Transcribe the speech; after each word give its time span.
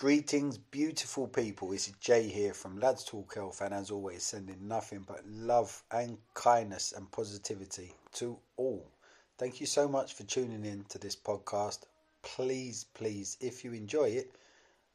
Greetings, 0.00 0.56
beautiful 0.56 1.28
people. 1.28 1.72
Is 1.72 1.92
Jay 2.00 2.26
here 2.26 2.54
from 2.54 2.80
Lads 2.80 3.04
Talk 3.04 3.34
Health, 3.34 3.60
and 3.60 3.74
as 3.74 3.90
always, 3.90 4.22
sending 4.22 4.66
nothing 4.66 5.04
but 5.06 5.20
love 5.28 5.82
and 5.90 6.16
kindness 6.32 6.94
and 6.96 7.12
positivity 7.12 7.92
to 8.12 8.38
all. 8.56 8.90
Thank 9.36 9.60
you 9.60 9.66
so 9.66 9.86
much 9.86 10.14
for 10.14 10.22
tuning 10.22 10.64
in 10.64 10.86
to 10.88 10.98
this 10.98 11.14
podcast. 11.14 11.80
Please, 12.22 12.86
please, 12.94 13.36
if 13.42 13.62
you 13.62 13.74
enjoy 13.74 14.04
it, 14.04 14.34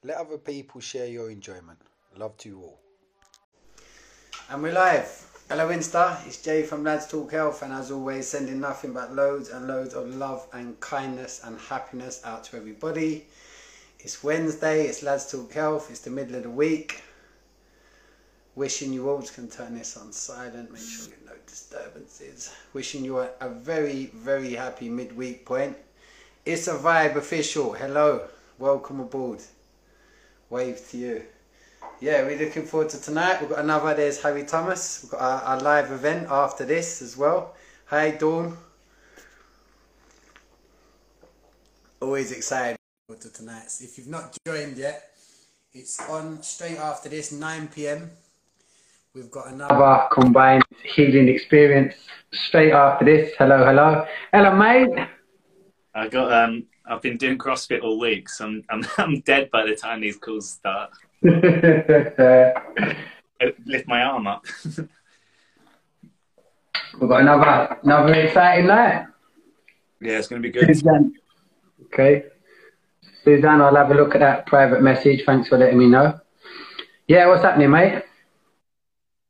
let 0.03 0.17
other 0.17 0.39
people 0.39 0.81
share 0.81 1.05
your 1.05 1.29
enjoyment. 1.29 1.77
Love 2.17 2.35
to 2.37 2.49
you 2.49 2.61
all. 2.61 2.79
And 4.49 4.63
we're 4.63 4.73
live. 4.73 5.29
Hello, 5.49 5.69
Insta. 5.69 6.25
It's 6.25 6.41
Jay 6.41 6.63
from 6.63 6.83
Lads 6.83 7.05
Talk 7.05 7.31
Health, 7.31 7.61
and 7.61 7.71
as 7.73 7.91
always, 7.91 8.27
sending 8.27 8.59
nothing 8.59 8.91
but 8.91 9.13
loads 9.13 9.49
and 9.49 9.67
loads 9.67 9.93
of 9.93 10.15
love 10.15 10.47
and 10.51 10.79
kindness 10.79 11.41
and 11.43 11.59
happiness 11.59 12.21
out 12.25 12.43
to 12.45 12.57
everybody. 12.57 13.27
It's 14.05 14.23
Wednesday, 14.23 14.85
it's 14.85 15.01
Lads 15.01 15.31
Talk 15.31 15.51
Health, 15.51 15.89
it's 15.89 16.01
the 16.01 16.11
middle 16.11 16.35
of 16.35 16.43
the 16.43 16.49
week. 16.51 17.01
Wishing 18.53 18.93
you 18.93 19.09
all, 19.09 19.23
can 19.23 19.49
turn 19.49 19.73
this 19.73 19.97
on 19.97 20.11
silent, 20.11 20.71
make 20.71 20.79
sure 20.79 21.05
you 21.05 21.25
no 21.25 21.31
disturbances. 21.47 22.53
Wishing 22.73 23.03
you 23.03 23.17
a, 23.17 23.31
a 23.41 23.49
very, 23.49 24.11
very 24.13 24.53
happy 24.53 24.89
midweek 24.89 25.43
point. 25.43 25.75
It's 26.45 26.67
a 26.67 26.75
vibe 26.75 27.15
official. 27.15 27.73
Hello, 27.73 28.27
welcome 28.59 28.99
aboard. 28.99 29.39
Wave 30.51 30.87
to 30.91 30.97
you. 30.97 31.23
Yeah, 31.99 32.21
we're 32.25 32.37
looking 32.37 32.67
forward 32.67 32.89
to 32.89 33.01
tonight. 33.01 33.41
We've 33.41 33.49
got 33.49 33.57
another, 33.57 33.95
there's 33.95 34.21
Harry 34.21 34.43
Thomas. 34.43 34.99
We've 35.01 35.13
got 35.13 35.21
our, 35.21 35.41
our 35.41 35.59
live 35.61 35.91
event 35.91 36.27
after 36.29 36.63
this 36.63 37.01
as 37.01 37.17
well. 37.17 37.55
Hi, 37.87 38.11
Dawn. 38.11 38.55
Always 41.99 42.31
excited 42.31 42.77
to 43.13 43.31
tonight. 43.31 43.69
So 43.69 43.83
if 43.83 43.99
you've 43.99 44.07
not 44.07 44.35
joined 44.47 44.77
yet, 44.77 45.11
it's 45.75 45.99
on 46.09 46.41
straight 46.41 46.79
after 46.79 47.07
this, 47.07 47.31
9 47.31 47.67
pm. 47.67 48.09
We've 49.13 49.29
got 49.29 49.49
another 49.49 50.07
combined 50.11 50.63
healing 50.83 51.29
experience 51.29 51.93
straight 52.33 52.71
after 52.71 53.05
this. 53.05 53.31
Hello, 53.37 53.63
hello. 53.63 54.07
Hello, 54.33 54.55
mate. 54.55 55.07
I 55.93 56.07
got 56.07 56.33
um 56.33 56.65
I've 56.87 57.03
been 57.03 57.17
doing 57.17 57.37
CrossFit 57.37 57.83
all 57.83 57.99
week, 57.99 58.27
so 58.27 58.45
I'm 58.45 58.63
I'm, 58.71 58.83
I'm 58.97 59.19
dead 59.19 59.51
by 59.51 59.67
the 59.67 59.75
time 59.75 60.01
these 60.01 60.17
calls 60.17 60.49
start. 60.49 60.89
Lift 61.21 62.17
my 63.87 64.01
arm 64.01 64.25
up. 64.25 64.47
We've 66.99 67.07
got 67.07 67.21
another 67.21 67.77
another 67.83 68.15
exciting 68.15 68.65
night. 68.65 69.05
Yeah, 70.01 70.17
it's 70.17 70.27
gonna 70.27 70.41
be 70.41 70.49
good. 70.49 70.75
Okay. 71.93 72.31
Suzanne, 73.25 73.59
I'll 73.59 73.75
have 73.75 73.89
a 73.89 73.95
look 73.95 74.13
at 74.13 74.19
that 74.19 74.45
private 74.45 74.83
message. 74.83 75.23
Thanks 75.25 75.49
for 75.49 75.57
letting 75.57 75.79
me 75.79 75.87
know. 75.87 76.19
Yeah, 77.07 77.25
what's 77.25 77.41
happening, 77.41 77.71
mate? 77.71 78.03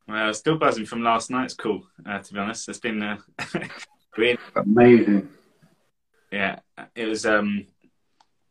Well, 0.06 0.34
still 0.34 0.58
buzzing 0.58 0.86
from 0.86 1.02
last 1.02 1.32
night's 1.32 1.54
call, 1.54 1.88
uh, 2.06 2.20
to 2.20 2.34
be 2.34 2.40
honest. 2.40 2.68
It's 2.68 2.78
been 2.78 3.02
uh, 3.02 3.18
really 4.18 4.38
amazing. 4.54 5.30
Yeah, 6.30 6.60
it 6.94 7.06
was. 7.06 7.26
Um, 7.26 7.68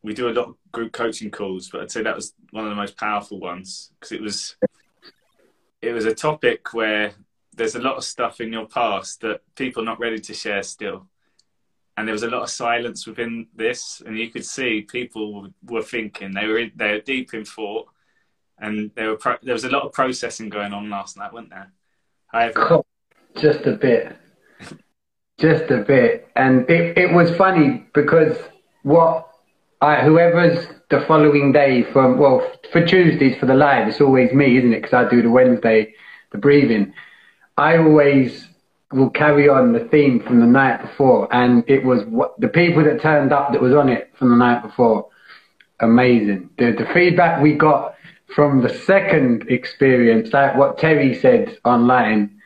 we 0.02 0.14
do 0.14 0.30
a 0.30 0.32
lot 0.32 0.48
of 0.48 0.56
group 0.72 0.92
coaching 0.92 1.30
calls, 1.30 1.68
but 1.68 1.82
I'd 1.82 1.90
say 1.90 2.02
that 2.02 2.16
was 2.16 2.32
one 2.50 2.64
of 2.64 2.70
the 2.70 2.76
most 2.76 2.96
powerful 2.96 3.38
ones 3.38 3.92
because 4.00 4.12
it 4.12 4.22
was. 4.22 4.56
It 5.82 5.92
was 5.92 6.06
a 6.06 6.14
topic 6.14 6.72
where 6.72 7.12
there's 7.52 7.74
a 7.74 7.82
lot 7.82 7.98
of 7.98 8.04
stuff 8.04 8.40
in 8.40 8.50
your 8.50 8.66
past 8.66 9.20
that 9.20 9.42
people 9.54 9.82
are 9.82 9.86
not 9.86 10.00
ready 10.00 10.18
to 10.18 10.32
share 10.32 10.62
still 10.62 11.06
and 11.96 12.06
there 12.08 12.12
was 12.12 12.22
a 12.22 12.30
lot 12.30 12.42
of 12.42 12.50
silence 12.50 13.06
within 13.06 13.46
this, 13.54 14.02
and 14.04 14.18
you 14.18 14.28
could 14.28 14.44
see 14.44 14.82
people 14.82 15.48
were 15.64 15.82
thinking 15.82 16.32
they 16.32 16.46
were 16.46 16.58
in, 16.58 16.72
they 16.74 16.92
were 16.92 17.00
deep 17.00 17.34
in 17.34 17.44
thought, 17.44 17.88
and 18.58 18.90
there 18.94 19.10
were 19.10 19.16
pro- 19.16 19.38
there 19.42 19.54
was 19.54 19.64
a 19.64 19.70
lot 19.70 19.84
of 19.84 19.92
processing 19.92 20.48
going 20.48 20.72
on 20.72 20.90
last 20.90 21.16
night, 21.16 21.32
wasn't 21.32 21.50
there? 21.50 21.72
However, 22.26 22.82
just 23.36 23.60
a 23.66 23.72
bit, 23.72 24.16
just 25.38 25.70
a 25.70 25.78
bit, 25.78 26.28
and 26.34 26.68
it 26.68 26.98
it 26.98 27.12
was 27.12 27.34
funny 27.36 27.86
because 27.94 28.36
what 28.82 29.28
I 29.80 30.02
whoever's 30.02 30.66
the 30.90 31.04
following 31.06 31.52
day 31.52 31.84
from 31.92 32.18
well 32.18 32.50
for 32.72 32.84
Tuesdays 32.84 33.38
for 33.38 33.46
the 33.46 33.54
live, 33.54 33.86
it's 33.86 34.00
always 34.00 34.32
me, 34.32 34.56
isn't 34.58 34.72
it? 34.72 34.82
Because 34.82 35.06
I 35.06 35.08
do 35.08 35.22
the 35.22 35.30
Wednesday, 35.30 35.94
the 36.32 36.38
breathing. 36.38 36.92
I 37.56 37.78
always 37.78 38.48
will 38.94 39.10
carry 39.10 39.48
on 39.48 39.72
the 39.72 39.80
theme 39.80 40.20
from 40.20 40.40
the 40.40 40.46
night 40.46 40.80
before, 40.80 41.28
and 41.34 41.64
it 41.68 41.84
was 41.84 42.04
what, 42.04 42.38
the 42.40 42.48
people 42.48 42.84
that 42.84 43.00
turned 43.00 43.32
up 43.32 43.52
that 43.52 43.60
was 43.60 43.74
on 43.74 43.88
it 43.88 44.12
from 44.18 44.30
the 44.30 44.36
night 44.36 44.62
before. 44.62 45.08
Amazing. 45.80 46.50
The 46.58 46.72
the 46.72 46.86
feedback 46.94 47.42
we 47.42 47.54
got 47.54 47.94
from 48.34 48.62
the 48.62 48.68
second 48.68 49.46
experience, 49.48 50.32
like 50.32 50.56
what 50.56 50.78
Terry 50.78 51.14
said 51.14 51.58
online, 51.64 52.40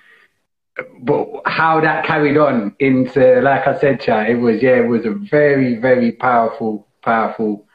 but 1.03 1.27
how 1.45 1.81
that 1.81 2.05
carried 2.05 2.37
on 2.39 2.75
into, 2.79 3.41
like 3.43 3.67
I 3.67 3.79
said, 3.79 4.01
chat, 4.01 4.31
it 4.31 4.37
was 4.37 4.63
yeah, 4.63 4.79
it 4.79 4.89
was 4.89 5.05
a 5.05 5.11
very 5.13 5.77
very 5.77 6.13
powerful 6.13 6.87
powerful 7.03 7.67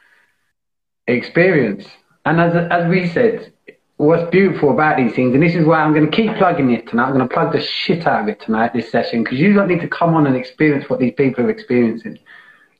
experience. 1.07 1.85
And 2.25 2.41
as 2.41 2.55
as 2.55 2.89
we 2.89 3.07
said, 3.07 3.53
what's 3.97 4.29
beautiful 4.31 4.71
about 4.71 4.97
these 4.97 5.13
things, 5.13 5.33
and 5.33 5.43
this 5.43 5.55
is 5.55 5.65
why 5.65 5.81
I'm 5.81 5.93
going 5.93 6.09
to 6.09 6.15
keep 6.15 6.35
plugging 6.35 6.71
it 6.71 6.87
tonight. 6.87 7.07
I'm 7.07 7.13
going 7.13 7.27
to 7.27 7.33
plug 7.33 7.53
the 7.53 7.61
shit 7.61 8.07
out 8.07 8.23
of 8.23 8.27
it 8.27 8.41
tonight, 8.41 8.73
this 8.73 8.91
session, 8.91 9.23
because 9.23 9.39
you 9.39 9.53
don't 9.53 9.67
need 9.67 9.81
to 9.81 9.87
come 9.87 10.15
on 10.15 10.25
and 10.27 10.35
experience 10.35 10.89
what 10.89 10.99
these 10.99 11.13
people 11.15 11.45
are 11.45 11.49
experiencing. 11.49 12.17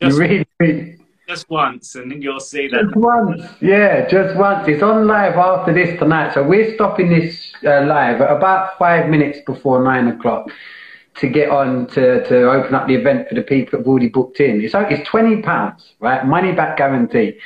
Just, 0.02 0.18
you 0.18 0.46
really, 0.60 1.00
just 1.30 1.50
once, 1.50 1.96
and 1.96 2.12
then 2.12 2.22
you'll 2.22 2.40
see 2.40 2.68
that. 2.68 2.84
Just 2.84 2.96
once, 2.96 3.44
yeah, 3.62 4.08
just 4.10 4.36
once. 4.36 4.68
It's 4.68 4.84
on 4.84 5.08
live 5.08 5.36
after 5.36 5.74
this 5.74 5.98
tonight, 6.00 6.34
so 6.34 6.44
we're 6.44 6.74
stopping 6.76 7.10
this 7.10 7.54
uh, 7.64 7.86
live 7.86 8.20
at 8.20 8.36
about 8.36 8.78
five 8.78 9.10
minutes 9.10 9.40
before 9.46 9.84
nine 9.84 10.08
o'clock 10.08 10.50
to 11.16 11.28
get 11.30 11.50
on 11.50 11.86
to, 11.88 12.28
to 12.28 12.50
open 12.50 12.74
up 12.74 12.88
the 12.88 12.96
event 12.96 13.30
for 13.30 13.36
the 13.36 13.44
people 13.44 13.78
that've 13.78 13.88
already 13.88 14.10
booked 14.10 14.40
in. 14.40 14.62
It's, 14.62 14.74
it's 14.76 15.08
twenty 15.08 15.42
pounds, 15.42 15.94
right? 16.00 16.26
Money 16.26 16.52
back 16.52 16.78
guarantee. 16.78 17.40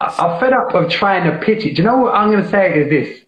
I'm 0.00 0.38
fed 0.38 0.52
up 0.52 0.74
of 0.74 0.90
trying 0.90 1.30
to 1.30 1.38
pitch 1.44 1.64
it. 1.64 1.74
Do 1.74 1.82
you 1.82 1.88
know 1.88 1.96
what 1.96 2.14
I'm 2.14 2.30
going 2.30 2.44
to 2.44 2.50
say 2.50 2.72
is 2.78 2.88
this? 2.88 3.24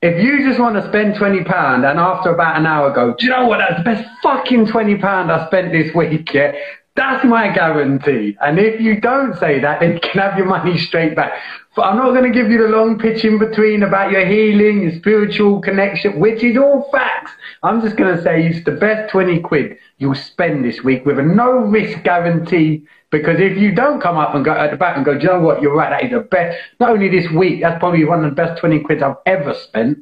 If 0.00 0.22
you 0.22 0.46
just 0.46 0.60
want 0.60 0.76
to 0.76 0.86
spend 0.88 1.16
twenty 1.16 1.42
pound 1.42 1.84
and 1.84 1.98
after 1.98 2.30
about 2.30 2.56
an 2.56 2.66
hour 2.66 2.92
go, 2.92 3.14
do 3.18 3.24
you 3.24 3.32
know 3.32 3.46
what? 3.46 3.58
That's 3.58 3.78
the 3.78 3.84
best 3.84 4.08
fucking 4.22 4.66
twenty 4.66 4.96
pound 4.96 5.32
I 5.32 5.46
spent 5.46 5.72
this 5.72 5.94
week. 5.94 6.32
Yeah, 6.32 6.52
that's 6.94 7.24
my 7.24 7.52
guarantee. 7.52 8.36
And 8.40 8.58
if 8.58 8.80
you 8.80 9.00
don't 9.00 9.36
say 9.38 9.60
that, 9.60 9.80
then 9.80 9.94
you 9.94 10.00
can 10.00 10.20
have 10.20 10.36
your 10.36 10.46
money 10.46 10.78
straight 10.78 11.16
back. 11.16 11.32
But 11.74 11.82
I'm 11.82 11.96
not 11.96 12.10
going 12.10 12.30
to 12.30 12.38
give 12.38 12.50
you 12.50 12.58
the 12.58 12.68
long 12.68 12.98
pitch 12.98 13.24
in 13.24 13.38
between 13.38 13.82
about 13.82 14.12
your 14.12 14.24
healing, 14.26 14.82
your 14.82 14.92
spiritual 14.92 15.60
connection, 15.60 16.20
which 16.20 16.44
is 16.44 16.56
all 16.56 16.88
facts. 16.92 17.32
I'm 17.64 17.80
just 17.80 17.96
going 17.96 18.14
to 18.14 18.22
say 18.22 18.46
it's 18.46 18.64
the 18.64 18.72
best 18.72 19.10
20 19.10 19.40
quid 19.40 19.78
you'll 19.98 20.14
spend 20.14 20.64
this 20.64 20.84
week 20.84 21.04
with 21.04 21.18
a 21.18 21.22
no 21.22 21.50
risk 21.50 22.04
guarantee 22.04 22.86
because 23.14 23.38
if 23.38 23.56
you 23.56 23.72
don't 23.72 24.00
come 24.00 24.18
up 24.18 24.34
and 24.34 24.44
go 24.44 24.50
at 24.50 24.72
the 24.72 24.76
back 24.76 24.96
and 24.96 25.04
go, 25.04 25.14
do 25.14 25.20
you 25.20 25.28
know 25.28 25.38
what, 25.38 25.62
you're 25.62 25.72
right, 25.72 25.90
that 25.90 26.04
is 26.04 26.10
the 26.10 26.18
best. 26.18 26.58
Not 26.80 26.90
only 26.90 27.08
this 27.08 27.30
week, 27.30 27.60
that's 27.60 27.78
probably 27.78 28.04
one 28.04 28.24
of 28.24 28.30
the 28.30 28.34
best 28.34 28.58
20 28.58 28.80
quid 28.80 29.04
I've 29.04 29.18
ever 29.24 29.54
spent. 29.54 29.98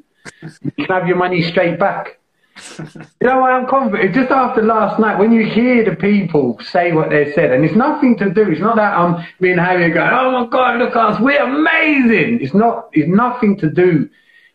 You 0.63 0.71
can 0.71 0.87
have 0.87 1.07
your 1.07 1.17
money 1.17 1.43
straight 1.43 1.79
back. 1.79 2.19
you 2.79 2.85
know 3.21 3.41
what, 3.41 3.53
I'm 3.53 3.67
confident? 3.67 4.15
Just 4.15 4.31
after 4.31 4.63
last 4.63 4.99
night, 4.99 5.19
when 5.19 5.31
you 5.31 5.45
hear 5.45 5.85
the 5.85 5.95
people 5.95 6.59
say 6.63 6.93
what 6.93 7.11
they 7.11 7.35
said, 7.35 7.53
and 7.53 7.67
it's 7.67 7.75
nothing 7.75 8.17
to 8.17 8.31
do, 8.31 8.51
it's 8.51 8.61
not 8.61 8.77
that 8.77 8.97
I'm 8.97 9.27
being 9.41 9.59
Harry 9.59 9.91
going, 9.91 10.11
oh 10.11 10.31
my 10.31 10.47
God, 10.47 10.79
look 10.79 10.97
at 10.97 10.97
us, 10.97 11.21
we're 11.21 11.43
amazing. 11.43 12.41
It's 12.41 12.55
not, 12.55 12.89
it's 12.95 13.09
nothing 13.09 13.59
to 13.59 13.69
do 13.69 14.09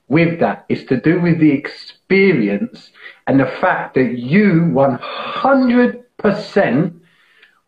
with 0.08 0.40
that. 0.40 0.66
It's 0.68 0.84
to 0.86 1.00
do 1.00 1.22
with 1.22 1.40
the 1.40 1.52
experience 1.52 2.90
and 3.28 3.40
the 3.40 3.54
fact 3.62 3.94
that 3.96 4.18
you 4.18 4.72
100% 4.74 7.00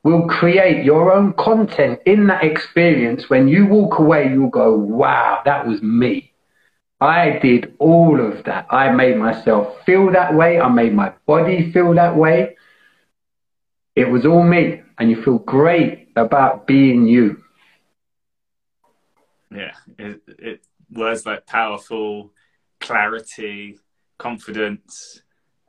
will 0.04 0.28
create 0.28 0.86
your 0.86 1.12
own 1.12 1.34
content 1.34 2.00
in 2.06 2.28
that 2.28 2.44
experience. 2.44 3.30
When 3.30 3.48
you 3.48 3.66
walk 3.66 4.00
away, 4.00 4.30
you'll 4.30 4.50
go, 4.50 4.74
wow, 4.76 5.42
that 5.46 5.68
was 5.68 5.82
me. 5.82 6.34
I 7.02 7.40
did 7.42 7.76
all 7.80 8.20
of 8.20 8.44
that. 8.46 8.68
I 8.70 8.92
made 8.92 9.18
myself 9.18 9.76
feel 9.86 10.12
that 10.12 10.34
way. 10.34 10.60
I 10.60 10.68
made 10.70 10.94
my 10.94 11.14
body 11.26 11.72
feel 11.72 11.94
that 11.94 12.16
way. 12.16 12.58
It 13.96 14.10
was 14.10 14.26
all 14.26 14.44
me. 14.44 14.82
And 14.98 15.10
you 15.10 15.22
feel 15.24 15.40
great 15.40 16.10
about 16.16 16.68
being 16.68 17.08
you. 17.08 17.42
Yeah. 19.54 19.74
It, 19.98 20.22
it 20.28 20.62
words 20.92 21.26
like 21.26 21.46
powerful, 21.46 22.32
clarity, 22.80 23.80
confidence, 24.18 25.22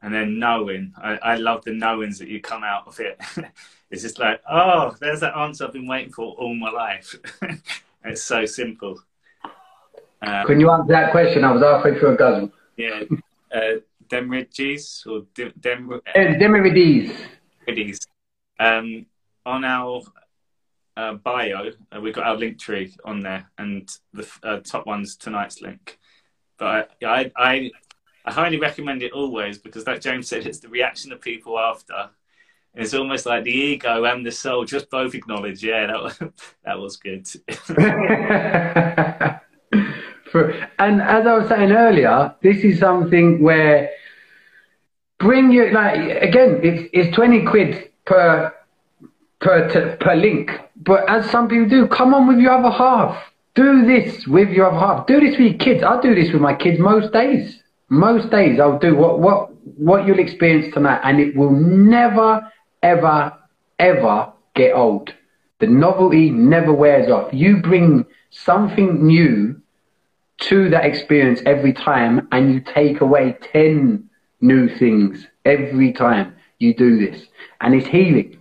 and 0.03 0.12
then 0.12 0.38
knowing. 0.38 0.93
I, 1.00 1.17
I 1.17 1.35
love 1.37 1.65
the 1.65 1.73
knowings 1.73 2.19
that 2.19 2.29
you 2.29 2.41
come 2.41 2.65
out 2.65 2.88
of 2.88 2.99
it. 3.00 3.21
it's 3.90 4.02
just 4.02 4.19
like, 4.19 4.40
oh, 4.48 4.94
there's 5.00 5.20
that 5.20 5.37
answer 5.37 5.66
I've 5.66 5.72
been 5.72 5.87
waiting 5.87 6.12
for 6.12 6.34
all 6.34 6.54
my 6.54 6.70
life. 6.70 7.14
it's 8.04 8.22
so 8.22 8.44
simple. 8.46 9.00
Um, 10.22 10.46
Can 10.46 10.60
you 10.60 10.70
answer 10.70 10.92
that 10.92 11.10
question? 11.10 11.44
I 11.44 11.52
was 11.52 11.62
halfway 11.62 11.98
through 11.98 12.14
a 12.14 12.16
dozen. 12.16 12.52
Yeah. 12.76 13.02
Uh, 13.52 13.81
Demirides 14.08 15.06
or 15.06 15.26
Dem, 15.34 15.52
Dem, 15.58 15.92
uh, 15.92 15.98
Demirides. 16.14 17.16
Um, 18.58 19.06
on 19.46 19.64
our 19.64 20.02
uh, 20.96 21.14
bio, 21.14 21.70
uh, 21.94 22.00
we've 22.00 22.14
got 22.14 22.26
our 22.26 22.37
Linktree 22.37 22.96
on 23.04 23.20
there, 23.20 23.50
and 23.58 23.88
the 24.12 24.28
uh, 24.42 24.58
top 24.60 24.87
one's 24.87 25.16
tonight's 25.16 25.62
link. 25.62 25.98
But 26.58 26.90
I, 27.02 27.32
I, 27.37 27.70
I 28.25 28.32
highly 28.32 28.58
recommend 28.58 29.02
it 29.02 29.12
always 29.12 29.58
because, 29.58 29.87
like 29.87 30.00
James 30.00 30.28
said, 30.28 30.46
it's 30.46 30.60
the 30.60 30.69
reaction 30.69 31.12
of 31.12 31.20
people 31.20 31.58
after. 31.58 32.10
It's 32.75 32.94
almost 32.94 33.26
like 33.26 33.44
the 33.44 33.50
ego 33.50 34.05
and 34.05 34.25
the 34.25 34.31
soul 34.31 34.64
just 34.64 34.90
both 34.90 35.14
acknowledge, 35.14 35.62
yeah, 35.62 35.87
that 35.87 36.02
was, 36.02 36.19
that 36.64 36.78
was 36.78 36.96
good. 36.96 37.26
And 40.78 41.02
as 41.02 41.26
I 41.26 41.38
was 41.38 41.49
saying 41.49 41.72
earlier, 41.72 42.34
this 42.40 42.58
is 42.58 42.78
something 42.78 43.43
where 43.43 43.90
bring 45.19 45.50
you 45.50 45.70
like 45.70 45.99
again, 46.22 46.61
it's 46.62 46.88
it's 46.93 47.14
twenty 47.14 47.44
quid 47.44 47.90
per 48.06 48.52
per 49.40 49.96
per 50.00 50.14
link. 50.14 50.50
But 50.76 51.08
as 51.08 51.28
some 51.31 51.49
people 51.49 51.69
do, 51.69 51.87
come 51.88 52.14
on 52.14 52.26
with 52.28 52.38
your 52.38 52.52
other 52.52 52.70
half. 52.70 53.23
Do 53.55 53.84
this 53.84 54.26
with 54.26 54.49
your 54.50 54.70
other 54.70 54.78
half. 54.78 55.06
Do 55.06 55.20
this 55.20 55.32
with 55.32 55.49
your 55.49 55.58
kids. 55.58 55.82
I 55.82 56.00
do 56.00 56.14
this 56.14 56.32
with 56.32 56.40
my 56.40 56.55
kids 56.55 56.78
most 56.78 57.12
days. 57.12 57.62
Most 57.88 58.31
days 58.31 58.61
I'll 58.61 58.78
do 58.78 58.94
what 58.94 59.19
what 59.19 59.50
what 59.76 60.06
you'll 60.06 60.20
experience 60.20 60.73
tonight, 60.73 61.00
and 61.02 61.20
it 61.20 61.37
will 61.37 61.50
never, 61.52 62.40
ever, 62.82 63.32
ever 63.79 64.32
get 64.55 64.75
old. 64.75 65.15
The 65.61 65.67
novelty 65.67 66.31
never 66.31 66.73
wears 66.73 67.11
off. 67.11 67.32
You 67.32 67.59
bring 67.59 68.06
something 68.31 69.06
new 69.06 69.61
to 70.38 70.71
that 70.71 70.85
experience 70.87 71.41
every 71.44 71.73
time, 71.73 72.27
and 72.32 72.55
you 72.55 72.61
take 72.61 73.00
away 73.00 73.37
ten 73.53 74.09
new 74.41 74.69
things 74.79 75.27
every 75.44 75.93
time 75.93 76.35
you 76.59 76.75
do 76.75 76.99
this, 76.99 77.27
and 77.61 77.75
it's 77.75 77.87
healing. 77.87 78.38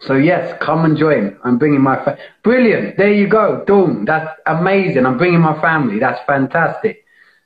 So 0.00 0.14
yes, 0.14 0.56
come 0.60 0.84
and 0.84 0.96
join. 0.96 1.38
I'm 1.42 1.58
bringing 1.58 1.80
my 1.80 1.96
fa- 2.04 2.18
brilliant. 2.42 2.98
There 2.98 3.12
you 3.12 3.28
go, 3.28 3.64
Dawn. 3.66 4.04
That's 4.04 4.28
amazing. 4.46 5.06
I'm 5.06 5.16
bringing 5.16 5.40
my 5.40 5.58
family. 5.60 5.98
That's 5.98 6.20
fantastic. 6.26 7.04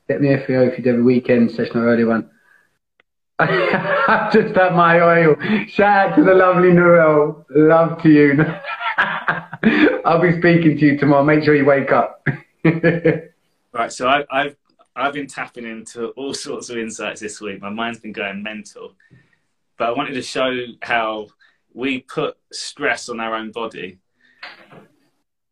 Let 0.08 0.20
me 0.20 0.28
know 0.30 0.34
if 0.34 0.48
you 0.48 0.60
if 0.62 0.76
you 0.76 0.84
do 0.84 1.00
a 1.00 1.02
weekend 1.02 1.52
session 1.52 1.78
or 1.78 1.86
early 1.86 2.04
one. 2.04 2.28
I've 3.40 4.32
just 4.32 4.54
had 4.54 4.74
my 4.74 5.00
oil. 5.00 5.36
Shout 5.68 6.10
out 6.10 6.16
to 6.16 6.24
the 6.24 6.34
lovely 6.34 6.72
Noel. 6.72 7.46
Love 7.50 8.02
to 8.02 8.10
you. 8.10 8.44
I'll 10.04 10.20
be 10.20 10.32
speaking 10.38 10.76
to 10.78 10.86
you 10.86 10.98
tomorrow. 10.98 11.24
Make 11.24 11.44
sure 11.44 11.54
you 11.54 11.64
wake 11.64 11.92
up. 11.92 12.26
right. 12.64 13.92
So 13.92 14.08
I, 14.08 14.24
I've 14.30 14.56
I've 14.94 15.14
been 15.14 15.26
tapping 15.26 15.64
into 15.64 16.08
all 16.10 16.34
sorts 16.34 16.68
of 16.68 16.76
insights 16.76 17.20
this 17.20 17.40
week. 17.40 17.62
My 17.62 17.70
mind's 17.70 18.00
been 18.00 18.12
going 18.12 18.42
mental, 18.42 18.94
but 19.78 19.88
I 19.88 19.92
wanted 19.92 20.14
to 20.14 20.22
show 20.22 20.50
how 20.82 21.28
we 21.72 22.00
put 22.00 22.36
stress 22.52 23.08
on 23.08 23.20
our 23.20 23.34
own 23.34 23.52
body. 23.52 23.98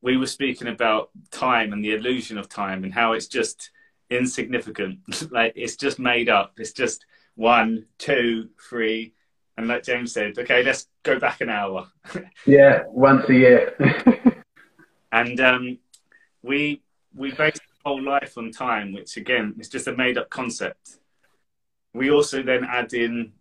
We 0.02 0.16
were 0.16 0.26
speaking 0.26 0.68
about 0.68 1.10
time 1.30 1.72
and 1.72 1.82
the 1.82 1.94
illusion 1.94 2.38
of 2.38 2.48
time 2.48 2.84
and 2.84 2.92
how 2.92 3.12
it's 3.12 3.26
just 3.26 3.70
insignificant. 4.10 4.98
like 5.30 5.54
it's 5.56 5.76
just 5.76 5.98
made 5.98 6.28
up. 6.28 6.52
It's 6.58 6.72
just 6.72 7.06
one, 7.38 7.86
two, 7.98 8.48
three, 8.68 9.14
and 9.56 9.68
like 9.68 9.84
James 9.84 10.12
said, 10.12 10.36
okay, 10.36 10.64
let's 10.64 10.88
go 11.04 11.20
back 11.20 11.40
an 11.40 11.48
hour. 11.48 11.86
yeah, 12.46 12.82
once 12.88 13.28
a 13.28 13.34
year. 13.34 14.44
and 15.12 15.40
um, 15.40 15.78
we 16.42 16.82
we 17.14 17.30
base 17.30 17.58
our 17.84 17.92
whole 17.92 18.02
life 18.02 18.36
on 18.36 18.50
time, 18.50 18.92
which 18.92 19.16
again 19.16 19.54
is 19.60 19.68
just 19.68 19.86
a 19.86 19.96
made 19.96 20.18
up 20.18 20.28
concept. 20.30 20.98
We 21.94 22.10
also 22.10 22.42
then 22.42 22.64
add 22.64 22.92
in 22.92 23.32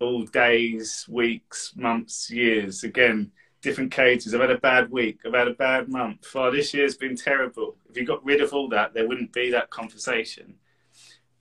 all 0.00 0.24
days, 0.24 1.06
weeks, 1.08 1.74
months, 1.76 2.30
years. 2.30 2.82
Again, 2.82 3.30
different 3.62 3.92
cages. 3.92 4.34
I've 4.34 4.40
had 4.40 4.50
a 4.50 4.58
bad 4.58 4.90
week. 4.90 5.20
I've 5.24 5.32
had 5.34 5.48
a 5.48 5.54
bad 5.54 5.88
month. 5.88 6.26
Oh, 6.34 6.50
this 6.50 6.74
year's 6.74 6.96
been 6.96 7.16
terrible. 7.16 7.76
If 7.88 7.96
you 7.96 8.04
got 8.04 8.24
rid 8.24 8.40
of 8.40 8.52
all 8.52 8.68
that, 8.70 8.94
there 8.94 9.06
wouldn't 9.06 9.32
be 9.32 9.52
that 9.52 9.70
conversation. 9.70 10.56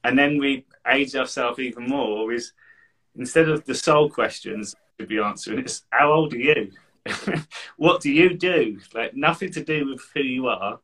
And 0.04 0.18
then 0.18 0.38
we 0.38 0.66
age 0.88 1.16
ourselves 1.16 1.60
even 1.60 1.88
more. 1.88 2.32
Is 2.34 2.54
instead 3.16 3.50
of 3.50 3.66
the 3.66 3.76
soul 3.76 4.10
questions 4.10 4.76
to 5.00 5.06
be 5.06 5.20
answering, 5.20 5.60
it's 5.60 5.86
how 5.90 6.12
old 6.12 6.34
are 6.34 6.38
you? 6.38 6.72
what 7.78 8.02
do 8.02 8.12
you 8.12 8.36
do? 8.36 8.80
Like 8.94 9.16
nothing 9.16 9.52
to 9.52 9.64
do 9.64 9.88
with 9.88 10.02
who 10.14 10.22
you 10.22 10.48
are. 10.48 10.80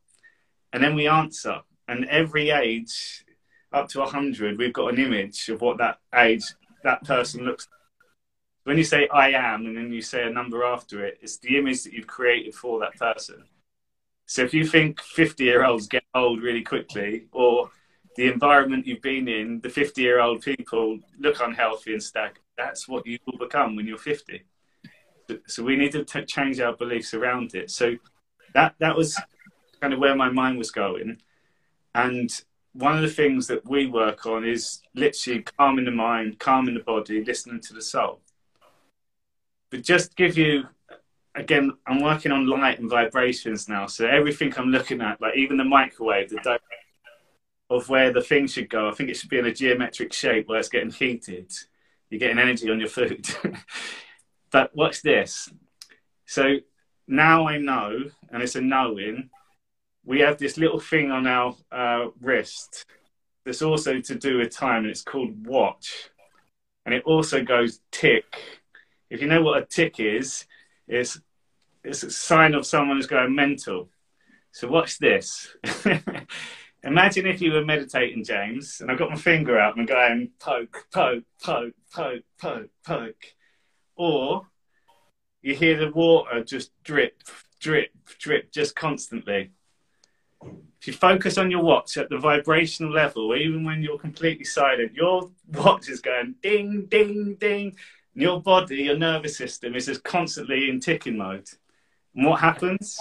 And 0.74 0.84
then 0.84 0.96
we 0.96 1.08
answer. 1.08 1.62
And 1.88 2.06
every 2.06 2.52
age 2.52 3.26
up 3.72 3.88
to 3.90 4.00
100, 4.00 4.58
we've 4.58 4.74
got 4.74 4.94
an 4.94 5.00
image 5.00 5.50
of 5.50 5.62
what 5.62 5.78
that 5.78 6.00
age 6.14 6.44
that 6.84 7.04
person 7.04 7.44
looks 7.44 7.68
when 8.70 8.78
you 8.78 8.84
say 8.84 9.08
I 9.12 9.32
am 9.32 9.66
and 9.66 9.76
then 9.76 9.92
you 9.92 10.04
say 10.04 10.28
a 10.28 10.30
number 10.30 10.64
after 10.64 11.04
it, 11.04 11.18
it's 11.22 11.38
the 11.38 11.58
image 11.58 11.84
that 11.84 11.94
you've 11.94 12.06
created 12.06 12.54
for 12.54 12.80
that 12.80 12.96
person. 12.98 13.44
So 14.28 14.44
if 14.44 14.54
you 14.54 14.64
think 14.64 15.02
50 15.02 15.44
year 15.44 15.66
olds 15.66 15.88
get 15.88 16.04
old 16.14 16.44
really 16.44 16.62
quickly, 16.62 17.26
or 17.32 17.72
the 18.16 18.28
environment 18.28 18.88
you've 18.88 19.02
been 19.02 19.28
in, 19.28 19.62
the 19.62 19.70
50 19.70 20.02
year 20.02 20.20
old 20.20 20.42
people 20.42 21.00
look 21.20 21.40
unhealthy 21.42 21.94
and 21.94 22.04
stagnant, 22.04 22.40
that's 22.58 22.88
what 22.88 23.06
you 23.06 23.18
will 23.26 23.38
become 23.38 23.76
when 23.76 23.88
you're 23.88 23.98
50. 23.98 24.44
So 25.48 25.64
we 25.64 25.76
need 25.76 25.92
to 25.92 26.04
t- 26.04 26.26
change 26.26 26.60
our 26.60 26.76
beliefs 26.76 27.14
around 27.14 27.54
it. 27.54 27.70
So 27.72 27.96
that, 28.54 28.76
that 28.80 28.98
was 28.98 29.20
kind 29.80 29.94
of 29.94 30.00
where 30.00 30.16
my 30.16 30.30
mind 30.30 30.58
was 30.58 30.72
going. 30.72 31.22
And 31.94 32.30
one 32.74 32.96
of 32.96 33.02
the 33.02 33.10
things 33.10 33.48
that 33.48 33.68
we 33.68 33.88
work 33.88 34.26
on 34.26 34.46
is 34.46 34.82
literally 34.96 35.44
calming 35.58 35.86
the 35.86 35.92
mind, 35.92 36.40
calming 36.40 36.76
the 36.76 36.84
body, 36.84 37.24
listening 37.24 37.62
to 37.62 37.74
the 37.74 37.82
soul. 37.82 38.22
But 39.70 39.84
just 39.84 40.16
give 40.16 40.38
you, 40.38 40.64
again, 41.36 41.72
I'm 41.86 42.02
working 42.02 42.32
on 42.32 42.48
light 42.48 42.80
and 42.80 42.90
vibrations 42.90 43.70
now. 43.70 43.86
So 43.86 44.08
everything 44.08 44.54
I'm 44.58 44.70
looking 44.70 45.02
at, 45.02 45.22
like 45.22 45.36
even 45.36 45.58
the 45.58 45.64
microwave, 45.64 46.30
the 46.30 46.60
of 47.70 47.90
where 47.90 48.12
the 48.12 48.22
thing 48.22 48.48
should 48.48 48.70
go, 48.70 48.90
I 48.90 48.94
think 48.94 49.10
it 49.10 49.18
should 49.18 49.30
be 49.30 49.38
in 49.38 49.46
a 49.46 49.54
geometric 49.54 50.14
shape 50.14 50.48
where 50.48 50.60
it's 50.60 50.70
getting 50.70 50.92
heated. 50.92 51.52
You're 52.10 52.20
getting 52.20 52.40
energy 52.40 52.70
on 52.70 52.80
your 52.80 52.90
food. 52.90 53.28
but 54.52 54.76
watch 54.76 55.02
this. 55.02 55.50
So 56.26 56.58
now 57.08 57.48
I 57.48 57.58
know, 57.58 58.06
and 58.32 58.42
it's 58.42 58.56
a 58.56 58.62
knowing 58.62 59.30
we 60.06 60.22
have 60.22 60.38
this 60.38 60.58
little 60.58 60.80
thing 60.80 61.12
on 61.12 61.28
our 61.28 61.56
uh, 61.72 62.08
wrist 62.20 62.86
that's 63.46 63.62
also 63.62 64.00
to 64.00 64.16
do 64.16 64.38
with 64.38 64.56
time, 64.56 64.84
and 64.84 64.92
it's 64.92 65.04
called 65.04 65.46
watch. 65.46 66.10
And 66.86 66.96
it 66.96 67.04
also 67.04 67.44
goes 67.44 67.82
tick. 67.92 68.26
If 69.10 69.22
you 69.22 69.28
know 69.28 69.42
what 69.42 69.62
a 69.62 69.66
tick 69.66 70.00
is, 70.00 70.46
it's, 70.88 71.20
it's 71.84 72.04
a 72.04 72.10
sign 72.10 72.56
of 72.56 72.66
someone 72.66 72.98
who's 72.98 73.08
going 73.08 73.36
mental. 73.36 73.90
So 74.52 74.68
watch 74.68 74.98
this. 74.98 75.56
Imagine 76.84 77.28
if 77.28 77.42
you 77.42 77.52
were 77.52 77.66
meditating, 77.66 78.24
James, 78.24 78.80
and 78.80 78.90
I've 78.90 79.00
got 79.00 79.10
my 79.10 79.18
finger 79.18 79.60
out 79.60 79.78
and 79.78 79.88
going 79.88 80.32
poke, 80.40 80.88
poke, 80.94 81.26
poke, 81.44 81.74
poke, 81.92 82.24
poke, 82.40 82.70
poke. 82.86 83.34
Or 83.96 84.48
you 85.42 85.56
hear 85.56 85.78
the 85.78 85.92
water 85.92 86.44
just 86.44 86.72
drip, 86.84 87.22
drip, 87.60 87.92
drip, 88.20 88.52
just 88.52 88.76
constantly 88.76 89.52
if 90.80 90.88
you 90.88 90.94
focus 90.94 91.38
on 91.38 91.52
your 91.52 91.62
watch 91.62 91.98
at 91.98 92.10
the 92.10 92.18
vibrational 92.18 92.92
level, 92.92 93.36
even 93.36 93.66
when 93.66 93.82
you're 93.82 93.98
completely 93.98 94.46
silent, 94.46 94.94
your 94.94 95.30
watch 95.54 95.90
is 95.90 96.00
going 96.00 96.36
ding, 96.42 96.86
ding, 96.86 97.36
ding. 97.36 97.76
And 98.14 98.24
your 98.24 98.42
body, 98.42 98.78
your 98.78 98.98
nervous 98.98 99.38
system 99.38 99.76
is 99.76 99.88
just 99.88 100.04
constantly 100.04 100.70
in 100.70 100.80
ticking 100.80 101.18
mode. 101.18 101.50
And 102.16 102.26
what 102.26 102.40
happens? 102.40 102.98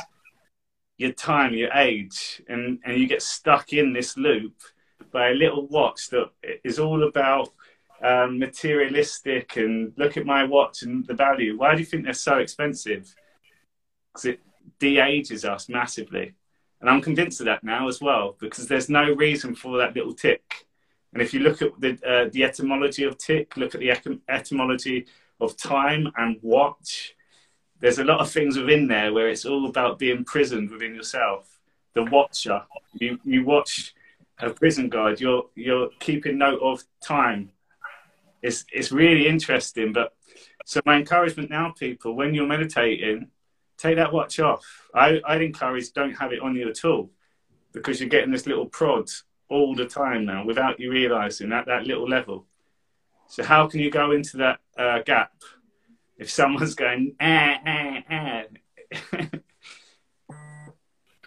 Your 0.98 1.12
time, 1.12 1.54
your 1.54 1.72
age, 1.72 2.42
and, 2.48 2.80
and 2.84 2.98
you 2.98 3.06
get 3.06 3.22
stuck 3.22 3.72
in 3.72 3.92
this 3.92 4.16
loop 4.16 4.54
by 5.12 5.30
a 5.30 5.34
little 5.34 5.66
watch 5.68 6.10
that 6.10 6.30
is 6.64 6.78
all 6.78 7.06
about 7.08 7.48
um, 8.02 8.38
materialistic 8.38 9.56
and 9.56 9.92
look 9.96 10.16
at 10.16 10.26
my 10.26 10.44
watch 10.44 10.82
and 10.82 11.06
the 11.06 11.14
value. 11.14 11.56
Why 11.56 11.74
do 11.74 11.80
you 11.80 11.86
think 11.86 12.04
they're 12.04 12.12
so 12.12 12.38
expensive? 12.38 13.14
Because 14.12 14.24
it 14.26 14.40
de 14.78 14.98
ages 14.98 15.44
us 15.44 15.68
massively. 15.68 16.34
And 16.80 16.88
I'm 16.88 17.00
convinced 17.00 17.40
of 17.40 17.46
that 17.46 17.64
now 17.64 17.88
as 17.88 18.00
well, 18.00 18.36
because 18.40 18.68
there's 18.68 18.88
no 18.88 19.12
reason 19.12 19.54
for 19.54 19.78
that 19.78 19.94
little 19.96 20.14
tick. 20.14 20.66
And 21.12 21.22
if 21.22 21.32
you 21.32 21.40
look 21.40 21.62
at 21.62 21.80
the, 21.80 21.98
uh, 22.06 22.28
the 22.32 22.44
etymology 22.44 23.04
of 23.04 23.18
tick, 23.18 23.56
look 23.56 23.74
at 23.74 23.80
the 23.80 23.92
etymology 24.28 25.06
of 25.40 25.56
time 25.56 26.12
and 26.16 26.38
watch, 26.42 27.14
there's 27.80 27.98
a 27.98 28.04
lot 28.04 28.20
of 28.20 28.30
things 28.30 28.56
within 28.56 28.88
there 28.88 29.12
where 29.12 29.28
it's 29.28 29.44
all 29.44 29.66
about 29.66 29.98
being 29.98 30.24
prisoned 30.24 30.70
within 30.70 30.94
yourself. 30.94 31.60
The 31.94 32.04
watcher, 32.04 32.62
you, 32.94 33.18
you 33.24 33.44
watch 33.44 33.94
a 34.40 34.50
prison 34.50 34.88
guard. 34.88 35.20
you're, 35.20 35.44
you're 35.54 35.90
keeping 35.98 36.38
note 36.38 36.60
of 36.62 36.82
time. 37.00 37.50
It's, 38.42 38.64
it's 38.72 38.92
really 38.92 39.26
interesting. 39.26 39.92
But 39.92 40.14
so, 40.64 40.80
my 40.84 40.96
encouragement 40.96 41.50
now, 41.50 41.72
people, 41.76 42.14
when 42.14 42.34
you're 42.34 42.46
meditating, 42.46 43.28
take 43.78 43.96
that 43.96 44.12
watch 44.12 44.38
off. 44.40 44.88
I, 44.94 45.20
I'd 45.26 45.42
encourage 45.42 45.92
don't 45.92 46.12
have 46.14 46.32
it 46.32 46.40
on 46.40 46.54
you 46.54 46.68
at 46.68 46.84
all 46.84 47.10
because 47.72 48.00
you're 48.00 48.08
getting 48.08 48.32
this 48.32 48.46
little 48.46 48.66
prod 48.66 49.08
all 49.48 49.74
the 49.74 49.86
time 49.86 50.26
now 50.26 50.44
without 50.44 50.78
you 50.78 50.90
realizing 50.90 51.52
at 51.52 51.66
that 51.66 51.86
little 51.86 52.08
level. 52.08 52.44
So 53.28 53.44
how 53.44 53.66
can 53.66 53.80
you 53.80 53.90
go 53.90 54.10
into 54.10 54.36
that 54.38 54.60
uh, 54.76 55.00
gap 55.00 55.32
if 56.18 56.30
someone's 56.30 56.74
going 56.74 57.14
ah 57.20 57.56
ah 57.66 58.02
ah? 58.10 58.42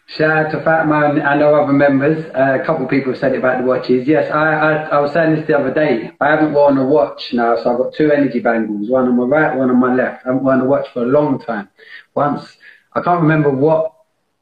Shout 0.08 0.46
out 0.46 0.52
to 0.52 0.62
Fatma 0.62 1.10
and, 1.10 1.20
and 1.20 1.42
our 1.42 1.64
other 1.64 1.72
members. 1.72 2.26
Uh, 2.36 2.58
a 2.62 2.66
couple 2.66 2.84
of 2.84 2.90
people 2.90 3.14
have 3.14 3.20
said 3.20 3.32
it 3.32 3.38
about 3.40 3.62
the 3.62 3.66
watches. 3.66 4.06
Yes, 4.06 4.30
I, 4.30 4.54
I, 4.54 4.74
I 4.90 5.00
was 5.00 5.14
saying 5.14 5.36
this 5.38 5.48
the 5.48 5.58
other 5.58 5.74
day. 5.74 6.12
I 6.20 6.28
haven't 6.28 6.52
worn 6.52 6.78
a 6.78 6.86
watch 6.86 7.32
now, 7.32 7.56
so 7.56 7.72
I've 7.72 7.78
got 7.78 7.94
two 7.94 8.12
energy 8.12 8.42
bangles, 8.42 8.90
one 8.90 9.08
on 9.08 9.16
my 9.16 9.24
right, 9.24 9.56
one 9.56 9.70
on 9.70 9.80
my 9.80 9.96
left. 9.96 10.26
I 10.26 10.30
haven't 10.30 10.44
worn 10.44 10.60
a 10.60 10.66
watch 10.66 10.90
for 10.94 11.04
a 11.04 11.06
long 11.06 11.40
time. 11.40 11.70
Once, 12.14 12.58
I 12.92 13.00
can't 13.00 13.22
remember 13.22 13.52
what 13.52 13.94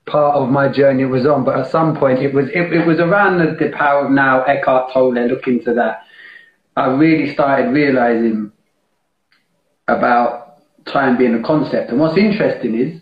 part 0.07 0.37
of 0.37 0.49
my 0.49 0.69
journey 0.69 1.03
it 1.03 1.05
was 1.05 1.27
on, 1.27 1.43
but 1.43 1.59
at 1.59 1.69
some 1.69 1.95
point 1.95 2.17
it 2.17 2.33
was 2.33 2.49
it, 2.49 2.73
it 2.73 2.87
was 2.87 2.99
around 2.99 3.37
the, 3.37 3.55
the 3.63 3.69
power 3.69 4.05
of 4.05 4.11
now, 4.11 4.41
Eckhart 4.45 4.91
Tolle, 4.91 5.27
look 5.27 5.47
into 5.47 5.75
that. 5.75 6.01
I 6.75 6.87
really 6.87 7.31
started 7.31 7.69
realizing 7.69 8.51
about 9.97 10.61
time 10.85 11.17
being 11.17 11.35
a 11.35 11.43
concept. 11.43 11.91
And 11.91 11.99
what's 11.99 12.17
interesting 12.17 12.75
is 12.75 13.01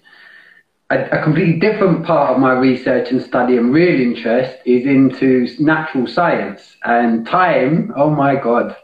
a, 0.89 1.19
a, 1.19 1.23
completely 1.23 1.59
different 1.59 2.05
part 2.05 2.31
of 2.31 2.39
my 2.39 2.53
research 2.53 3.11
and 3.11 3.21
study 3.21 3.57
and 3.57 3.73
real 3.73 3.99
interest 3.99 4.57
is 4.65 4.85
into 4.85 5.47
natural 5.59 6.07
science 6.07 6.77
and 6.83 7.25
time. 7.27 7.93
Oh 7.95 8.09
my 8.09 8.35
God. 8.35 8.75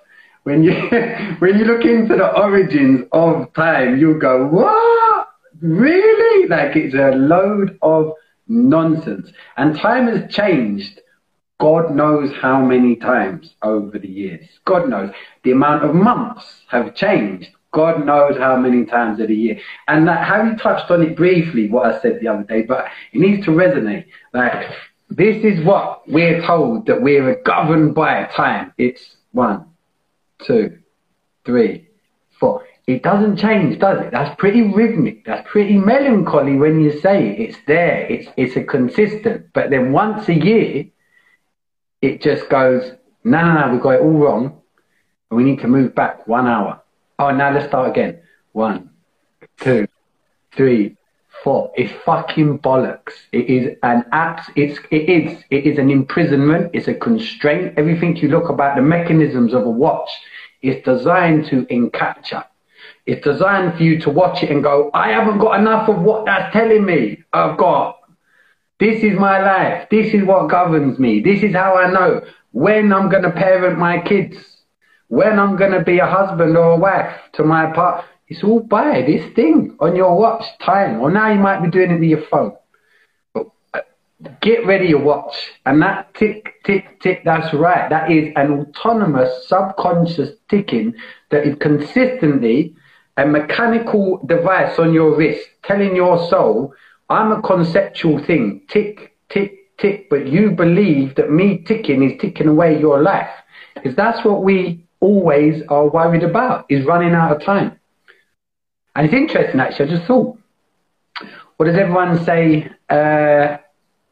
When 0.44 0.64
you, 0.64 0.74
when 1.40 1.58
you 1.58 1.66
look 1.66 1.86
into 1.86 2.16
the 2.16 2.38
origins 2.38 3.08
of 3.12 3.54
time, 3.54 3.98
you 3.98 4.20
go, 4.20 4.46
what? 4.48 5.30
Really? 5.62 6.48
Like 6.48 6.76
it's 6.76 6.94
a 6.94 7.16
load 7.16 7.78
of 7.82 8.14
nonsense. 8.48 9.32
And 9.58 9.78
time 9.78 10.08
has 10.08 10.34
changed 10.34 11.00
God 11.64 11.96
knows 11.96 12.30
how 12.42 12.62
many 12.62 12.98
times 12.98 13.56
over 13.62 13.98
the 13.98 14.10
years. 14.10 14.46
God 14.66 14.90
knows. 14.90 15.12
The 15.44 15.52
amount 15.52 15.86
of 15.86 15.96
months 15.96 16.64
have 16.68 16.94
changed. 16.94 17.52
God 17.74 18.06
knows 18.06 18.38
how 18.38 18.56
many 18.56 18.86
times 18.86 19.20
of 19.20 19.28
the 19.28 19.36
year. 19.36 19.60
And 19.88 20.08
that 20.08 20.28
Harry 20.28 20.56
touched 20.58 20.90
on 20.92 21.02
it 21.02 21.18
briefly, 21.18 21.70
what 21.70 21.88
I 21.88 22.00
said 22.02 22.20
the 22.22 22.28
other 22.28 22.44
day, 22.44 22.62
but 22.62 22.86
it 23.12 23.20
needs 23.20 23.44
to 23.46 23.52
resonate. 23.52 24.06
Like, 24.34 24.70
this 25.10 25.44
is 25.44 25.66
what 25.66 26.08
we're 26.08 26.42
told 26.46 26.86
that 26.86 27.02
we're 27.02 27.42
governed 27.44 27.96
by 27.96 28.26
time. 28.26 28.74
It's 28.78 29.18
one, 29.32 29.66
two, 30.44 30.78
three, 31.46 31.90
four. 32.40 32.66
It 32.86 33.02
doesn't 33.02 33.38
change, 33.38 33.80
does 33.80 34.02
it? 34.02 34.12
That's 34.12 34.36
pretty 34.38 34.62
rhythmic. 34.62 35.26
That's 35.26 35.48
pretty 35.50 35.78
melancholy 35.78 36.58
when 36.58 36.82
you 36.82 37.00
say 37.00 37.30
it. 37.30 37.40
It's 37.40 37.58
there. 37.66 38.06
It's 38.12 38.28
it's 38.38 38.56
a 38.56 38.64
consistent. 38.64 39.48
But 39.54 39.70
then 39.70 39.94
once 39.94 40.28
a 40.28 40.34
year, 40.34 40.86
it 42.02 42.22
just 42.22 42.50
goes, 42.50 42.92
no, 43.24 43.42
no, 43.42 43.54
no, 43.54 43.74
we've 43.74 43.82
got 43.82 43.96
it 43.96 44.02
all 44.02 44.12
wrong. 44.12 44.62
And 45.32 45.38
we 45.38 45.44
need 45.44 45.62
to 45.62 45.68
move 45.68 45.96
back 45.96 46.28
one 46.28 46.46
hour. 46.46 46.83
Oh, 47.20 47.32
now 47.32 47.54
let's 47.54 47.68
start 47.68 47.90
again. 47.90 48.20
One, 48.54 48.90
two, 49.60 49.88
three, 50.56 50.98
four. 51.44 51.72
It's 51.76 51.94
fucking 52.06 52.60
bollocks. 52.60 53.14
It 53.32 53.50
is 53.50 53.78
an 53.84 54.06
act. 54.12 54.52
It's 54.56 54.80
it 54.92 55.10
is 55.10 55.44
it 55.50 55.66
is 55.66 55.78
an 55.78 55.90
imprisonment. 55.90 56.72
It's 56.74 56.88
a 56.88 56.94
constraint. 56.94 57.74
Everything 57.78 58.16
you 58.16 58.30
look 58.30 58.50
about 58.50 58.76
the 58.76 58.82
mechanisms 58.82 59.54
of 59.54 59.66
a 59.66 59.70
watch 59.70 60.10
is 60.62 60.84
designed 60.84 61.46
to 61.48 61.66
encapture. 61.66 62.46
It's 63.06 63.24
designed 63.24 63.78
for 63.78 63.84
you 63.84 64.00
to 64.02 64.10
watch 64.10 64.44
it 64.44 64.50
and 64.50 64.64
go, 64.64 64.90
I 64.94 65.10
haven't 65.12 65.40
got 65.40 65.60
enough 65.60 65.90
of 65.90 66.02
what 66.02 66.26
that's 66.26 66.54
telling 66.54 66.86
me. 66.86 67.24
I've 67.34 67.58
got. 67.58 68.00
This 68.80 69.04
is 69.04 69.18
my 69.20 69.40
life. 69.40 69.88
This 69.90 70.14
is 70.14 70.24
what 70.24 70.50
governs 70.50 71.00
me. 71.00 71.20
This 71.20 71.44
is 71.44 71.54
how 71.54 71.76
I 71.76 71.92
know 71.92 72.22
when 72.52 72.92
I'm 72.92 73.10
going 73.10 73.24
to 73.24 73.32
parent 73.32 73.78
my 73.78 74.00
kids 74.02 74.38
when 75.08 75.40
I'm 75.40 75.56
going 75.56 75.72
to 75.72 75.84
be 75.84 76.00
a 76.00 76.08
husband 76.08 76.58
or 76.58 76.72
a 76.72 76.78
wife 76.78 77.16
to 77.34 77.44
my 77.44 77.72
partner. 77.72 78.06
It's 78.28 78.44
all 78.44 78.62
by 78.62 79.02
this 79.02 79.34
thing 79.36 79.76
on 79.80 79.96
your 79.96 80.18
watch 80.18 80.46
time. 80.60 81.02
Or 81.02 81.12
now 81.12 81.32
you 81.32 81.40
might 81.40 81.62
be 81.62 81.70
doing 81.70 81.92
it 81.92 82.00
with 82.00 82.10
your 82.10 82.26
phone. 82.32 82.54
But 83.34 83.48
uh, 83.74 83.82
get 84.42 84.66
ready 84.66 84.88
your 84.88 85.04
watch. 85.04 85.36
And 85.66 85.82
that 85.82 86.14
tick, 86.16 86.56
tick, 86.66 87.02
tick, 87.02 87.24
that's 87.26 87.54
right. 87.54 87.90
That 87.90 88.12
is 88.12 88.34
an 88.36 88.52
autonomous 88.62 89.48
subconscious 89.48 90.32
ticking 90.50 90.96
that 91.30 91.46
is 91.46 91.56
consistently 91.60 92.76
a 93.18 93.26
mechanical 93.26 94.20
device 94.26 94.80
on 94.80 94.94
your 94.94 95.16
wrist 95.16 95.48
telling 95.64 95.96
your 95.96 96.28
soul, 96.30 96.74
I'm 97.10 97.32
a 97.32 97.42
conceptual 97.42 98.24
thing. 98.24 98.64
Tick, 98.70 99.16
tick, 99.30 99.78
tick. 99.78 100.10
But 100.10 100.28
you 100.28 100.52
believe 100.52 101.16
that 101.16 101.30
me 101.30 101.60
ticking 101.60 102.02
is 102.10 102.20
ticking 102.20 102.48
away 102.48 102.80
your 102.80 103.02
life. 103.02 103.30
Because 103.76 103.96
that's 103.96 104.26
what 104.26 104.44
we 104.44 104.83
always 105.04 105.62
are 105.68 105.88
worried 105.88 106.24
about 106.24 106.66
is 106.70 106.86
running 106.86 107.14
out 107.14 107.36
of 107.36 107.44
time. 107.44 107.80
And 108.96 109.06
it's 109.06 109.14
interesting, 109.14 109.60
actually. 109.60 109.90
I 109.90 109.96
just 109.96 110.08
thought, 110.08 110.38
what 111.58 111.66
does 111.66 111.76
everyone 111.76 112.24
say? 112.24 112.72
Uh, 112.90 113.58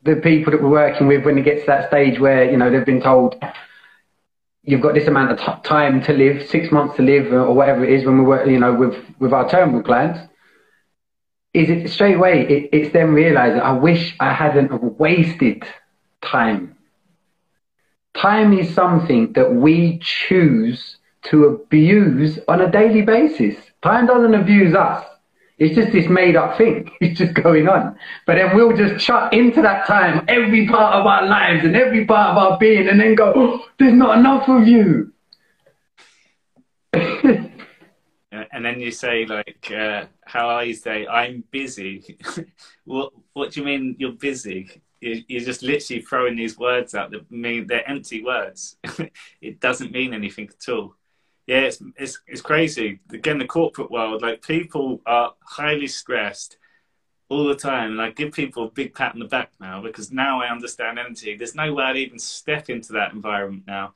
the 0.03 0.15
people 0.15 0.51
that 0.51 0.61
we're 0.61 0.69
working 0.69 1.07
with 1.07 1.23
when 1.23 1.37
it 1.37 1.45
gets 1.45 1.61
to 1.61 1.67
that 1.67 1.87
stage 1.87 2.19
where 2.19 2.49
you 2.49 2.57
know 2.57 2.71
they've 2.71 2.85
been 2.85 3.01
told 3.01 3.35
you've 4.63 4.81
got 4.81 4.93
this 4.93 5.07
amount 5.07 5.31
of 5.31 5.63
time 5.63 6.01
to 6.03 6.13
live, 6.13 6.47
six 6.47 6.71
months 6.71 6.95
to 6.95 7.01
live, 7.01 7.31
or 7.31 7.53
whatever 7.53 7.83
it 7.83 7.91
is 7.91 8.05
when 8.05 8.17
we 8.17 8.23
work, 8.23 8.47
you 8.47 8.59
know, 8.59 8.73
with 8.73 8.95
with 9.19 9.33
our 9.33 9.47
terminal 9.49 9.83
clients. 9.83 10.19
Is 11.53 11.69
it 11.69 11.89
straight 11.89 12.15
away? 12.15 12.47
It, 12.47 12.69
it's 12.71 12.93
them 12.93 13.13
realizing 13.13 13.59
I 13.59 13.73
wish 13.73 14.15
I 14.19 14.33
hadn't 14.33 14.71
wasted 14.99 15.63
time 16.21 16.77
Time 18.13 18.53
is 18.53 18.73
something 18.73 19.33
that 19.33 19.53
we 19.53 19.99
choose 19.99 20.97
to 21.23 21.45
abuse 21.45 22.39
on 22.47 22.61
a 22.61 22.71
daily 22.71 23.01
basis. 23.01 23.55
Time 23.81 24.05
doesn't 24.05 24.33
abuse 24.33 24.75
us. 24.75 25.05
It's 25.57 25.75
just 25.75 25.91
this 25.91 26.07
made 26.07 26.35
up 26.35 26.57
thing. 26.57 26.89
It's 27.01 27.19
just 27.19 27.35
going 27.35 27.67
on. 27.69 27.95
But 28.25 28.35
then 28.35 28.55
we'll 28.55 28.75
just 28.75 29.05
chuck 29.05 29.31
into 29.31 29.61
that 29.61 29.85
time 29.85 30.25
every 30.27 30.67
part 30.67 30.95
of 30.95 31.05
our 31.05 31.25
lives 31.27 31.63
and 31.63 31.75
every 31.75 32.05
part 32.05 32.31
of 32.31 32.37
our 32.37 32.57
being 32.57 32.87
and 32.87 32.99
then 32.99 33.15
go, 33.15 33.31
oh, 33.35 33.65
there's 33.77 33.93
not 33.93 34.17
enough 34.17 34.49
of 34.49 34.67
you. 34.67 35.13
and 36.93 38.65
then 38.65 38.79
you 38.79 38.91
say 38.91 39.25
like, 39.25 39.71
uh, 39.71 40.05
how 40.25 40.49
I 40.49 40.71
say, 40.71 41.05
I'm 41.07 41.43
busy. 41.51 42.17
what, 42.85 43.13
what 43.33 43.51
do 43.51 43.59
you 43.59 43.65
mean 43.65 43.95
you're 43.99 44.13
busy? 44.13 44.81
You're 45.01 45.41
just 45.41 45.63
literally 45.63 46.01
throwing 46.01 46.35
these 46.35 46.57
words 46.57 46.93
out 46.93 47.11
that 47.11 47.29
mean 47.31 47.67
they're 47.67 47.89
empty 47.89 48.23
words. 48.23 48.77
it 49.41 49.59
doesn't 49.59 49.91
mean 49.91 50.13
anything 50.13 50.49
at 50.49 50.71
all. 50.71 50.95
Yeah, 51.47 51.61
it's, 51.61 51.81
it's 51.97 52.21
it's 52.27 52.41
crazy. 52.41 52.99
Again, 53.11 53.39
the 53.39 53.45
corporate 53.45 53.89
world, 53.91 54.21
like 54.21 54.41
people 54.41 55.01
are 55.05 55.33
highly 55.41 55.87
stressed 55.87 56.57
all 57.31 57.45
the 57.45 57.55
time. 57.55 57.91
And 57.91 58.01
I 58.01 58.11
give 58.11 58.33
people 58.33 58.65
a 58.65 58.69
big 58.69 58.93
pat 58.93 59.13
on 59.13 59.19
the 59.19 59.25
back 59.25 59.51
now 59.59 59.81
because 59.81 60.11
now 60.11 60.41
I 60.41 60.49
understand 60.49 60.99
empty. 60.99 61.35
There's 61.35 61.55
no 61.55 61.73
way 61.73 61.85
I'd 61.85 61.97
even 61.97 62.19
step 62.19 62.69
into 62.69 62.93
that 62.93 63.13
environment 63.13 63.63
now. 63.65 63.93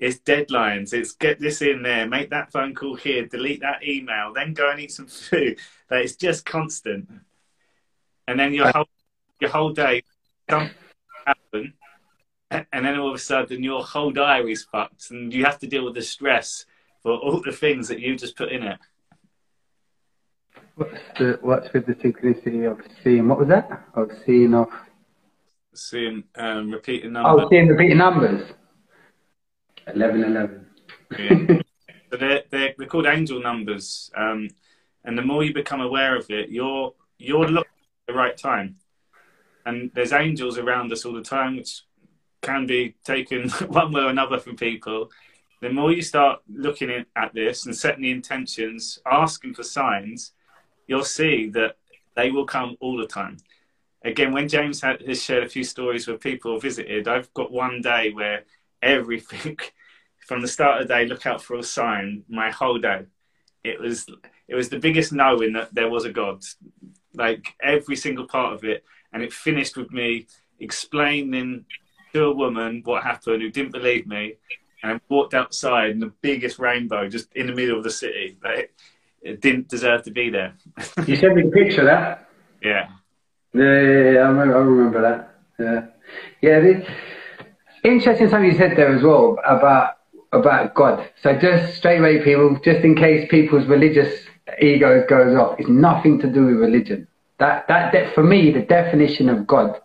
It's 0.00 0.18
deadlines. 0.18 0.92
It's 0.92 1.12
get 1.12 1.38
this 1.38 1.62
in 1.62 1.82
there, 1.82 2.06
make 2.06 2.30
that 2.30 2.50
phone 2.50 2.74
call 2.74 2.96
here, 2.96 3.26
delete 3.26 3.60
that 3.60 3.84
email, 3.86 4.32
then 4.34 4.54
go 4.54 4.70
and 4.70 4.80
eat 4.80 4.90
some 4.90 5.06
food. 5.08 5.58
Like 5.88 6.04
it's 6.04 6.16
just 6.16 6.44
constant. 6.44 7.08
And 8.26 8.38
then 8.38 8.52
your 8.52 8.70
whole 8.72 8.88
your 9.40 9.50
whole 9.50 9.72
day 9.72 10.02
something 10.50 10.74
happen, 11.26 11.74
and 12.50 12.84
then 12.84 12.98
all 12.98 13.08
of 13.08 13.14
a 13.14 13.18
sudden 13.18 13.62
your 13.62 13.82
whole 13.82 14.10
diary's 14.10 14.64
fucked, 14.64 15.10
and 15.10 15.32
you 15.32 15.44
have 15.44 15.58
to 15.60 15.66
deal 15.66 15.84
with 15.84 15.94
the 15.94 16.02
stress 16.02 16.66
for 17.02 17.12
all 17.12 17.40
the 17.40 17.52
things 17.52 17.88
that 17.88 18.00
you 18.00 18.16
just 18.16 18.36
put 18.36 18.52
in 18.52 18.62
it. 18.62 18.78
What's 20.76 20.98
the 21.18 21.38
what's 21.42 21.72
with 21.72 21.86
the 21.86 21.94
synchronicity 21.94 22.70
of 22.70 22.80
seeing? 23.02 23.28
What 23.28 23.38
was 23.38 23.48
that? 23.48 23.84
Of 23.94 24.10
seeing 24.26 24.54
of 24.54 24.68
seeing 25.74 26.24
um, 26.36 26.70
repeating 26.70 27.12
numbers. 27.12 27.44
Oh, 27.44 27.48
seeing 27.48 27.68
repeating 27.68 27.98
numbers. 27.98 28.52
Eleven, 29.86 30.24
eleven. 30.24 30.66
Yeah. 31.16 31.60
so 32.10 32.16
they're, 32.16 32.42
they're 32.50 32.74
they're 32.76 32.88
called 32.88 33.06
angel 33.06 33.40
numbers, 33.40 34.10
um, 34.16 34.48
and 35.04 35.16
the 35.16 35.22
more 35.22 35.44
you 35.44 35.54
become 35.54 35.80
aware 35.80 36.16
of 36.16 36.28
it, 36.30 36.48
you're 36.50 36.92
you're 37.18 37.46
looking 37.46 37.70
at 37.70 38.12
the 38.12 38.14
right 38.14 38.36
time 38.36 38.76
and 39.66 39.90
there's 39.94 40.12
angels 40.12 40.58
around 40.58 40.92
us 40.92 41.04
all 41.04 41.14
the 41.14 41.22
time, 41.22 41.56
which 41.56 41.82
can 42.42 42.66
be 42.66 42.94
taken 43.04 43.48
one 43.68 43.92
way 43.92 44.02
or 44.02 44.08
another 44.08 44.38
from 44.38 44.56
people. 44.56 45.10
The 45.60 45.70
more 45.70 45.92
you 45.92 46.02
start 46.02 46.40
looking 46.48 47.04
at 47.16 47.34
this 47.34 47.64
and 47.64 47.74
setting 47.74 48.02
the 48.02 48.10
intentions, 48.10 48.98
asking 49.10 49.54
for 49.54 49.62
signs, 49.62 50.32
you'll 50.86 51.04
see 51.04 51.48
that 51.50 51.76
they 52.14 52.30
will 52.30 52.44
come 52.44 52.76
all 52.80 52.96
the 52.96 53.06
time. 53.06 53.38
Again, 54.04 54.32
when 54.32 54.48
James 54.48 54.82
has 54.82 55.22
shared 55.22 55.44
a 55.44 55.48
few 55.48 55.64
stories 55.64 56.06
where 56.06 56.18
people 56.18 56.60
visited, 56.60 57.08
I've 57.08 57.32
got 57.32 57.50
one 57.50 57.80
day 57.80 58.10
where 58.12 58.44
everything 58.82 59.56
from 60.26 60.40
the 60.40 60.48
start 60.48 60.80
of 60.80 60.88
the 60.88 60.94
day, 60.94 61.06
look 61.06 61.26
out 61.26 61.42
for 61.42 61.56
a 61.56 61.62
sign. 61.62 62.24
My 62.28 62.50
whole 62.50 62.78
day, 62.78 63.04
it 63.62 63.80
was 63.80 64.06
it 64.48 64.54
was 64.54 64.68
the 64.68 64.78
biggest 64.78 65.12
knowing 65.12 65.52
that 65.54 65.74
there 65.74 65.88
was 65.88 66.04
a 66.04 66.12
God. 66.12 66.42
Like 67.14 67.54
every 67.62 67.96
single 67.96 68.26
part 68.26 68.54
of 68.54 68.64
it, 68.64 68.84
and 69.14 69.22
it 69.22 69.32
finished 69.32 69.76
with 69.76 69.90
me 69.92 70.26
explaining 70.60 71.64
to 72.12 72.24
a 72.24 72.34
woman 72.34 72.82
what 72.84 73.02
happened 73.02 73.40
who 73.40 73.50
didn't 73.50 73.72
believe 73.72 74.06
me, 74.06 74.34
and 74.82 75.00
walked 75.08 75.32
outside 75.32 75.90
in 75.90 76.00
the 76.00 76.12
biggest 76.20 76.58
rainbow 76.58 77.08
just 77.08 77.32
in 77.34 77.46
the 77.46 77.54
middle 77.54 77.78
of 77.78 77.84
the 77.84 77.90
city. 77.90 78.36
Like, 78.44 78.74
it 79.22 79.40
didn't 79.40 79.68
deserve 79.68 80.02
to 80.02 80.10
be 80.10 80.28
there. 80.28 80.54
you 81.06 81.16
sent 81.16 81.34
me 81.34 81.48
a 81.48 81.50
picture 81.50 81.80
of 81.80 81.86
that? 81.86 82.28
Yeah. 82.62 82.90
Yeah, 83.54 83.62
yeah, 83.62 84.10
yeah 84.10 84.18
I, 84.18 84.28
remember, 84.28 84.56
I 84.56 84.60
remember 84.60 85.00
that. 85.00 85.34
Yeah, 85.58 85.86
yeah. 86.42 86.60
The, 86.60 86.86
interesting 87.84 88.28
something 88.28 88.50
you 88.50 88.58
said 88.58 88.76
there 88.76 88.94
as 88.94 89.02
well 89.02 89.38
about 89.46 89.98
about 90.32 90.74
God. 90.74 91.08
So 91.22 91.38
just 91.38 91.76
straight 91.76 92.00
away, 92.00 92.22
people, 92.24 92.58
just 92.64 92.84
in 92.84 92.96
case 92.96 93.28
people's 93.30 93.66
religious 93.66 94.26
egos 94.60 95.04
goes 95.08 95.36
off, 95.36 95.60
it's 95.60 95.68
nothing 95.68 96.18
to 96.20 96.26
do 96.26 96.46
with 96.46 96.56
religion. 96.56 97.06
That 97.38 97.66
that, 97.68 98.14
for 98.14 98.22
me, 98.22 98.52
the 98.52 98.62
definition 98.62 99.28
of 99.28 99.46
God 99.46 99.80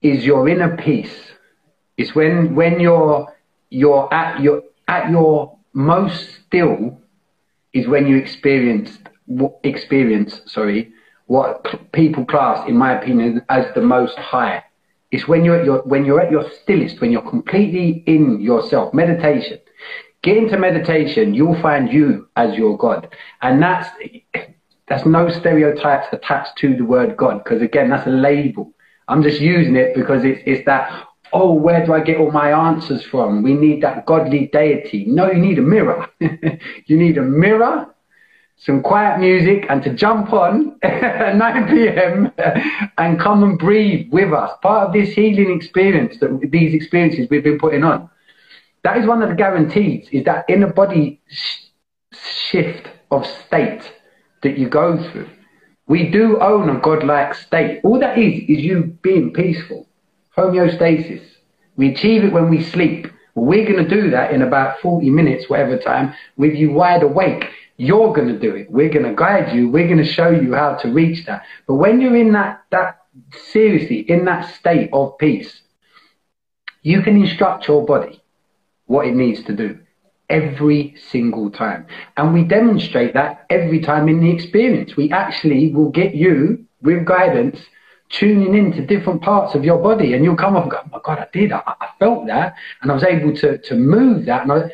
is 0.00 0.24
your 0.24 0.48
inner 0.48 0.76
peace. 0.76 1.16
It's 1.96 2.14
when 2.14 2.54
when 2.54 2.80
you're 2.80 3.32
you're 3.70 4.12
at 4.12 4.40
your 4.40 4.62
at 4.88 5.10
your 5.10 5.58
most 5.72 6.28
still 6.46 7.00
is 7.72 7.88
when 7.88 8.06
you 8.06 8.16
experience 8.16 8.98
experience 9.64 10.42
sorry 10.46 10.92
what 11.26 11.92
people 11.92 12.24
class 12.26 12.68
in 12.68 12.76
my 12.76 12.92
opinion 12.98 13.42
as 13.48 13.66
the 13.74 13.80
most 13.80 14.16
high. 14.18 14.62
It's 15.10 15.26
when 15.28 15.44
you're 15.44 15.60
at 15.60 15.64
your 15.64 15.82
when 15.82 16.04
you're 16.04 16.20
at 16.20 16.30
your 16.30 16.48
stillest 16.62 17.00
when 17.00 17.10
you're 17.12 17.28
completely 17.28 18.02
in 18.06 18.40
yourself. 18.40 18.94
Meditation 18.94 19.58
get 20.22 20.36
into 20.36 20.56
meditation 20.58 21.34
you'll 21.34 21.60
find 21.60 21.92
you 21.92 22.28
as 22.36 22.56
your 22.56 22.76
god 22.78 23.14
and 23.42 23.62
that's 23.62 23.88
that's 24.88 25.06
no 25.06 25.30
stereotypes 25.30 26.06
attached 26.12 26.56
to 26.56 26.76
the 26.76 26.84
word 26.84 27.16
god 27.16 27.42
because 27.44 27.62
again 27.62 27.90
that's 27.90 28.06
a 28.06 28.10
label 28.10 28.72
i'm 29.08 29.22
just 29.22 29.40
using 29.40 29.76
it 29.76 29.94
because 29.94 30.24
it's 30.24 30.40
it's 30.46 30.64
that 30.66 31.06
oh, 31.32 31.52
where 31.52 31.84
do 31.84 31.92
I 31.94 32.00
get 32.00 32.18
all 32.18 32.30
my 32.30 32.52
answers 32.52 33.04
from? 33.04 33.42
We 33.42 33.54
need 33.54 33.82
that 33.82 34.06
godly 34.06 34.50
deity. 34.52 35.04
No, 35.06 35.30
you 35.30 35.38
need 35.38 35.58
a 35.58 35.62
mirror. 35.62 36.06
you 36.20 36.96
need 36.96 37.18
a 37.18 37.22
mirror, 37.22 37.86
some 38.56 38.82
quiet 38.82 39.18
music, 39.18 39.66
and 39.68 39.82
to 39.82 39.94
jump 39.94 40.32
on 40.32 40.78
at 40.82 41.36
9 41.36 41.68
p.m. 41.68 42.32
and 42.98 43.18
come 43.18 43.42
and 43.42 43.58
breathe 43.58 44.12
with 44.12 44.32
us. 44.32 44.50
Part 44.62 44.88
of 44.88 44.92
this 44.92 45.14
healing 45.14 45.54
experience, 45.56 46.18
that 46.20 46.50
these 46.50 46.74
experiences 46.74 47.28
we've 47.30 47.44
been 47.44 47.58
putting 47.58 47.84
on. 47.84 48.08
That 48.84 48.96
is 48.98 49.06
one 49.06 49.22
of 49.22 49.28
the 49.28 49.34
guarantees, 49.36 50.08
is 50.10 50.24
that 50.24 50.44
inner 50.48 50.72
body 50.72 51.20
sh- 51.28 51.66
shift 52.12 52.88
of 53.10 53.26
state 53.26 53.92
that 54.42 54.58
you 54.58 54.68
go 54.68 55.02
through. 55.10 55.28
We 55.86 56.10
do 56.10 56.40
own 56.40 56.68
a 56.68 56.80
godlike 56.80 57.34
state. 57.34 57.80
All 57.84 58.00
that 58.00 58.18
is, 58.18 58.42
is 58.48 58.64
you 58.64 58.98
being 59.02 59.32
peaceful 59.32 59.88
homeostasis. 60.36 61.22
We 61.76 61.92
achieve 61.92 62.24
it 62.24 62.32
when 62.32 62.48
we 62.48 62.62
sleep. 62.62 63.06
We're 63.34 63.66
going 63.70 63.86
to 63.86 63.88
do 63.88 64.10
that 64.10 64.32
in 64.32 64.42
about 64.42 64.80
40 64.80 65.10
minutes, 65.10 65.48
whatever 65.48 65.78
time, 65.78 66.14
with 66.36 66.54
you 66.54 66.72
wide 66.72 67.02
awake. 67.02 67.48
You're 67.76 68.12
going 68.12 68.28
to 68.28 68.38
do 68.38 68.54
it. 68.54 68.70
We're 68.70 68.90
going 68.90 69.04
to 69.04 69.14
guide 69.14 69.54
you. 69.54 69.68
We're 69.68 69.86
going 69.86 69.98
to 69.98 70.04
show 70.04 70.30
you 70.30 70.54
how 70.54 70.74
to 70.76 70.88
reach 70.88 71.24
that. 71.26 71.44
But 71.66 71.74
when 71.74 72.00
you're 72.00 72.16
in 72.16 72.32
that, 72.32 72.62
that 72.70 72.98
seriously, 73.50 74.00
in 74.00 74.24
that 74.26 74.54
state 74.54 74.90
of 74.92 75.18
peace, 75.18 75.60
you 76.82 77.02
can 77.02 77.16
instruct 77.16 77.68
your 77.68 77.84
body 77.84 78.21
what 78.92 79.06
it 79.06 79.14
needs 79.14 79.42
to 79.44 79.54
do 79.54 79.78
every 80.28 80.94
single 81.10 81.50
time. 81.50 81.86
And 82.16 82.32
we 82.32 82.42
demonstrate 82.44 83.14
that 83.14 83.46
every 83.50 83.80
time 83.80 84.08
in 84.08 84.20
the 84.20 84.30
experience. 84.30 84.96
We 84.96 85.10
actually 85.10 85.72
will 85.72 85.90
get 85.90 86.14
you 86.14 86.64
with 86.80 87.04
guidance 87.04 87.58
tuning 88.08 88.54
into 88.54 88.84
different 88.84 89.22
parts 89.22 89.54
of 89.54 89.64
your 89.64 89.78
body 89.78 90.12
and 90.12 90.22
you'll 90.24 90.36
come 90.36 90.56
up 90.56 90.64
and 90.64 90.72
go, 90.72 90.78
oh 90.84 90.88
my 90.92 91.00
God, 91.04 91.18
I 91.18 91.28
did. 91.32 91.52
I, 91.52 91.62
I 91.66 91.88
felt 91.98 92.26
that. 92.26 92.54
And 92.80 92.90
I 92.90 92.94
was 92.94 93.04
able 93.04 93.34
to, 93.36 93.58
to 93.58 93.74
move 93.74 94.26
that. 94.26 94.42
And 94.42 94.52
I, 94.52 94.70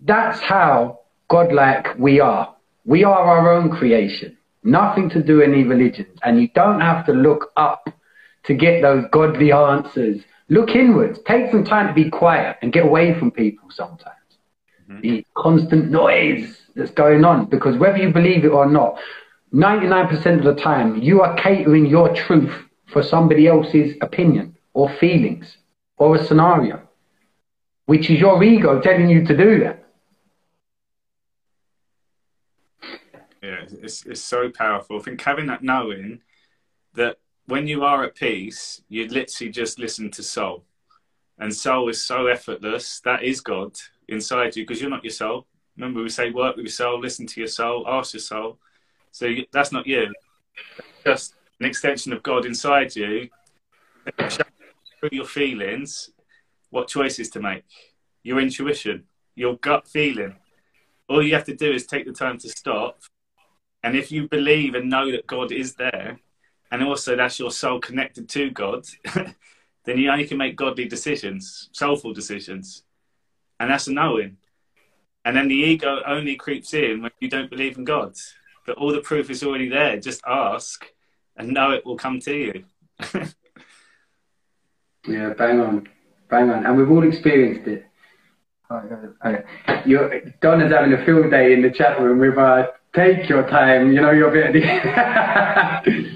that's 0.00 0.40
how 0.40 1.00
godlike 1.28 1.98
we 1.98 2.20
are. 2.20 2.54
We 2.84 3.02
are 3.04 3.18
our 3.18 3.52
own 3.52 3.70
creation. 3.70 4.36
Nothing 4.62 5.10
to 5.10 5.22
do 5.22 5.42
any 5.42 5.64
religions. 5.64 6.18
And 6.22 6.40
you 6.40 6.48
don't 6.48 6.80
have 6.80 7.04
to 7.06 7.12
look 7.12 7.52
up 7.56 7.90
to 8.44 8.54
get 8.54 8.82
those 8.82 9.04
godly 9.10 9.50
answers. 9.52 10.20
Look 10.48 10.70
inwards. 10.70 11.18
Take 11.26 11.50
some 11.50 11.64
time 11.64 11.88
to 11.88 11.92
be 11.94 12.08
quiet 12.08 12.58
and 12.62 12.72
get 12.72 12.84
away 12.84 13.18
from 13.18 13.30
people 13.30 13.70
sometimes. 13.70 14.16
Mm-hmm. 14.88 15.00
The 15.00 15.26
constant 15.34 15.90
noise 15.90 16.60
that's 16.76 16.92
going 16.92 17.24
on. 17.24 17.46
Because 17.46 17.76
whether 17.76 17.98
you 17.98 18.12
believe 18.12 18.44
it 18.44 18.52
or 18.52 18.66
not, 18.66 18.98
99% 19.52 20.38
of 20.38 20.44
the 20.44 20.60
time, 20.60 21.02
you 21.02 21.22
are 21.22 21.34
catering 21.36 21.86
your 21.86 22.14
truth 22.14 22.54
for 22.86 23.02
somebody 23.02 23.46
else's 23.48 23.96
opinion 24.00 24.56
or 24.74 24.88
feelings 25.00 25.56
or 25.96 26.16
a 26.16 26.24
scenario, 26.24 26.82
which 27.86 28.10
is 28.10 28.20
your 28.20 28.42
ego 28.42 28.80
telling 28.80 29.08
you 29.08 29.24
to 29.24 29.36
do 29.36 29.60
that. 29.60 29.82
Yeah, 33.42 33.64
it's, 33.82 34.04
it's 34.06 34.20
so 34.20 34.50
powerful. 34.50 34.98
I 34.98 35.02
think 35.02 35.20
having 35.20 35.46
that 35.46 35.62
knowing 35.62 36.20
that 36.94 37.18
when 37.46 37.66
you 37.66 37.84
are 37.84 38.04
at 38.04 38.14
peace, 38.14 38.82
you 38.88 39.06
literally 39.08 39.50
just 39.50 39.78
listen 39.78 40.10
to 40.12 40.22
soul. 40.22 40.64
And 41.38 41.54
soul 41.54 41.88
is 41.88 42.04
so 42.04 42.26
effortless. 42.26 43.00
That 43.00 43.22
is 43.22 43.40
God 43.40 43.72
inside 44.08 44.56
you 44.56 44.64
because 44.64 44.80
you're 44.80 44.90
not 44.90 45.04
your 45.04 45.12
soul. 45.12 45.46
Remember, 45.76 46.02
we 46.02 46.08
say 46.08 46.30
work 46.30 46.56
with 46.56 46.64
your 46.64 46.72
soul, 46.72 47.00
listen 47.00 47.26
to 47.26 47.40
your 47.40 47.48
soul, 47.48 47.84
ask 47.86 48.14
your 48.14 48.20
soul. 48.20 48.58
So 49.12 49.32
that's 49.52 49.72
not 49.72 49.86
you. 49.86 50.12
Just 51.04 51.34
an 51.60 51.66
extension 51.66 52.12
of 52.12 52.22
God 52.22 52.46
inside 52.46 52.96
you, 52.96 53.28
through 54.18 55.10
your 55.12 55.24
feelings, 55.24 56.10
what 56.70 56.88
choices 56.88 57.30
to 57.30 57.40
make, 57.40 57.64
your 58.22 58.40
intuition, 58.40 59.04
your 59.34 59.56
gut 59.56 59.86
feeling. 59.86 60.34
All 61.08 61.22
you 61.22 61.34
have 61.34 61.44
to 61.44 61.54
do 61.54 61.70
is 61.70 61.86
take 61.86 62.06
the 62.06 62.12
time 62.12 62.38
to 62.38 62.48
stop. 62.48 63.00
And 63.82 63.96
if 63.96 64.10
you 64.10 64.28
believe 64.28 64.74
and 64.74 64.90
know 64.90 65.12
that 65.12 65.26
God 65.26 65.52
is 65.52 65.74
there, 65.74 66.18
and 66.70 66.82
also 66.82 67.16
that's 67.16 67.38
your 67.38 67.50
soul 67.50 67.80
connected 67.80 68.28
to 68.30 68.50
God, 68.50 68.86
then 69.84 69.98
you 69.98 70.10
only 70.10 70.26
can 70.26 70.38
make 70.38 70.56
godly 70.56 70.86
decisions, 70.86 71.68
soulful 71.72 72.12
decisions. 72.12 72.82
And 73.58 73.70
that's 73.70 73.86
a 73.86 73.92
knowing. 73.92 74.36
And 75.24 75.36
then 75.36 75.48
the 75.48 75.54
ego 75.54 76.02
only 76.06 76.36
creeps 76.36 76.74
in 76.74 77.02
when 77.02 77.10
you 77.20 77.28
don't 77.28 77.50
believe 77.50 77.78
in 77.78 77.84
God. 77.84 78.14
But 78.66 78.78
all 78.78 78.92
the 78.92 79.00
proof 79.00 79.30
is 79.30 79.42
already 79.42 79.68
there. 79.68 79.98
Just 79.98 80.22
ask 80.26 80.86
and 81.36 81.48
know 81.48 81.72
it 81.72 81.84
will 81.84 81.96
come 81.96 82.20
to 82.20 82.34
you. 82.34 82.64
yeah, 85.06 85.34
bang 85.34 85.60
on, 85.60 85.88
bang 86.28 86.50
on, 86.50 86.64
and 86.64 86.76
we've 86.76 86.90
all 86.90 87.06
experienced 87.06 87.68
it. 87.68 87.86
You're, 89.84 90.20
Donna's 90.40 90.72
having 90.72 90.92
a 90.92 91.04
field 91.04 91.30
day 91.30 91.52
in 91.52 91.62
the 91.62 91.70
chat 91.70 92.00
room 92.00 92.18
with 92.18 92.36
uh, 92.36 92.66
take 92.94 93.28
your 93.28 93.48
time, 93.48 93.92
you 93.92 94.00
know, 94.00 94.10
you're 94.10 94.30
a 94.30 94.52
bit. 94.52 94.56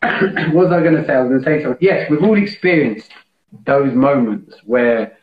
what 0.52 0.54
was 0.54 0.72
I 0.72 0.80
going 0.80 0.96
to 0.96 1.06
say? 1.06 1.14
I 1.14 1.22
was 1.22 1.28
going 1.30 1.42
to 1.42 1.44
say 1.44 1.62
something. 1.62 1.78
Yes, 1.80 2.10
we've 2.10 2.22
all 2.22 2.40
experienced 2.40 3.10
those 3.64 3.92
moments 3.94 4.56
where 4.64 5.16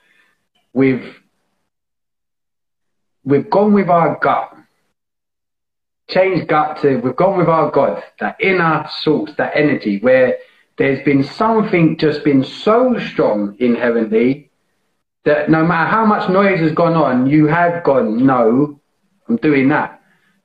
we've 0.74 1.20
we've 3.24 3.50
gone 3.50 3.74
with 3.74 3.90
our 3.90 4.18
gut 4.22 4.56
changed 6.08 6.48
gut 6.48 6.82
to 6.82 6.98
we've 6.98 7.16
gone 7.16 7.38
with 7.38 7.48
our 7.48 7.72
God, 7.72 8.04
that 8.20 8.38
inner 8.40 8.88
source, 9.00 9.32
that 9.38 9.56
energy 9.56 10.00
where 10.00 10.38
there's 10.78 11.04
been 11.04 11.24
something 11.24 11.98
just 11.98 12.24
been 12.24 12.44
so 12.44 13.00
strong 13.00 13.56
inherently 13.60 14.52
that 15.24 15.50
no 15.50 15.66
matter 15.66 15.90
how 15.90 16.06
much 16.06 16.30
noise 16.30 16.60
has 16.60 16.72
gone 16.74 16.94
on, 16.94 17.28
you 17.28 17.48
have 17.48 17.84
gone, 17.84 18.26
no, 18.26 18.80
I'm 19.28 19.38
doing 19.38 19.70
that. 19.70 20.02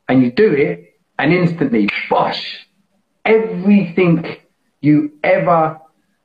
And 0.08 0.22
you 0.22 0.32
do 0.32 0.52
it, 0.52 0.98
and 1.18 1.32
instantly, 1.32 1.88
bosh, 2.08 2.66
everything 3.24 4.37
you 4.80 5.12
ever 5.22 5.78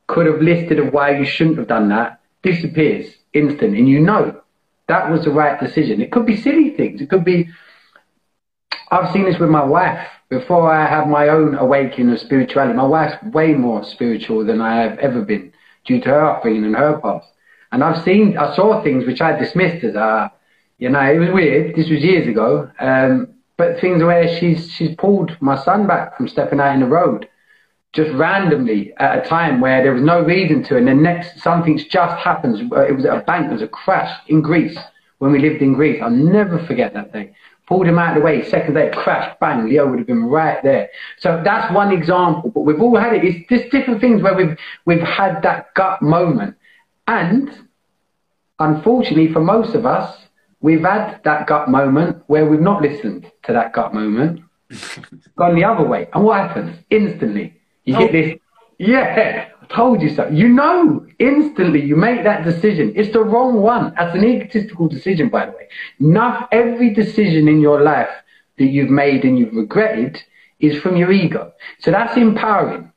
could 0.08 0.28
have 0.28 0.42
listed 0.42 0.80
of 0.80 0.94
why 0.94 1.18
you 1.18 1.26
shouldn't 1.26 1.58
have 1.58 1.68
done 1.68 1.90
that 1.90 2.22
disappears 2.44 3.08
instant. 3.34 3.76
And 3.76 3.90
you 3.90 4.00
know 4.00 4.42
that 4.88 5.10
was 5.10 5.26
the 5.26 5.32
right 5.32 5.60
decision. 5.60 6.02
It 6.02 6.12
could 6.12 6.26
be 6.26 6.38
silly 6.38 6.70
things. 6.72 7.02
It 7.02 7.10
could 7.10 7.26
be 7.26 7.50
I've 8.92 9.12
seen 9.12 9.26
this 9.26 9.40
with 9.40 9.50
my 9.50 9.64
wife. 9.64 10.08
Before 10.30 10.72
I 10.72 10.88
have 10.88 11.08
my 11.08 11.30
own 11.30 11.56
awakening 11.56 12.12
of 12.14 12.20
spirituality, 12.20 12.76
my 12.76 12.86
wife's 12.86 13.22
way 13.24 13.54
more 13.54 13.84
spiritual 13.84 14.46
than 14.46 14.62
I 14.62 14.82
have 14.82 14.98
ever 15.00 15.22
been 15.22 15.54
due 15.86 16.02
to 16.02 16.10
her 16.10 16.26
upbringing 16.26 16.66
and 16.66 16.76
her 16.76 17.00
past. 17.00 17.28
And 17.72 17.84
I've 17.84 18.04
seen, 18.04 18.38
I 18.38 18.56
saw 18.56 18.82
things 18.84 19.06
which 19.06 19.22
I 19.22 19.38
dismissed 19.38 19.84
as, 19.84 19.96
uh, 19.96 20.30
you 20.78 20.90
know, 20.90 21.02
it 21.02 21.20
was 21.20 21.30
weird. 21.30 21.76
This 21.76 21.90
was 21.90 22.04
years 22.04 22.28
ago. 22.28 22.70
Um, 22.80 23.35
but 23.58 23.80
things 23.80 24.04
where 24.04 24.28
she's, 24.40 24.70
she's 24.72 24.96
pulled 24.96 25.36
my 25.42 25.56
son 25.64 25.88
back 25.88 26.18
from 26.18 26.28
stepping 26.28 26.60
out 26.60 26.74
in 26.74 26.82
the 26.82 26.88
road 26.88 27.28
just 27.94 28.12
randomly 28.12 28.94
at 28.98 29.26
a 29.26 29.30
time 29.30 29.62
where 29.62 29.82
there 29.82 29.94
was 29.94 30.04
no 30.04 30.22
reason 30.22 30.62
to. 30.62 30.76
And 30.76 30.86
then 30.86 31.02
next, 31.02 31.42
something's 31.42 31.86
just 31.86 32.18
happens. 32.22 32.60
It 32.60 32.96
was 32.96 33.06
at 33.06 33.18
a 33.18 33.22
bank, 33.22 33.46
there 33.46 33.54
was 33.54 33.62
a 33.62 33.70
crash 33.70 34.14
in 34.28 34.42
Greece 34.42 34.78
when 35.20 35.32
we 35.32 35.40
lived 35.40 35.62
in 35.62 35.74
Greece. 35.74 36.02
I'll 36.02 36.10
never 36.10 36.60
forget 36.66 36.94
that 36.94 37.14
day 37.14 37.34
pulled 37.68 37.88
him 37.88 37.98
out 37.98 38.16
of 38.16 38.22
the 38.22 38.26
way. 38.26 38.48
Second 38.48 38.76
day, 38.76 38.92
crash, 38.94 39.36
bang, 39.40 39.66
Leo 39.66 39.90
would 39.90 40.00
have 40.00 40.08
been 40.08 40.26
right 40.26 40.62
there. 40.64 40.90
So 41.18 41.42
that's 41.44 41.74
one 41.74 41.92
example. 41.92 42.52
But 42.52 42.62
we've 42.62 42.82
all 42.82 42.98
had 42.98 43.14
it. 43.14 43.24
It's 43.24 43.50
just 43.50 43.72
different 43.72 44.02
things 44.02 44.22
where 44.22 44.36
we've 44.36 44.58
we've 44.86 45.02
had 45.02 45.42
that 45.44 45.74
gut 45.74 46.02
moment, 46.02 46.56
and 47.08 47.68
unfortunately 48.60 49.32
for 49.34 49.42
most 49.42 49.76
of 49.76 49.86
us, 49.86 50.28
we've 50.62 50.82
had 50.82 51.22
that 51.24 51.48
gut 51.48 51.70
moment 51.70 52.24
where 52.28 52.46
we've 52.46 52.62
not 52.62 52.82
listened 52.82 53.32
to 53.46 53.54
that 53.54 53.74
gut 53.74 53.94
moment, 53.94 54.42
gone 55.36 55.56
the 55.56 55.64
other 55.64 55.84
way. 55.84 56.08
And 56.14 56.24
what 56.24 56.40
happens? 56.40 56.78
Instantly, 56.90 57.60
you 57.84 57.96
oh. 57.96 58.00
get 58.00 58.12
this, 58.12 58.40
yeah, 58.78 59.48
I 59.62 59.66
told 59.74 60.02
you 60.02 60.10
so. 60.10 60.28
You 60.28 60.50
know, 60.50 61.06
instantly 61.20 61.82
you 61.82 61.96
make 61.96 62.24
that 62.24 62.44
decision. 62.44 62.94
It's 62.96 63.14
the 63.14 63.24
wrong 63.24 63.62
one. 63.62 63.94
That's 63.98 64.16
an 64.16 64.24
egotistical 64.24 64.88
decision, 64.88 65.30
by 65.30 65.46
the 65.46 65.52
way. 65.52 65.68
Not 66.00 66.50
every 66.52 66.94
decision 66.94 67.48
in 67.48 67.62
your 67.62 67.82
life 67.82 68.10
that 68.58 68.66
you've 68.66 68.90
made 68.90 69.24
and 69.24 69.38
you've 69.38 69.54
regretted 69.54 70.22
is 70.60 70.82
from 70.82 70.96
your 70.96 71.12
ego. 71.12 71.54
So 71.80 71.92
that's 71.92 72.18
empowering. 72.18 72.92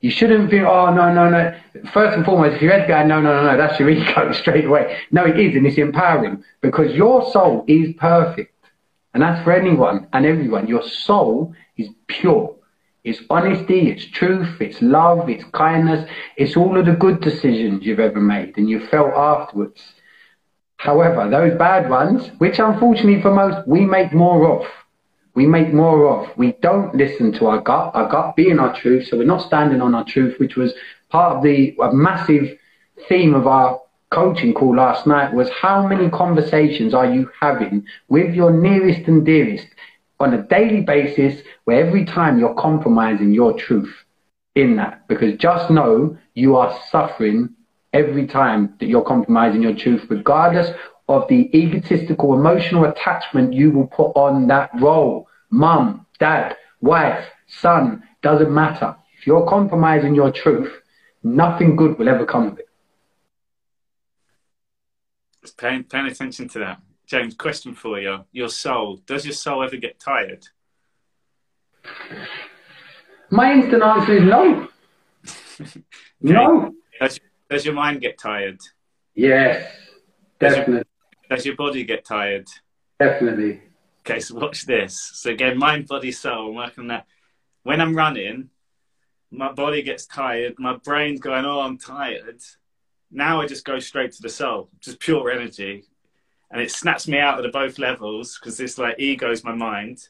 You 0.00 0.10
shouldn't 0.10 0.50
be, 0.50 0.60
oh, 0.60 0.94
no, 0.94 1.12
no, 1.14 1.30
no. 1.30 1.58
First 1.92 2.16
and 2.16 2.26
foremost, 2.26 2.56
if 2.56 2.62
you're 2.62 2.72
Edgar, 2.72 3.04
no, 3.06 3.22
no, 3.22 3.42
no, 3.42 3.52
no, 3.52 3.56
that's 3.56 3.80
your 3.80 3.88
ego 3.90 4.32
straight 4.32 4.66
away. 4.66 4.98
No, 5.10 5.24
it 5.24 5.38
is, 5.38 5.56
and 5.56 5.66
it's 5.66 5.78
empowering 5.78 6.44
because 6.60 6.92
your 6.92 7.30
soul 7.32 7.64
is 7.66 7.94
perfect. 7.94 8.53
And 9.14 9.22
that's 9.22 9.42
for 9.44 9.52
anyone 9.52 10.08
and 10.12 10.26
everyone. 10.26 10.66
Your 10.66 10.82
soul 10.82 11.54
is 11.76 11.88
pure. 12.08 12.54
It's 13.04 13.20
honesty, 13.30 13.90
it's 13.90 14.06
truth, 14.06 14.60
it's 14.60 14.80
love, 14.82 15.28
it's 15.28 15.44
kindness, 15.52 16.08
it's 16.36 16.56
all 16.56 16.78
of 16.78 16.86
the 16.86 16.92
good 16.92 17.20
decisions 17.20 17.84
you've 17.84 18.00
ever 18.00 18.20
made 18.20 18.56
and 18.56 18.68
you 18.68 18.86
felt 18.86 19.12
afterwards. 19.12 19.82
However, 20.78 21.28
those 21.28 21.56
bad 21.58 21.88
ones, 21.88 22.30
which 22.38 22.58
unfortunately 22.58 23.20
for 23.20 23.32
most 23.32 23.68
we 23.68 23.84
make 23.84 24.12
more 24.12 24.50
of, 24.50 24.66
we 25.34 25.46
make 25.46 25.72
more 25.72 26.08
of. 26.08 26.36
We 26.38 26.52
don't 26.62 26.94
listen 26.94 27.32
to 27.32 27.46
our 27.46 27.60
gut, 27.60 27.94
our 27.94 28.08
gut 28.08 28.36
being 28.36 28.58
our 28.58 28.74
truth. 28.74 29.08
So 29.08 29.18
we're 29.18 29.24
not 29.24 29.42
standing 29.42 29.82
on 29.82 29.94
our 29.94 30.04
truth, 30.04 30.38
which 30.38 30.56
was 30.56 30.72
part 31.10 31.36
of 31.36 31.42
the 31.42 31.76
massive 31.92 32.56
theme 33.08 33.34
of 33.34 33.46
our 33.46 33.80
coaching 34.14 34.54
call 34.54 34.76
last 34.76 35.08
night 35.08 35.34
was 35.34 35.50
how 35.50 35.86
many 35.86 36.08
conversations 36.08 36.94
are 36.94 37.12
you 37.12 37.28
having 37.40 37.84
with 38.08 38.32
your 38.32 38.52
nearest 38.52 39.08
and 39.08 39.26
dearest 39.26 39.66
on 40.20 40.32
a 40.32 40.42
daily 40.42 40.82
basis 40.82 41.42
where 41.64 41.84
every 41.84 42.04
time 42.04 42.38
you're 42.38 42.54
compromising 42.54 43.34
your 43.34 43.52
truth 43.58 43.92
in 44.54 44.76
that? 44.76 45.06
Because 45.08 45.36
just 45.36 45.68
know 45.68 46.16
you 46.34 46.54
are 46.54 46.78
suffering 46.90 47.50
every 47.92 48.26
time 48.26 48.74
that 48.78 48.86
you're 48.86 49.04
compromising 49.04 49.62
your 49.62 49.74
truth 49.74 50.06
regardless 50.08 50.70
of 51.08 51.26
the 51.28 51.50
egotistical 51.52 52.34
emotional 52.34 52.84
attachment 52.84 53.52
you 53.52 53.72
will 53.72 53.88
put 53.88 54.12
on 54.14 54.46
that 54.46 54.70
role. 54.80 55.26
Mum 55.50 56.06
dad 56.20 56.56
wife 56.80 57.26
son 57.46 58.02
doesn't 58.22 58.54
matter. 58.54 58.94
If 59.18 59.26
you're 59.26 59.46
compromising 59.46 60.14
your 60.14 60.30
truth 60.30 60.72
nothing 61.24 61.74
good 61.74 61.98
will 61.98 62.08
ever 62.08 62.24
come 62.24 62.46
of 62.48 62.58
it 62.58 62.63
paying, 65.52 65.84
paying 65.84 66.06
attention 66.06 66.48
to 66.48 66.58
that. 66.60 66.80
James, 67.06 67.34
question 67.34 67.74
for 67.74 68.00
you. 68.00 68.24
Your 68.32 68.48
soul, 68.48 69.00
does 69.06 69.26
your 69.26 69.34
soul 69.34 69.62
ever 69.62 69.76
get 69.76 70.00
tired? 70.00 70.44
My 73.30 73.52
instant 73.52 73.82
answer 73.82 74.16
is 74.16 74.22
no. 74.22 74.68
no. 76.20 76.74
Does, 77.00 77.20
does, 77.50 77.64
your 77.64 77.74
mind 77.74 78.00
get 78.00 78.18
tired? 78.18 78.58
Yes, 79.14 79.70
definitely. 80.38 80.74
Does 80.74 80.84
your, 81.28 81.36
does 81.36 81.46
your, 81.46 81.56
body 81.56 81.84
get 81.84 82.04
tired? 82.04 82.46
Definitely. 82.98 83.60
Okay, 84.00 84.20
so 84.20 84.36
watch 84.36 84.66
this. 84.66 85.10
So 85.14 85.30
again, 85.30 85.58
mind, 85.58 85.88
body, 85.88 86.12
soul. 86.12 86.48
I'm 86.50 86.54
working 86.54 86.82
on 86.82 86.88
that. 86.88 87.06
When 87.62 87.80
I'm 87.80 87.94
running, 87.94 88.50
my 89.30 89.52
body 89.52 89.82
gets 89.82 90.06
tired. 90.06 90.54
My 90.58 90.76
brain's 90.76 91.20
going, 91.20 91.44
"Oh, 91.44 91.60
I'm 91.60 91.78
tired." 91.78 92.40
Now 93.14 93.40
I 93.40 93.46
just 93.46 93.64
go 93.64 93.78
straight 93.78 94.10
to 94.12 94.22
the 94.22 94.28
soul, 94.28 94.70
just 94.80 94.98
pure 94.98 95.30
energy. 95.30 95.84
And 96.50 96.60
it 96.60 96.72
snaps 96.72 97.06
me 97.06 97.18
out 97.18 97.38
of 97.38 97.44
the 97.44 97.48
both 97.48 97.78
levels 97.78 98.36
because 98.38 98.58
it's 98.58 98.76
like 98.76 98.98
ego's 98.98 99.44
my 99.44 99.54
mind. 99.54 100.00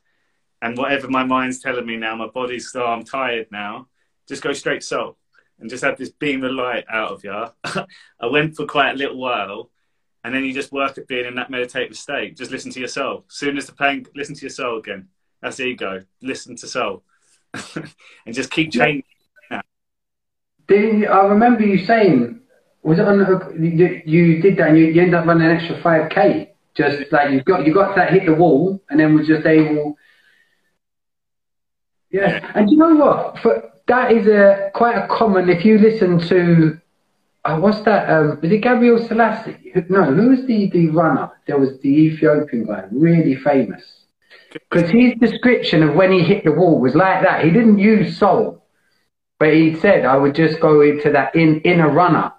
And 0.63 0.79
whatever 0.79 1.09
my 1.09 1.23
mind's 1.23 1.59
telling 1.59 1.85
me 1.85 1.97
now, 1.97 2.17
my 2.17 2.29
body's, 2.29 2.75
oh, 2.75 2.87
I'm 2.87 3.05
tired 3.05 3.49
now. 3.53 3.89
Just 4.27 4.43
go 4.43 4.55
straight 4.55 4.83
soul 4.83 5.19
and 5.61 5.69
just 5.69 5.85
have 5.85 5.99
this 5.99 6.09
beam 6.09 6.43
of 6.45 6.53
light 6.53 6.87
out 6.89 7.13
of 7.13 7.23
you. 7.25 7.45
I 8.21 8.27
went 8.27 8.57
for 8.57 8.65
quite 8.65 8.93
a 8.93 8.97
little 8.97 9.19
while. 9.19 9.71
And 10.25 10.35
then 10.35 10.47
you 10.47 10.55
just 10.55 10.73
work 10.73 10.97
at 10.97 11.07
being 11.07 11.27
in 11.27 11.35
that 11.35 11.51
meditative 11.51 11.99
state. 11.99 12.39
Just 12.39 12.51
listen 12.51 12.71
to 12.73 12.79
your 12.79 12.89
soul. 12.89 13.27
Soon 13.29 13.59
as 13.59 13.67
the 13.67 13.75
pain, 13.75 14.07
listen 14.17 14.35
to 14.35 14.41
your 14.41 14.51
soul 14.51 14.79
again. 14.79 15.09
That's 15.43 15.61
ego. 15.61 16.05
Listen 16.23 16.57
to 16.57 16.67
soul. 16.67 17.03
and 17.75 18.35
just 18.35 18.51
keep 18.51 18.73
changing. 18.73 19.05
I 19.51 19.61
remember 20.71 21.67
you 21.67 21.85
saying 21.85 22.41
was 22.85 22.99
it 22.99 23.09
on 23.09 23.19
the, 23.19 23.55
you, 23.59 24.03
you 24.05 24.43
did 24.43 24.57
that 24.59 24.69
and 24.69 24.79
you, 24.79 24.87
you 24.87 25.01
ended 25.01 25.15
up 25.15 25.27
running 25.27 25.49
an 25.49 25.57
extra 25.57 25.81
5k 25.81 26.49
just 26.75 27.11
like 27.13 27.33
you 27.33 27.43
got 27.43 27.67
you 27.67 27.73
got 27.73 27.97
that 27.97 28.13
hit 28.13 28.27
the 28.27 28.35
wall 28.35 28.81
and 28.91 29.01
then 29.01 29.17
was 29.17 29.27
just 29.27 29.47
able 29.47 29.97
yeah. 32.15 32.53
And 32.55 32.71
you 32.71 32.77
know 32.77 32.95
what? 32.95 33.41
For, 33.41 33.73
that 33.89 34.13
is 34.13 34.29
a 34.29 34.71
quite 34.73 34.97
a 34.97 35.09
common 35.09 35.51
if 35.51 35.65
you 35.65 35.79
listen 35.79 36.21
to 36.29 36.81
uh, 37.45 37.59
what's 37.59 37.81
that 37.81 38.09
um 38.09 38.39
was 38.41 38.53
it 38.53 38.59
Gabriel 38.59 39.05
Selassie? 39.05 39.73
No 39.89 40.05
who 40.05 40.31
was 40.31 40.47
the 40.47 40.71
the 40.71 40.91
runner? 40.91 41.33
There 41.49 41.59
was 41.59 41.81
the 41.81 41.89
Ethiopian 41.89 42.67
guy 42.67 42.85
really 42.93 43.35
famous. 43.35 43.83
Because 44.53 44.89
his 44.91 45.15
description 45.19 45.83
of 45.83 45.97
when 45.97 46.13
he 46.13 46.23
hit 46.23 46.45
the 46.45 46.53
wall 46.53 46.79
was 46.79 46.95
like 46.95 47.25
that. 47.25 47.45
He 47.45 47.51
didn't 47.51 47.81
use 47.81 48.17
soul 48.17 48.65
but 49.41 49.53
he 49.53 49.75
said 49.81 50.05
I 50.05 50.17
would 50.17 50.37
just 50.37 50.61
go 50.61 50.83
into 50.83 51.11
that 51.11 51.35
in 51.35 51.61
inner 51.63 51.91
runner 51.91 52.33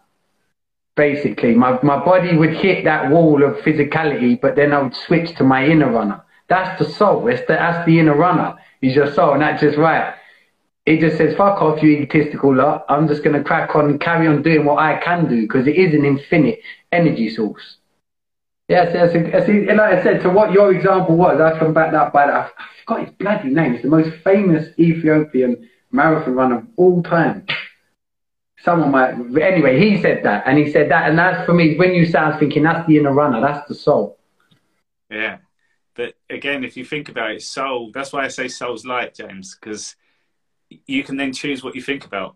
basically. 0.96 1.54
My, 1.56 1.80
my 1.84 2.04
body 2.04 2.36
would 2.36 2.54
hit 2.54 2.86
that 2.86 3.10
wall 3.10 3.44
of 3.44 3.58
physicality, 3.58 4.40
but 4.40 4.56
then 4.56 4.74
I 4.74 4.82
would 4.82 4.96
switch 4.96 5.36
to 5.38 5.44
my 5.44 5.66
inner 5.66 5.92
runner. 5.92 6.22
That's 6.48 6.80
the 6.80 6.90
soul. 6.94 7.28
It's 7.28 7.42
the, 7.42 7.54
that's 7.54 7.86
the 7.86 8.00
inner 8.00 8.16
runner. 8.16 8.56
Is 8.82 8.96
your 8.96 9.12
soul, 9.14 9.34
and 9.34 9.42
that's 9.42 9.62
just 9.62 9.78
right. 9.78 10.14
It 10.86 11.00
just 11.00 11.18
says, 11.18 11.36
fuck 11.36 11.62
off, 11.62 11.82
you 11.82 11.90
egotistical 11.90 12.56
lot. 12.56 12.86
I'm 12.88 13.08
just 13.08 13.24
going 13.24 13.36
to 13.36 13.44
crack 13.44 13.76
on 13.76 13.90
and 13.90 14.00
carry 14.00 14.28
on 14.28 14.44
doing 14.44 14.66
what 14.66 14.78
I 14.78 15.00
can 15.04 15.28
do 15.28 15.42
because 15.42 15.66
it 15.66 15.76
is 15.76 15.96
an 15.96 16.06
infinite 16.06 16.60
energy 16.92 17.30
source. 17.30 17.78
Yes, 18.68 18.92
yes, 18.94 19.12
yes. 19.14 19.48
Like 19.48 19.80
I 19.80 20.04
said, 20.04 20.22
to 20.22 20.30
what 20.30 20.52
your 20.52 20.76
example 20.76 21.18
was, 21.18 21.42
I 21.42 21.58
can 21.58 21.74
back 21.74 21.92
that 21.94 22.14
by 22.14 22.28
that. 22.28 22.52
I 22.58 22.64
forgot 22.86 23.06
his 23.08 23.16
bloody 23.16 23.50
name. 23.50 23.74
He's 23.74 23.82
the 23.82 23.88
most 23.88 24.12
famous 24.24 24.68
Ethiopian 24.78 25.68
marathon 25.92 26.36
runner 26.36 26.58
of 26.58 26.68
all 26.76 27.02
time 27.02 27.48
someone 28.66 28.92
might 28.92 29.14
anyway 29.42 29.80
he 29.80 30.02
said 30.02 30.24
that 30.24 30.44
and 30.46 30.58
he 30.58 30.72
said 30.72 30.92
that 30.92 31.08
and 31.08 31.18
that's 31.18 31.46
for 31.46 31.54
me 31.54 31.78
when 31.78 31.94
you 31.94 32.06
start 32.06 32.40
thinking 32.40 32.64
that's 32.64 32.86
the 32.88 32.98
inner 32.98 33.14
runner 33.14 33.40
that's 33.40 33.68
the 33.68 33.76
soul. 33.76 34.20
Yeah 35.10 35.38
but 35.94 36.16
again 36.30 36.64
if 36.64 36.76
you 36.76 36.84
think 36.84 37.08
about 37.08 37.32
it 37.32 37.42
soul 37.42 37.92
that's 37.94 38.12
why 38.12 38.26
i 38.26 38.28
say 38.28 38.48
soul's 38.50 38.86
light 38.86 39.14
james 39.16 39.56
because 39.56 39.96
you 40.88 41.04
can 41.04 41.18
then 41.18 41.34
choose 41.34 41.64
what 41.64 41.76
you 41.76 41.82
think 41.82 42.06
about. 42.06 42.36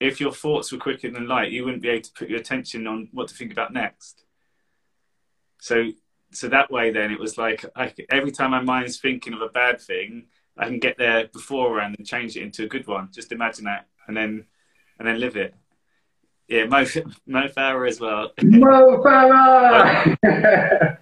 If 0.00 0.20
your 0.20 0.32
thoughts 0.32 0.70
were 0.70 0.78
quicker 0.78 1.10
than 1.10 1.26
light 1.26 1.50
you 1.50 1.64
wouldn't 1.64 1.82
be 1.82 1.88
able 1.88 2.02
to 2.02 2.12
put 2.12 2.28
your 2.28 2.38
attention 2.38 2.86
on 2.86 3.08
what 3.12 3.28
to 3.28 3.34
think 3.34 3.52
about 3.52 3.72
next. 3.72 4.24
So 5.60 5.90
so 6.30 6.48
that 6.48 6.70
way 6.70 6.90
then 6.90 7.10
it 7.10 7.18
was 7.18 7.36
like 7.38 7.64
I, 7.74 7.92
every 8.10 8.30
time 8.30 8.50
my 8.52 8.60
mind's 8.60 8.98
thinking 8.98 9.32
of 9.32 9.40
a 9.40 9.48
bad 9.48 9.80
thing 9.80 10.26
i 10.58 10.66
can 10.66 10.78
get 10.78 10.98
there 10.98 11.26
beforehand 11.28 11.94
and 11.96 12.06
change 12.06 12.36
it 12.36 12.42
into 12.42 12.64
a 12.64 12.68
good 12.68 12.86
one. 12.86 13.08
Just 13.12 13.32
imagine 13.32 13.64
that 13.64 13.86
and 14.06 14.16
then 14.16 14.46
and 14.98 15.08
then 15.08 15.20
live 15.20 15.36
it. 15.36 15.54
Yeah, 16.48 16.64
Mo, 16.64 16.84
Mo 17.26 17.48
Farah 17.48 17.88
as 17.88 18.00
well. 18.00 18.32
Mo 18.42 19.02
Farah! 19.04 20.18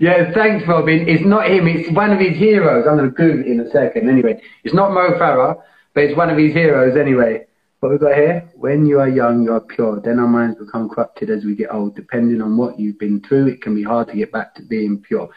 yeah, 0.00 0.32
thanks, 0.32 0.66
Robin. 0.66 1.08
It's 1.08 1.24
not 1.24 1.48
him, 1.48 1.66
it's 1.66 1.90
one 1.90 2.12
of 2.12 2.20
his 2.20 2.36
heroes. 2.36 2.86
I'm 2.86 2.96
going 2.96 3.10
to 3.10 3.14
Google 3.14 3.40
it 3.40 3.46
in 3.46 3.60
a 3.60 3.70
second. 3.70 4.08
Anyway, 4.08 4.40
it's 4.64 4.74
not 4.74 4.92
Mo 4.92 5.18
Farah, 5.18 5.60
but 5.94 6.04
it's 6.04 6.16
one 6.16 6.30
of 6.30 6.38
his 6.38 6.52
heroes 6.52 6.96
anyway. 6.96 7.46
What 7.80 7.90
we 7.90 7.98
got 7.98 8.14
here? 8.14 8.48
When 8.54 8.86
you 8.86 9.00
are 9.00 9.08
young, 9.08 9.42
you 9.42 9.52
are 9.54 9.60
pure. 9.60 10.00
Then 10.00 10.20
our 10.20 10.28
minds 10.28 10.56
become 10.56 10.88
corrupted 10.88 11.30
as 11.30 11.44
we 11.44 11.56
get 11.56 11.74
old. 11.74 11.96
Depending 11.96 12.40
on 12.40 12.56
what 12.56 12.78
you've 12.78 12.98
been 13.00 13.20
through, 13.20 13.48
it 13.48 13.60
can 13.60 13.74
be 13.74 13.82
hard 13.82 14.06
to 14.08 14.14
get 14.14 14.30
back 14.30 14.54
to 14.54 14.62
being 14.62 15.00
pure. 15.00 15.28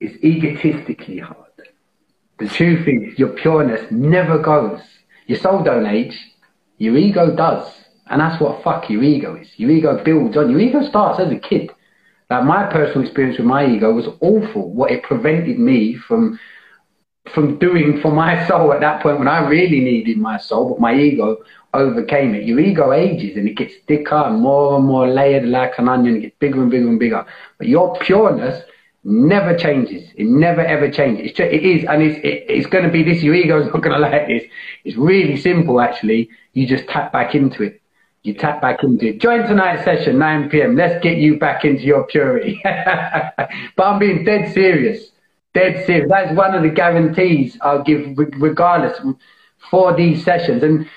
It's 0.00 0.22
egotistically 0.24 1.18
hard. 1.18 1.36
The 2.40 2.48
truth 2.48 2.88
is, 2.88 3.16
your 3.18 3.30
pureness 3.30 3.88
never 3.92 4.38
goes. 4.38 4.80
Your 5.28 5.38
soul 5.38 5.62
don't 5.62 5.86
age. 5.86 6.18
Your 6.78 6.96
ego 6.96 7.36
does. 7.36 7.70
And 8.10 8.20
that's 8.20 8.40
what 8.40 8.64
fuck 8.64 8.88
your 8.88 9.02
ego 9.02 9.36
is. 9.36 9.48
Your 9.56 9.70
ego 9.70 10.02
builds 10.02 10.36
on. 10.36 10.50
Your 10.50 10.58
ego 10.58 10.82
starts 10.88 11.20
as 11.20 11.30
a 11.30 11.38
kid. 11.38 11.70
Like 12.30 12.44
my 12.44 12.64
personal 12.72 13.02
experience 13.02 13.38
with 13.38 13.46
my 13.46 13.66
ego 13.66 13.92
was 13.92 14.08
awful. 14.20 14.72
What 14.72 14.90
it 14.90 15.02
prevented 15.02 15.58
me 15.58 15.96
from 15.96 16.40
from 17.34 17.58
doing 17.58 18.00
for 18.00 18.10
my 18.10 18.46
soul 18.48 18.72
at 18.72 18.80
that 18.80 19.02
point 19.02 19.18
when 19.18 19.28
I 19.28 19.46
really 19.46 19.80
needed 19.80 20.16
my 20.16 20.38
soul, 20.38 20.70
but 20.70 20.80
my 20.80 20.98
ego 20.98 21.36
overcame 21.74 22.34
it. 22.34 22.44
Your 22.44 22.58
ego 22.58 22.92
ages 22.92 23.36
and 23.36 23.46
it 23.46 23.54
gets 23.54 23.74
thicker 23.86 24.14
and 24.14 24.40
more 24.40 24.76
and 24.76 24.86
more 24.86 25.06
layered 25.06 25.44
like 25.44 25.78
an 25.78 25.90
onion. 25.90 26.16
It 26.16 26.20
gets 26.20 26.36
bigger 26.38 26.62
and 26.62 26.70
bigger 26.70 26.88
and 26.88 26.98
bigger. 26.98 27.26
But 27.58 27.68
your 27.68 27.94
pureness 27.98 28.64
never 29.04 29.56
changes. 29.56 30.10
It 30.16 30.26
never 30.26 30.60
ever 30.60 30.90
changes. 30.90 31.30
It's 31.30 31.40
it 31.40 31.62
is, 31.64 31.84
and 31.84 32.02
it's 32.02 32.18
it, 32.18 32.46
it's 32.48 32.66
going 32.66 32.84
to 32.84 32.90
be 32.90 33.02
this. 33.02 33.22
Your 33.22 33.34
ego 33.34 33.60
is 33.60 33.66
not 33.66 33.82
going 33.82 33.94
to 33.94 33.98
like 33.98 34.26
this. 34.26 34.44
It's 34.84 34.96
really 34.96 35.36
simple, 35.36 35.80
actually. 35.80 36.30
You 36.52 36.66
just 36.66 36.88
tap 36.88 37.12
back 37.12 37.34
into 37.34 37.62
it. 37.62 37.80
You 38.22 38.34
tap 38.34 38.60
back 38.60 38.82
into 38.82 39.08
it. 39.08 39.20
Join 39.20 39.46
tonight's 39.46 39.84
session, 39.84 40.18
9 40.18 40.50
p.m. 40.50 40.76
Let's 40.76 41.02
get 41.02 41.18
you 41.18 41.38
back 41.38 41.64
into 41.64 41.82
your 41.82 42.04
purity. 42.04 42.60
but 42.64 43.48
I'm 43.78 43.98
being 43.98 44.24
dead 44.24 44.52
serious. 44.52 45.12
Dead 45.54 45.86
serious. 45.86 46.08
That's 46.10 46.36
one 46.36 46.54
of 46.54 46.62
the 46.62 46.68
guarantees 46.68 47.56
I'll 47.62 47.82
give, 47.82 48.18
regardless, 48.18 49.00
for 49.70 49.94
these 49.94 50.24
sessions. 50.24 50.62
And 50.62 50.88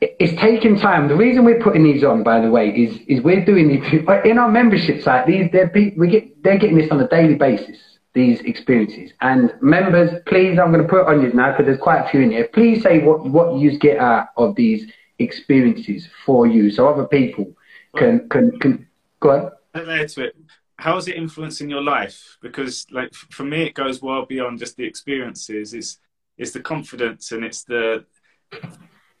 it's 0.00 0.40
taking 0.40 0.78
time. 0.78 1.08
The 1.08 1.16
reason 1.16 1.44
we're 1.44 1.60
putting 1.60 1.84
these 1.84 2.02
on, 2.04 2.22
by 2.22 2.40
the 2.40 2.50
way, 2.50 2.70
is 2.70 2.98
is 3.06 3.22
we're 3.22 3.44
doing 3.44 3.68
these 3.68 4.08
uh, 4.08 4.22
in 4.22 4.38
our 4.38 4.50
membership 4.50 5.02
site. 5.02 5.26
These 5.26 5.50
they're 5.52 5.70
we 5.96 6.08
get 6.08 6.42
they're 6.42 6.58
getting 6.58 6.78
this 6.78 6.90
on 6.90 7.00
a 7.00 7.08
daily 7.08 7.34
basis. 7.34 7.78
These 8.12 8.40
experiences 8.40 9.12
and 9.20 9.54
members, 9.60 10.10
please, 10.26 10.58
I'm 10.58 10.72
going 10.72 10.82
to 10.82 10.88
put 10.88 11.06
on 11.06 11.22
you 11.22 11.32
now 11.32 11.52
because 11.52 11.66
there's 11.66 11.78
quite 11.78 12.00
a 12.00 12.08
few 12.08 12.20
in 12.20 12.32
here. 12.32 12.48
Please 12.48 12.82
say 12.82 13.04
what 13.04 13.24
what 13.24 13.56
you 13.56 13.78
get 13.78 13.98
out 13.98 14.28
of 14.36 14.56
these 14.56 14.90
experiences 15.20 16.08
for 16.26 16.46
you, 16.46 16.70
so 16.72 16.88
other 16.88 17.06
people 17.06 17.54
can 17.96 18.28
can 18.28 18.58
can 18.58 18.88
go 19.20 19.30
on. 19.30 19.50
Add 19.74 20.08
to 20.08 20.24
it. 20.24 20.36
How 20.76 20.96
is 20.96 21.06
it 21.08 21.16
influencing 21.16 21.68
your 21.68 21.82
life? 21.82 22.38
Because, 22.40 22.86
like, 22.90 23.12
for 23.12 23.44
me, 23.44 23.64
it 23.64 23.74
goes 23.74 24.00
well 24.00 24.24
beyond 24.24 24.58
just 24.58 24.76
the 24.76 24.84
experiences. 24.84 25.74
It's 25.74 25.98
it's 26.38 26.52
the 26.52 26.60
confidence 26.60 27.32
and 27.32 27.44
it's 27.44 27.64
the 27.64 28.06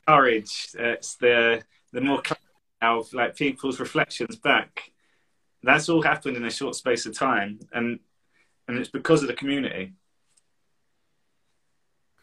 courage. 0.06 0.70
It's 0.74 1.16
the 1.16 1.62
the 1.92 2.00
more 2.00 2.22
of 2.82 3.12
like 3.12 3.36
people's 3.36 3.80
reflections 3.80 4.36
back. 4.36 4.92
That's 5.62 5.88
all 5.88 6.02
happened 6.02 6.36
in 6.36 6.44
a 6.44 6.50
short 6.50 6.74
space 6.74 7.06
of 7.06 7.16
time, 7.16 7.60
and 7.72 8.00
and 8.66 8.78
it's 8.78 8.88
because 8.88 9.22
of 9.22 9.28
the 9.28 9.34
community. 9.34 9.92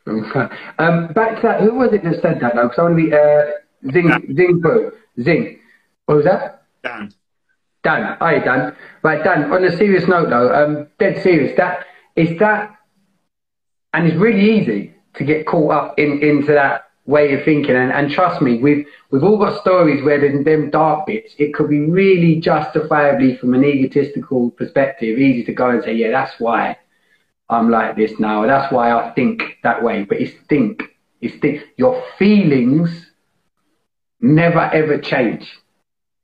Okay. 0.08 0.56
Um, 0.80 1.08
back 1.08 1.36
to 1.38 1.42
that. 1.44 1.62
Who 1.62 1.76
was 1.76 1.92
it 1.94 2.04
that 2.04 2.22
said 2.22 2.40
that? 2.40 2.56
Though, 2.56 2.64
because 2.64 2.80
I 2.80 2.84
want 2.84 2.98
to 2.98 3.04
be 3.04 3.14
uh, 3.14 3.92
Zing 3.92 4.36
Zing 4.36 4.92
Zing. 5.22 5.60
What 6.06 6.16
was 6.16 6.26
that? 6.26 6.64
Dan. 6.84 7.14
Dan. 7.84 8.18
Hi, 8.20 8.40
Dan. 8.40 8.76
Right, 9.04 9.24
Dan. 9.24 9.52
On 9.52 9.64
a 9.64 9.76
serious 9.76 10.08
note, 10.08 10.30
though, 10.30 10.54
um, 10.54 10.88
dead 10.98 11.22
serious. 11.22 11.56
That 11.58 11.86
is 12.16 12.40
that, 12.40 12.76
and 13.94 14.08
it's 14.08 14.16
really 14.16 14.58
easy 14.58 14.94
to 15.16 15.24
get 15.24 15.46
caught 15.46 15.72
up 15.72 16.00
in 16.00 16.24
into 16.24 16.54
that 16.54 16.87
way 17.08 17.34
of 17.34 17.44
thinking. 17.44 17.76
And, 17.76 17.92
and 17.92 18.12
trust 18.12 18.42
me, 18.42 18.60
we've 18.60 18.86
we've 19.10 19.24
all 19.24 19.38
got 19.38 19.60
stories 19.62 20.04
where 20.04 20.20
there's 20.20 20.46
them 20.46 20.70
dark 20.70 21.08
bits. 21.08 21.34
It 21.40 21.54
could 21.54 21.70
be 21.70 21.80
really 21.80 22.40
justifiably, 22.40 23.38
from 23.38 23.56
an 23.56 23.66
egotistical 23.66 24.52
perspective, 24.52 25.18
easy 25.18 25.44
to 25.46 25.54
go 25.54 25.70
and 25.70 25.84
say, 25.84 25.96
yeah, 25.96 26.12
that's 26.12 26.40
why 26.40 26.78
I'm 27.50 27.72
like 27.72 27.96
this 27.96 28.20
now. 28.20 28.46
That's 28.46 28.72
why 28.72 28.92
I 28.92 29.12
think 29.14 29.58
that 29.64 29.82
way. 29.82 30.04
But 30.04 30.22
it's 30.22 30.36
think. 30.48 30.84
It's 31.22 31.40
think. 31.42 31.64
Your 31.78 32.04
feelings 32.20 33.12
never 34.22 34.60
ever 34.60 35.00
change. 35.00 35.52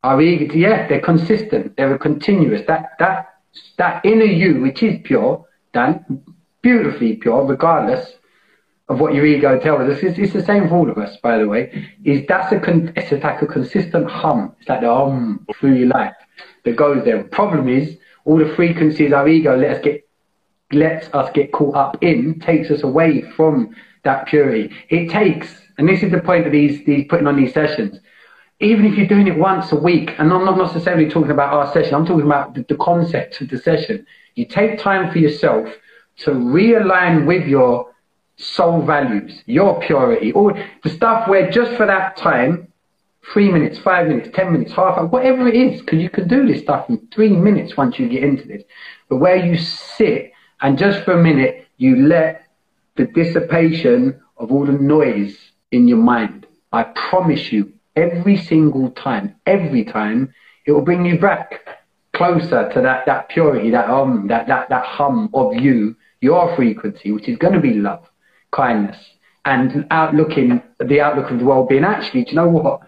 Are 0.04 0.22
ego, 0.22 0.54
yeah, 0.54 0.88
they're 0.88 1.00
consistent. 1.00 1.78
They're 1.78 1.98
continuous. 1.98 2.68
That 2.68 2.92
that 3.00 3.36
that 3.78 4.06
inner 4.06 4.26
you, 4.26 4.62
which 4.62 4.84
is 4.84 5.00
pure, 5.04 5.46
Dan, 5.72 6.24
beautifully 6.62 7.16
pure, 7.16 7.46
regardless 7.46 8.14
of 8.90 9.00
what 9.00 9.14
your 9.14 9.26
ego 9.26 9.60
tells 9.60 9.90
us. 9.90 10.04
It's, 10.04 10.20
it's 10.20 10.34
the 10.34 10.44
same 10.44 10.68
for 10.68 10.76
all 10.76 10.90
of 10.90 10.98
us, 10.98 11.18
by 11.18 11.38
the 11.38 11.48
way. 11.48 11.88
Is 12.04 12.26
that's 12.28 12.52
a 12.52 12.60
con- 12.60 12.92
it's 12.96 13.12
like 13.24 13.42
a 13.42 13.48
consistent 13.48 14.10
hum. 14.10 14.56
It's 14.60 14.70
like 14.70 14.82
the 14.82 14.94
hum 14.94 15.46
through 15.60 15.76
your 15.76 15.88
life 15.88 16.16
that 16.66 16.76
goes 16.76 17.04
there. 17.06 17.24
Problem 17.24 17.70
is 17.70 17.98
all 18.26 18.38
the 18.38 18.54
frequencies 18.56 19.14
our 19.14 19.28
ego 19.28 19.56
let 19.56 19.78
us 19.78 19.84
get 19.84 20.08
lets 20.72 21.08
us 21.14 21.30
get 21.34 21.52
caught 21.52 21.76
up 21.76 22.04
in 22.04 22.40
takes 22.40 22.72
us 22.72 22.84
away 22.84 23.22
from 23.36 23.76
that 24.04 24.26
purity. 24.28 24.74
It 24.90 25.10
takes, 25.10 25.56
and 25.78 25.88
this 25.88 26.04
is 26.04 26.12
the 26.12 26.20
point 26.20 26.46
of 26.46 26.52
these 26.52 26.86
these 26.86 27.06
putting 27.08 27.28
on 27.28 27.38
these 27.38 27.54
sessions. 27.54 28.00
Even 28.60 28.86
if 28.86 28.96
you're 28.98 29.08
doing 29.08 29.28
it 29.28 29.38
once 29.38 29.72
a 29.72 29.76
week, 29.76 30.12
and 30.20 30.32
I'm 30.32 30.46
not 30.46 30.58
necessarily 30.58 31.10
talking 31.10 31.32
about 31.32 31.54
our 31.54 31.72
session, 31.74 31.96
I'm 31.96 32.06
talking 32.06 32.26
about 32.26 32.54
the, 32.54 32.66
the 32.68 32.78
concept 32.78 33.42
of 33.42 33.50
the 33.50 33.58
session. 33.58 34.06
You 34.36 34.46
take 34.46 34.80
time 34.80 35.12
for 35.12 35.20
yourself 35.20 35.68
to 36.18 36.32
realign 36.32 37.26
with 37.26 37.46
your 37.48 37.93
soul 38.38 38.82
values, 38.82 39.42
your 39.46 39.80
purity, 39.82 40.34
all 40.34 40.54
the 40.84 40.90
stuff 40.90 41.28
where 41.28 41.50
just 41.50 41.74
for 41.78 41.86
that 41.86 42.18
time, 42.18 42.68
three 43.32 43.52
minutes, 43.52 43.80
five 43.80 44.08
minutes, 44.08 44.30
ten 44.34 44.52
minutes, 44.52 44.74
half 44.74 44.98
hour, 44.98 45.06
whatever 45.06 45.48
it 45.48 45.56
is, 45.56 45.82
because 45.82 46.00
you 46.02 46.10
can 46.10 46.28
do 46.28 46.48
this 46.48 46.62
stuff 46.62 46.90
in 46.90 47.08
three 47.14 47.30
minutes 47.30 47.78
once 47.78 47.98
you 48.00 48.10
get 48.10 48.24
into 48.24 48.48
this. 48.48 48.64
But 49.10 49.18
where 49.18 49.36
you 49.36 49.58
sit 49.58 50.32
and 50.62 50.78
just 50.78 51.04
for 51.04 51.14
a 51.14 51.24
minute, 51.24 51.68
you 51.78 52.08
let 52.08 52.48
the 52.96 53.06
dissipation 53.06 54.20
of 54.38 54.52
all 54.52 54.66
the 54.66 54.74
noise 54.74 55.38
in 55.72 55.88
your 55.88 55.98
mind. 55.98 56.48
I 56.72 56.84
promise 56.84 57.52
you, 57.52 57.72
every 57.96 58.38
single 58.38 58.92
time, 58.92 59.36
every 59.46 59.84
time, 59.84 60.34
it 60.66 60.72
will 60.72 60.82
bring 60.82 61.06
you 61.06 61.20
back 61.20 61.62
closer 62.14 62.70
to 62.74 62.82
that, 62.82 63.06
that 63.06 63.30
purity, 63.30 63.72
that 63.72 63.90
um, 63.90 64.28
that, 64.28 64.48
that, 64.48 64.70
that 64.70 64.86
hum 64.86 65.30
of 65.34 65.56
you, 65.56 65.96
your 66.22 66.56
frequency, 66.56 67.12
which 67.12 67.28
is 67.28 67.38
going 67.38 67.54
to 67.54 67.60
be 67.60 67.74
love 67.74 68.08
kindness 68.54 68.98
and 69.46 69.86
outlooking 69.92 70.62
the 70.80 71.02
outlook 71.02 71.30
of 71.32 71.40
the 71.40 71.46
world 71.46 71.68
being 71.68 71.84
actually, 71.84 72.24
do 72.24 72.32
you 72.32 72.36
know 72.36 72.48
what? 72.48 72.82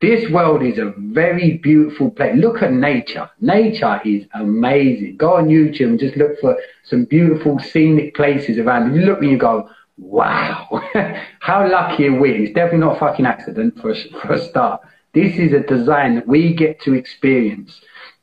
This 0.00 0.28
world 0.30 0.64
is 0.64 0.78
a 0.78 0.92
very 0.98 1.58
beautiful 1.58 2.10
place. 2.10 2.34
Look 2.36 2.60
at 2.60 2.72
nature. 2.72 3.30
Nature 3.40 4.00
is 4.04 4.24
amazing. 4.34 5.16
Go 5.16 5.36
on 5.36 5.46
YouTube 5.46 5.90
and 5.90 6.00
just 6.00 6.16
look 6.16 6.40
for 6.40 6.58
some 6.82 7.04
beautiful 7.04 7.60
scenic 7.60 8.16
places 8.16 8.58
around. 8.58 8.96
You 8.96 9.02
look 9.02 9.20
and 9.20 9.30
you 9.30 9.38
go, 9.38 9.70
wow, 9.98 10.82
how 11.38 11.70
lucky 11.70 12.08
are 12.08 12.20
we? 12.20 12.32
It's 12.32 12.52
definitely 12.52 12.80
not 12.80 12.96
a 12.96 12.98
fucking 12.98 13.26
accident 13.26 13.80
for 13.80 13.92
a, 13.92 13.96
for 14.20 14.32
a 14.32 14.40
start. 14.40 14.80
This 15.14 15.36
is 15.36 15.52
a 15.52 15.60
design 15.60 16.16
that 16.16 16.26
we 16.26 16.52
get 16.52 16.80
to 16.82 16.94
experience. 16.94 17.80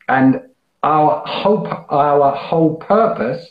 And 0.10 0.41
our 0.84 1.23
hope, 1.25 1.67
our 1.89 2.36
whole 2.36 2.75
purpose 2.75 3.47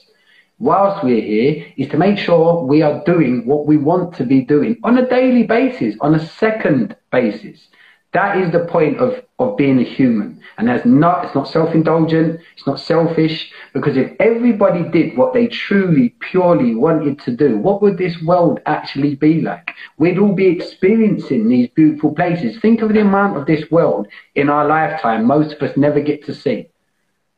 whilst 0.59 1.05
we're 1.05 1.21
here 1.21 1.67
is 1.77 1.89
to 1.89 1.97
make 1.97 2.19
sure 2.19 2.65
we 2.65 2.83
are 2.83 3.03
doing 3.05 3.47
what 3.47 3.67
we 3.67 3.77
want 3.77 4.15
to 4.17 4.25
be 4.25 4.41
doing 4.41 4.77
on 4.83 4.99
a 4.99 5.09
daily 5.09 5.45
basis, 5.45 5.95
on 6.01 6.15
a 6.15 6.27
second 6.27 6.97
basis. 7.13 7.69
That 8.13 8.39
is 8.39 8.51
the 8.53 8.65
point 8.65 8.99
of, 8.99 9.23
of 9.39 9.57
being 9.59 9.79
a 9.79 9.85
human. 9.85 10.41
And 10.57 10.67
that's 10.67 10.87
not, 10.87 11.27
it's 11.27 11.35
not 11.35 11.47
self-indulgent, 11.47 12.41
it's 12.57 12.67
not 12.67 12.81
selfish, 12.81 13.53
because 13.75 13.97
if 13.97 14.13
everybody 14.19 14.83
did 14.89 15.17
what 15.17 15.35
they 15.35 15.47
truly, 15.47 16.15
purely 16.31 16.75
wanted 16.75 17.19
to 17.21 17.37
do, 17.37 17.59
what 17.59 17.83
would 17.83 17.99
this 17.99 18.21
world 18.23 18.61
actually 18.65 19.15
be 19.15 19.43
like? 19.43 19.71
We'd 19.99 20.19
all 20.19 20.33
be 20.33 20.47
experiencing 20.47 21.49
these 21.49 21.69
beautiful 21.69 22.15
places. 22.15 22.59
Think 22.61 22.81
of 22.81 22.95
the 22.95 23.03
amount 23.03 23.37
of 23.37 23.47
this 23.47 23.71
world 23.71 24.09
in 24.35 24.49
our 24.49 24.67
lifetime 24.67 25.27
most 25.27 25.53
of 25.53 25.63
us 25.63 25.77
never 25.77 26.01
get 26.01 26.25
to 26.27 26.35
see. 26.35 26.71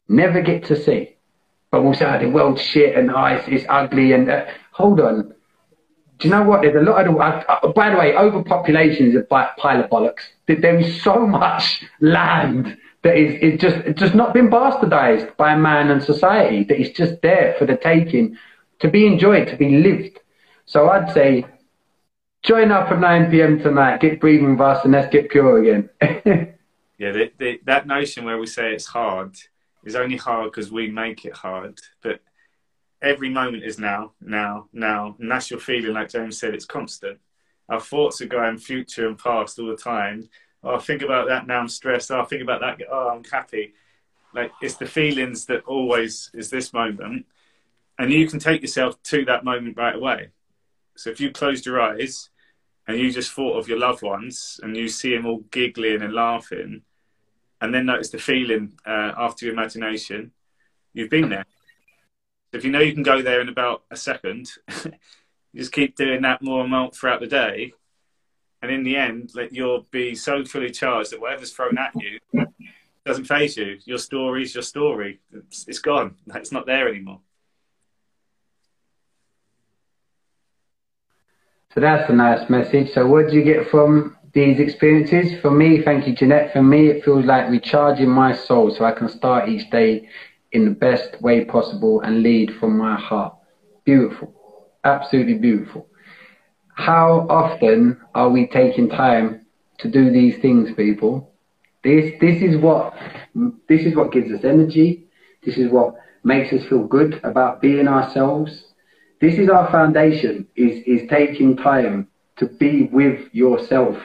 Never 0.08 0.40
get 0.40 0.64
to 0.66 0.80
see 0.80 1.16
but 1.70 1.78
oh, 1.78 1.92
the 1.92 2.28
world's 2.28 2.62
shit 2.62 2.96
and 2.96 3.10
it's, 3.14 3.48
it's 3.48 3.64
ugly. 3.68 4.12
And 4.12 4.28
uh, 4.28 4.46
hold 4.72 5.00
on. 5.00 5.34
Do 6.18 6.28
you 6.28 6.30
know 6.34 6.42
what? 6.42 6.62
There's 6.62 6.74
a 6.74 6.90
lot 6.90 7.06
of, 7.06 7.18
uh, 7.18 7.72
by 7.72 7.90
the 7.90 7.96
way, 7.96 8.14
overpopulation 8.14 9.08
is 9.08 9.14
a 9.14 9.22
pile 9.22 9.82
of 9.82 9.88
bollocks. 9.88 10.22
There 10.46 10.78
is 10.78 11.00
so 11.02 11.26
much 11.26 11.84
land 12.00 12.76
that 13.02 13.16
is, 13.16 13.40
is 13.40 13.60
just, 13.60 13.96
just 13.96 14.14
not 14.14 14.34
been 14.34 14.50
bastardized 14.50 15.36
by 15.36 15.56
man 15.56 15.90
and 15.90 16.02
society, 16.02 16.64
that 16.64 16.78
is 16.78 16.90
just 16.90 17.22
there 17.22 17.54
for 17.58 17.64
the 17.64 17.76
taking, 17.76 18.36
to 18.80 18.88
be 18.90 19.06
enjoyed, 19.06 19.48
to 19.48 19.56
be 19.56 19.78
lived. 19.78 20.18
So 20.66 20.90
I'd 20.90 21.10
say, 21.14 21.46
join 22.42 22.70
up 22.70 22.90
at 22.90 23.00
9 23.00 23.30
p.m. 23.30 23.58
tonight, 23.60 24.00
get 24.00 24.20
breathing 24.20 24.52
with 24.52 24.60
us, 24.60 24.84
and 24.84 24.92
let's 24.92 25.10
get 25.10 25.30
pure 25.30 25.62
again. 25.62 25.88
yeah, 26.98 27.12
the, 27.12 27.32
the, 27.38 27.60
that 27.64 27.86
notion 27.86 28.24
where 28.24 28.36
we 28.36 28.46
say 28.46 28.74
it's 28.74 28.86
hard 28.86 29.36
is 29.84 29.96
only 29.96 30.16
hard 30.16 30.50
because 30.50 30.70
we 30.70 30.90
make 30.90 31.24
it 31.24 31.34
hard. 31.34 31.78
But 32.02 32.20
every 33.02 33.30
moment 33.30 33.64
is 33.64 33.78
now, 33.78 34.12
now, 34.20 34.68
now. 34.72 35.16
And 35.18 35.30
that's 35.30 35.50
your 35.50 35.60
feeling, 35.60 35.94
like 35.94 36.10
James 36.10 36.38
said, 36.38 36.54
it's 36.54 36.64
constant. 36.64 37.18
Our 37.68 37.80
thoughts 37.80 38.20
are 38.20 38.26
going 38.26 38.58
future 38.58 39.06
and 39.06 39.18
past 39.18 39.58
all 39.58 39.68
the 39.68 39.76
time. 39.76 40.28
Oh, 40.62 40.78
think 40.78 41.02
about 41.02 41.28
that 41.28 41.46
now, 41.46 41.60
I'm 41.60 41.68
stressed. 41.68 42.10
Oh, 42.10 42.24
think 42.24 42.42
about 42.42 42.60
that. 42.60 42.80
Oh, 42.90 43.08
I'm 43.08 43.24
happy. 43.24 43.74
Like 44.34 44.52
it's 44.60 44.76
the 44.76 44.86
feelings 44.86 45.46
that 45.46 45.64
always 45.64 46.30
is 46.34 46.50
this 46.50 46.72
moment. 46.72 47.26
And 47.98 48.12
you 48.12 48.26
can 48.28 48.38
take 48.38 48.62
yourself 48.62 49.00
to 49.04 49.24
that 49.26 49.44
moment 49.44 49.76
right 49.76 49.94
away. 49.94 50.28
So 50.96 51.10
if 51.10 51.20
you 51.20 51.30
closed 51.30 51.66
your 51.66 51.80
eyes 51.80 52.30
and 52.86 52.98
you 52.98 53.10
just 53.12 53.32
thought 53.32 53.58
of 53.58 53.68
your 53.68 53.78
loved 53.78 54.02
ones 54.02 54.60
and 54.62 54.76
you 54.76 54.88
see 54.88 55.14
them 55.14 55.26
all 55.26 55.44
giggling 55.50 56.02
and 56.02 56.12
laughing, 56.12 56.82
and 57.60 57.74
then 57.74 57.86
notice 57.86 58.10
the 58.10 58.18
feeling 58.18 58.72
uh, 58.86 59.12
after 59.16 59.44
your 59.44 59.54
imagination, 59.54 60.32
you've 60.92 61.10
been 61.10 61.28
there. 61.28 61.46
If 62.52 62.64
you 62.64 62.70
know 62.70 62.80
you 62.80 62.94
can 62.94 63.02
go 63.02 63.22
there 63.22 63.40
in 63.40 63.48
about 63.48 63.82
a 63.90 63.96
second, 63.96 64.50
just 65.54 65.72
keep 65.72 65.96
doing 65.96 66.22
that 66.22 66.42
more 66.42 66.62
and 66.62 66.70
more 66.70 66.90
throughout 66.90 67.20
the 67.20 67.26
day. 67.26 67.72
And 68.62 68.70
in 68.70 68.82
the 68.82 68.96
end, 68.96 69.30
like, 69.34 69.52
you'll 69.52 69.86
be 69.90 70.14
so 70.14 70.44
fully 70.44 70.70
charged 70.70 71.12
that 71.12 71.20
whatever's 71.20 71.52
thrown 71.52 71.78
at 71.78 71.92
you 71.94 72.18
doesn't 73.04 73.24
phase 73.24 73.56
you. 73.56 73.78
Your 73.84 73.98
story 73.98 74.42
is 74.42 74.54
your 74.54 74.62
story. 74.62 75.20
It's, 75.32 75.66
it's 75.66 75.78
gone. 75.78 76.16
It's 76.34 76.52
not 76.52 76.66
there 76.66 76.88
anymore. 76.88 77.20
So 81.74 81.80
that's 81.80 82.10
a 82.10 82.12
nice 82.12 82.50
message. 82.50 82.92
So 82.92 83.06
what 83.06 83.28
do 83.28 83.36
you 83.36 83.44
get 83.44 83.70
from 83.70 84.16
these 84.32 84.60
experiences. 84.60 85.40
For 85.40 85.50
me, 85.50 85.82
thank 85.82 86.06
you, 86.06 86.14
Jeanette. 86.14 86.52
For 86.52 86.62
me, 86.62 86.88
it 86.88 87.04
feels 87.04 87.24
like 87.24 87.50
recharging 87.50 88.10
my 88.10 88.34
soul 88.34 88.70
so 88.70 88.84
I 88.84 88.92
can 88.92 89.08
start 89.08 89.48
each 89.48 89.70
day 89.70 90.08
in 90.52 90.64
the 90.64 90.70
best 90.70 91.20
way 91.20 91.44
possible 91.44 92.00
and 92.00 92.22
lead 92.22 92.54
from 92.58 92.76
my 92.76 92.94
heart. 92.96 93.34
Beautiful. 93.84 94.34
Absolutely 94.84 95.34
beautiful. 95.34 95.86
How 96.74 97.26
often 97.28 97.98
are 98.14 98.30
we 98.30 98.46
taking 98.46 98.88
time 98.88 99.46
to 99.78 99.88
do 99.88 100.10
these 100.10 100.38
things, 100.38 100.72
people? 100.72 101.32
This 101.82 102.12
this 102.20 102.42
is 102.42 102.56
what 102.56 102.94
this 103.68 103.82
is 103.86 103.94
what 103.96 104.12
gives 104.12 104.30
us 104.32 104.44
energy. 104.44 105.06
This 105.44 105.56
is 105.58 105.70
what 105.70 105.94
makes 106.24 106.52
us 106.52 106.64
feel 106.66 106.84
good 106.84 107.20
about 107.24 107.60
being 107.60 107.88
ourselves. 107.88 108.64
This 109.20 109.38
is 109.38 109.48
our 109.48 109.70
foundation, 109.70 110.46
is 110.56 110.82
is 110.86 111.08
taking 111.08 111.56
time 111.56 112.08
to 112.36 112.46
be 112.46 112.84
with 112.92 113.28
yourself. 113.32 113.96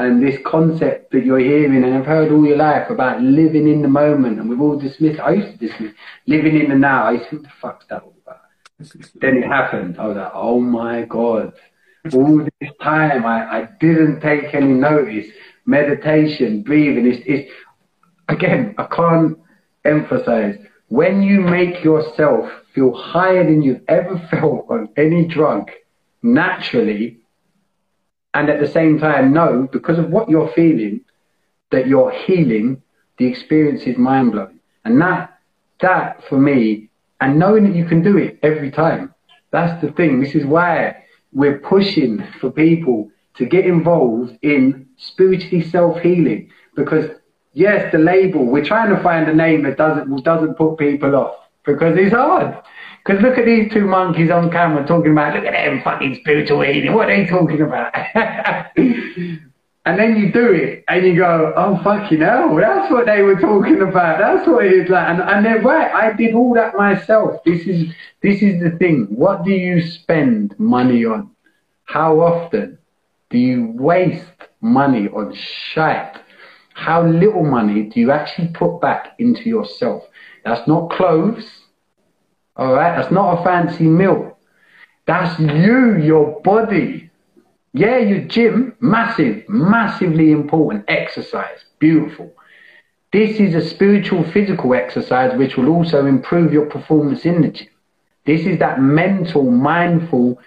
And 0.00 0.22
this 0.22 0.38
concept 0.46 1.12
that 1.12 1.26
you're 1.26 1.38
hearing 1.38 1.84
and 1.84 1.94
I've 1.94 2.06
heard 2.06 2.32
all 2.32 2.46
your 2.46 2.56
life 2.56 2.88
about 2.88 3.20
living 3.20 3.68
in 3.68 3.82
the 3.82 3.88
moment, 3.88 4.40
and 4.40 4.48
we've 4.48 4.58
all 4.58 4.78
dismissed. 4.78 5.20
I 5.20 5.32
used 5.32 5.58
to 5.60 5.68
dismiss 5.68 5.92
living 6.26 6.58
in 6.58 6.70
the 6.70 6.74
now. 6.74 7.04
I 7.04 7.12
used 7.12 7.24
to 7.24 7.30
think, 7.32 7.42
the 7.42 7.50
fuck's 7.60 7.84
that 7.90 8.02
all 8.02 8.14
about? 8.22 8.38
then 9.20 9.36
it 9.36 9.44
happened. 9.44 9.98
I 9.98 10.06
was 10.06 10.16
like, 10.16 10.32
oh 10.32 10.58
my 10.58 11.02
god! 11.02 11.52
All 12.14 12.38
this 12.38 12.70
time, 12.80 13.26
I, 13.26 13.58
I 13.58 13.68
didn't 13.78 14.22
take 14.22 14.54
any 14.54 14.72
notice. 14.72 15.26
Meditation, 15.66 16.62
breathing. 16.62 17.06
It's, 17.06 17.22
it's 17.26 17.52
again, 18.30 18.74
I 18.78 18.86
can't 18.86 19.38
emphasize 19.84 20.56
when 20.88 21.22
you 21.22 21.42
make 21.42 21.84
yourself 21.84 22.50
feel 22.74 22.94
higher 22.94 23.44
than 23.44 23.60
you've 23.60 23.82
ever 23.86 24.18
felt 24.30 24.64
on 24.70 24.88
any 24.96 25.26
drug, 25.26 25.70
naturally, 26.22 27.19
and 28.34 28.48
at 28.48 28.60
the 28.60 28.68
same 28.68 28.98
time 28.98 29.32
know 29.32 29.68
because 29.72 29.98
of 29.98 30.10
what 30.10 30.28
you're 30.28 30.52
feeling 30.52 31.00
that 31.70 31.86
you're 31.86 32.10
healing 32.10 32.82
the 33.18 33.26
experience 33.26 33.82
is 33.82 33.96
mind 33.96 34.32
blowing 34.32 34.58
and 34.84 35.00
that 35.00 35.38
that 35.80 36.22
for 36.28 36.38
me 36.38 36.88
and 37.20 37.38
knowing 37.38 37.64
that 37.64 37.74
you 37.74 37.84
can 37.84 38.02
do 38.02 38.16
it 38.16 38.38
every 38.42 38.70
time 38.70 39.14
that's 39.50 39.80
the 39.82 39.92
thing. 39.92 40.20
This 40.20 40.34
is 40.34 40.46
why 40.46 41.04
we're 41.32 41.58
pushing 41.58 42.24
for 42.40 42.50
people 42.50 43.10
to 43.36 43.46
get 43.46 43.66
involved 43.66 44.38
in 44.42 44.88
spiritually 44.96 45.62
self-healing. 45.62 46.50
Because 46.76 47.10
yes 47.52 47.90
the 47.90 47.98
label 47.98 48.44
we're 48.44 48.64
trying 48.64 48.94
to 48.94 49.02
find 49.02 49.28
a 49.28 49.34
name 49.34 49.64
that 49.64 49.76
doesn't 49.76 50.22
doesn't 50.22 50.54
put 50.54 50.76
people 50.76 51.16
off 51.16 51.34
because 51.64 51.98
it's 51.98 52.14
hard 52.14 52.56
because 53.04 53.22
look 53.22 53.38
at 53.38 53.46
these 53.46 53.72
two 53.72 53.86
monkeys 53.86 54.30
on 54.30 54.50
camera 54.50 54.86
talking 54.86 55.12
about, 55.12 55.34
look 55.34 55.44
at 55.44 55.52
them 55.52 55.82
fucking 55.82 56.16
spiritual 56.20 56.60
healing. 56.60 56.92
What 56.92 57.08
are 57.08 57.16
they 57.16 57.26
talking 57.26 57.62
about? 57.62 57.94
and 58.14 59.98
then 59.98 60.16
you 60.16 60.30
do 60.30 60.52
it 60.52 60.84
and 60.86 61.06
you 61.06 61.16
go, 61.16 61.52
oh, 61.56 61.80
fucking 61.82 62.20
hell, 62.20 62.54
that's 62.56 62.90
what 62.90 63.06
they 63.06 63.22
were 63.22 63.40
talking 63.40 63.80
about. 63.80 64.18
That's 64.18 64.46
what 64.46 64.66
it 64.66 64.72
is 64.74 64.90
like. 64.90 65.08
And, 65.08 65.22
and 65.22 65.46
they're 65.46 65.62
right. 65.62 65.92
I 65.92 66.12
did 66.12 66.34
all 66.34 66.52
that 66.54 66.76
myself. 66.76 67.42
This 67.44 67.66
is, 67.66 67.92
this 68.22 68.42
is 68.42 68.62
the 68.62 68.72
thing. 68.78 69.06
What 69.08 69.44
do 69.44 69.50
you 69.50 69.80
spend 69.80 70.54
money 70.58 71.06
on? 71.06 71.30
How 71.84 72.20
often 72.20 72.78
do 73.30 73.38
you 73.38 73.72
waste 73.76 74.26
money 74.60 75.08
on 75.08 75.34
shit? 75.34 76.16
How 76.74 77.02
little 77.02 77.44
money 77.44 77.84
do 77.84 77.98
you 77.98 78.10
actually 78.10 78.48
put 78.48 78.80
back 78.80 79.14
into 79.18 79.48
yourself? 79.48 80.04
That's 80.44 80.66
not 80.68 80.90
clothes. 80.90 81.59
All 82.56 82.74
right, 82.74 82.96
that's 82.96 83.12
not 83.12 83.40
a 83.40 83.44
fancy 83.44 83.84
meal. 83.84 84.38
That's 85.06 85.38
you, 85.40 85.96
your 85.98 86.40
body. 86.42 87.10
Yeah, 87.72 87.98
your 87.98 88.20
gym, 88.20 88.76
massive, 88.80 89.48
massively 89.48 90.32
important 90.32 90.84
exercise. 90.88 91.64
Beautiful. 91.78 92.32
This 93.12 93.40
is 93.40 93.54
a 93.54 93.68
spiritual, 93.68 94.24
physical 94.30 94.74
exercise 94.74 95.36
which 95.36 95.56
will 95.56 95.68
also 95.68 96.06
improve 96.06 96.52
your 96.52 96.66
performance 96.66 97.24
in 97.24 97.42
the 97.42 97.48
gym. 97.48 97.68
This 98.26 98.46
is 98.46 98.58
that 98.58 98.80
mental, 98.80 99.50
mindful 99.50 100.38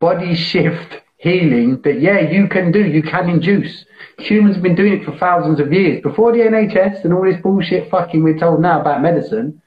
body 0.00 0.34
shift 0.50 1.02
healing 1.18 1.80
that, 1.82 2.00
yeah, 2.00 2.18
you 2.18 2.48
can 2.48 2.72
do, 2.72 2.84
you 2.84 3.02
can 3.02 3.28
induce. 3.28 3.84
Humans 4.18 4.56
have 4.56 4.62
been 4.62 4.74
doing 4.74 4.94
it 4.94 5.04
for 5.04 5.16
thousands 5.18 5.60
of 5.60 5.72
years. 5.72 6.02
Before 6.02 6.32
the 6.32 6.38
NHS 6.38 7.04
and 7.04 7.12
all 7.12 7.24
this 7.24 7.40
bullshit 7.42 7.90
fucking 7.90 8.22
we're 8.22 8.38
told 8.38 8.60
now 8.60 8.80
about 8.80 9.02
medicine, 9.02 9.60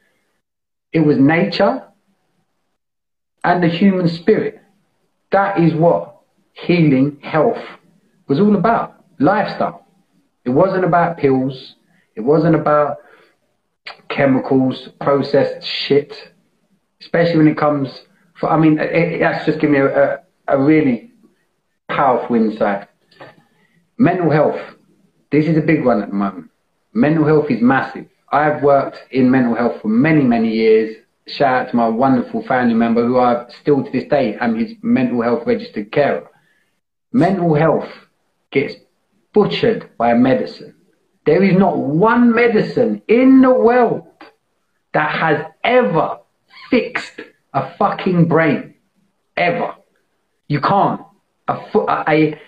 it 0.93 0.99
was 0.99 1.17
nature 1.17 1.83
and 3.43 3.61
the 3.61 3.67
human 3.67 4.07
spirit. 4.07 4.61
That 5.31 5.59
is 5.59 5.73
what 5.73 6.17
healing, 6.53 7.19
health 7.21 7.61
was 8.27 8.39
all 8.39 8.55
about. 8.55 9.03
Lifestyle. 9.19 9.85
It 10.45 10.51
wasn't 10.51 10.85
about 10.85 11.17
pills. 11.17 11.75
It 12.15 12.21
wasn't 12.21 12.55
about 12.55 12.97
chemicals, 14.09 14.89
processed 15.01 15.67
shit. 15.67 16.31
Especially 17.01 17.37
when 17.37 17.47
it 17.47 17.57
comes 17.57 17.89
for, 18.39 18.49
I 18.49 18.57
mean, 18.57 18.79
it, 18.79 19.19
that's 19.19 19.45
just 19.45 19.59
giving 19.59 19.73
me 19.73 19.79
a, 19.79 20.13
a, 20.13 20.19
a 20.47 20.61
really 20.61 21.11
powerful 21.89 22.35
insight. 22.35 22.87
Mental 23.97 24.29
health. 24.29 24.59
This 25.31 25.47
is 25.47 25.57
a 25.57 25.61
big 25.61 25.83
one 25.83 26.01
at 26.01 26.09
the 26.09 26.15
moment. 26.15 26.51
Mental 26.93 27.25
health 27.25 27.49
is 27.49 27.61
massive. 27.61 28.05
I've 28.33 28.63
worked 28.63 28.97
in 29.11 29.29
mental 29.29 29.53
health 29.53 29.79
for 29.83 29.89
many, 29.89 30.23
many 30.23 30.51
years. 30.51 30.97
Shout 31.27 31.67
out 31.67 31.69
to 31.69 31.75
my 31.75 31.87
wonderful 31.87 32.41
family 32.41 32.73
member 32.73 33.05
who 33.05 33.19
I 33.19 33.45
still 33.61 33.83
to 33.83 33.91
this 33.91 34.05
day 34.05 34.35
am 34.41 34.55
his 34.55 34.73
mental 34.81 35.21
health 35.21 35.43
registered 35.45 35.91
carer. 35.91 36.27
Mental 37.11 37.53
health 37.53 37.87
gets 38.51 38.73
butchered 39.33 39.91
by 39.99 40.15
medicine. 40.15 40.73
There 41.27 41.43
is 41.43 41.55
not 41.55 41.77
one 41.77 42.33
medicine 42.33 43.03
in 43.07 43.41
the 43.41 43.53
world 43.53 44.07
that 44.93 45.11
has 45.11 45.45
ever 45.63 46.17
fixed 46.71 47.21
a 47.53 47.75
fucking 47.77 48.27
brain. 48.27 48.73
Ever. 49.37 49.75
You 50.47 50.59
can't. 50.59 51.01
A, 51.47 51.53
a, 51.75 52.03
a 52.07 52.41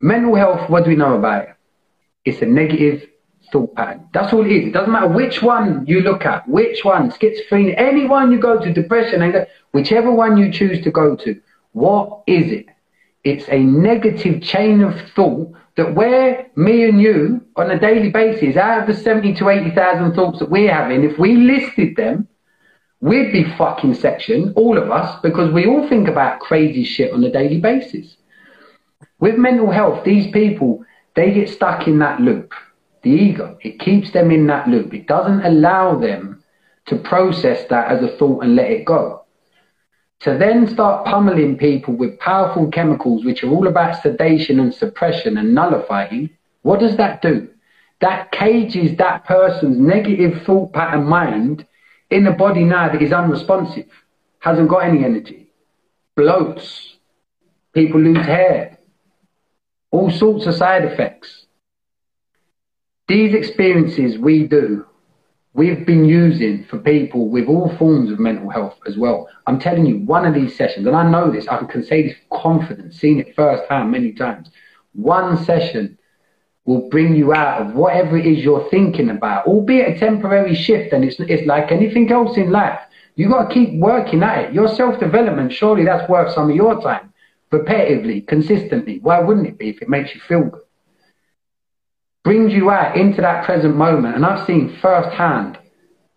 mental 0.00 0.34
health, 0.34 0.68
what 0.68 0.82
do 0.82 0.90
we 0.90 0.96
know 0.96 1.14
about 1.14 1.44
it? 1.44 1.54
It's 2.24 2.42
a 2.42 2.46
negative 2.46 3.08
thought 3.52 3.74
pattern. 3.74 4.08
That's 4.12 4.32
all 4.32 4.44
it 4.44 4.52
is. 4.52 4.66
It 4.66 4.72
doesn't 4.72 4.92
matter 4.92 5.08
which 5.08 5.42
one 5.42 5.84
you 5.86 6.00
look 6.00 6.24
at, 6.24 6.48
which 6.48 6.84
one, 6.84 7.10
schizophrenia, 7.10 7.74
anyone 7.76 8.32
you 8.32 8.38
go 8.38 8.58
to, 8.58 8.72
depression, 8.72 9.22
anger, 9.22 9.46
whichever 9.72 10.10
one 10.10 10.36
you 10.36 10.52
choose 10.52 10.82
to 10.84 10.90
go 10.90 11.16
to. 11.16 11.40
What 11.72 12.22
is 12.26 12.52
it? 12.52 12.66
It's 13.24 13.48
a 13.48 13.58
negative 13.58 14.42
chain 14.42 14.82
of 14.82 14.94
thought 15.10 15.52
that 15.76 15.94
where 15.94 16.46
me 16.56 16.88
and 16.88 17.00
you 17.00 17.40
on 17.56 17.70
a 17.70 17.78
daily 17.78 18.10
basis, 18.10 18.56
out 18.56 18.82
of 18.82 18.86
the 18.86 19.02
70 19.02 19.34
to 19.34 19.48
80,000 19.48 20.14
thoughts 20.14 20.38
that 20.38 20.50
we're 20.50 20.72
having, 20.72 21.04
if 21.04 21.18
we 21.18 21.36
listed 21.36 21.96
them, 21.96 22.28
we'd 23.00 23.32
be 23.32 23.44
fucking 23.56 23.94
section, 23.94 24.52
all 24.56 24.78
of 24.78 24.90
us, 24.90 25.20
because 25.22 25.52
we 25.52 25.66
all 25.66 25.88
think 25.88 26.08
about 26.08 26.40
crazy 26.40 26.84
shit 26.84 27.12
on 27.12 27.24
a 27.24 27.30
daily 27.30 27.60
basis. 27.60 28.16
With 29.18 29.36
mental 29.36 29.70
health, 29.70 30.04
these 30.04 30.30
people, 30.32 30.84
they 31.16 31.32
get 31.32 31.48
stuck 31.48 31.86
in 31.86 31.98
that 32.00 32.20
loop 32.20 32.52
the 33.04 33.10
ego. 33.10 33.56
It 33.62 33.78
keeps 33.78 34.10
them 34.10 34.30
in 34.30 34.46
that 34.48 34.68
loop. 34.68 34.92
It 34.92 35.06
doesn't 35.06 35.44
allow 35.44 35.96
them 35.98 36.42
to 36.86 36.96
process 36.96 37.66
that 37.68 37.90
as 37.90 38.02
a 38.02 38.16
thought 38.16 38.42
and 38.42 38.56
let 38.56 38.70
it 38.70 38.84
go. 38.84 39.24
To 40.20 40.36
then 40.38 40.66
start 40.68 41.06
pummeling 41.06 41.58
people 41.58 41.94
with 41.94 42.18
powerful 42.18 42.70
chemicals, 42.70 43.24
which 43.24 43.44
are 43.44 43.50
all 43.50 43.68
about 43.68 44.02
sedation 44.02 44.58
and 44.58 44.74
suppression 44.74 45.36
and 45.36 45.54
nullifying, 45.54 46.30
what 46.62 46.80
does 46.80 46.96
that 46.96 47.20
do? 47.20 47.48
That 48.00 48.32
cages 48.32 48.96
that 48.96 49.24
person's 49.24 49.78
negative 49.78 50.42
thought 50.44 50.72
pattern 50.72 51.04
mind 51.04 51.66
in 52.10 52.26
a 52.26 52.32
body 52.32 52.64
now 52.64 52.90
that 52.90 53.02
is 53.02 53.12
unresponsive, 53.12 53.86
hasn't 54.38 54.68
got 54.68 54.84
any 54.84 55.04
energy, 55.04 55.50
bloats, 56.16 56.94
people 57.72 58.00
lose 58.00 58.24
hair, 58.24 58.78
all 59.90 60.10
sorts 60.10 60.46
of 60.46 60.54
side 60.54 60.84
effects. 60.84 61.46
These 63.06 63.34
experiences 63.34 64.16
we 64.16 64.46
do, 64.46 64.86
we've 65.52 65.84
been 65.84 66.06
using 66.06 66.64
for 66.64 66.78
people 66.78 67.28
with 67.28 67.48
all 67.48 67.76
forms 67.76 68.10
of 68.10 68.18
mental 68.18 68.48
health 68.48 68.78
as 68.86 68.96
well. 68.96 69.28
I'm 69.46 69.58
telling 69.58 69.84
you, 69.84 69.98
one 69.98 70.24
of 70.24 70.32
these 70.32 70.56
sessions, 70.56 70.86
and 70.86 70.96
I 70.96 71.10
know 71.10 71.30
this, 71.30 71.46
I 71.46 71.58
can 71.64 71.84
say 71.84 72.02
this 72.08 72.16
confidence, 72.32 72.98
seen 72.98 73.20
it 73.20 73.36
firsthand 73.36 73.90
many 73.90 74.12
times. 74.12 74.48
One 74.94 75.44
session 75.44 75.98
will 76.64 76.88
bring 76.88 77.14
you 77.14 77.34
out 77.34 77.60
of 77.60 77.74
whatever 77.74 78.16
it 78.16 78.24
is 78.24 78.42
you're 78.42 78.70
thinking 78.70 79.10
about, 79.10 79.46
albeit 79.46 79.96
a 79.96 79.98
temporary 79.98 80.54
shift. 80.54 80.94
And 80.94 81.04
it's, 81.04 81.20
it's 81.20 81.46
like 81.46 81.70
anything 81.70 82.10
else 82.10 82.38
in 82.38 82.50
life. 82.50 82.80
You've 83.16 83.32
got 83.32 83.48
to 83.48 83.54
keep 83.54 83.78
working 83.78 84.22
at 84.22 84.46
it. 84.46 84.54
Your 84.54 84.66
self 84.74 84.98
development, 84.98 85.52
surely 85.52 85.84
that's 85.84 86.08
worth 86.08 86.32
some 86.32 86.48
of 86.48 86.56
your 86.56 86.80
time, 86.80 87.12
repetitively, 87.52 88.26
consistently. 88.26 88.98
Why 89.00 89.20
wouldn't 89.20 89.46
it 89.46 89.58
be 89.58 89.68
if 89.68 89.82
it 89.82 89.90
makes 89.90 90.14
you 90.14 90.22
feel 90.22 90.44
good? 90.44 90.63
Brings 92.24 92.52
you 92.52 92.70
out 92.70 92.96
into 92.96 93.20
that 93.20 93.44
present 93.44 93.76
moment. 93.76 94.16
And 94.16 94.26
I've 94.26 94.46
seen 94.46 94.76
firsthand 94.80 95.58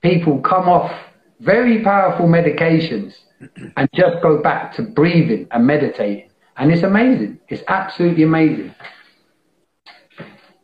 people 0.02 0.40
come 0.40 0.68
off 0.70 0.92
very 1.40 1.84
powerful 1.84 2.28
medications 2.28 3.14
and 3.76 3.90
just 3.94 4.22
go 4.24 4.42
back 4.42 4.74
to 4.76 4.82
breathing 4.82 5.48
and 5.52 5.68
meditating. 5.68 6.30
And 6.56 6.72
it's 6.72 6.84
amazing. 6.84 7.40
It's 7.50 7.64
absolutely 7.68 8.24
amazing. 8.24 8.74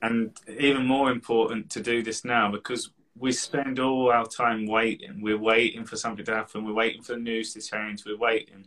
And 0.02 0.36
even 0.60 0.86
more 0.86 1.12
important 1.12 1.70
to 1.72 1.82
do 1.82 2.02
this 2.02 2.26
now 2.26 2.52
because 2.52 2.90
we 3.18 3.32
spend 3.32 3.80
all 3.80 4.12
our 4.12 4.26
time 4.26 4.66
waiting. 4.66 5.22
We're 5.22 5.38
waiting 5.38 5.86
for 5.86 5.96
something 5.98 6.26
to 6.26 6.36
happen. 6.36 6.66
We're 6.66 6.74
waiting 6.74 7.04
for 7.04 7.14
the 7.14 7.20
news 7.20 7.54
to 7.54 7.62
change. 7.62 8.04
We're 8.06 8.18
waiting. 8.18 8.66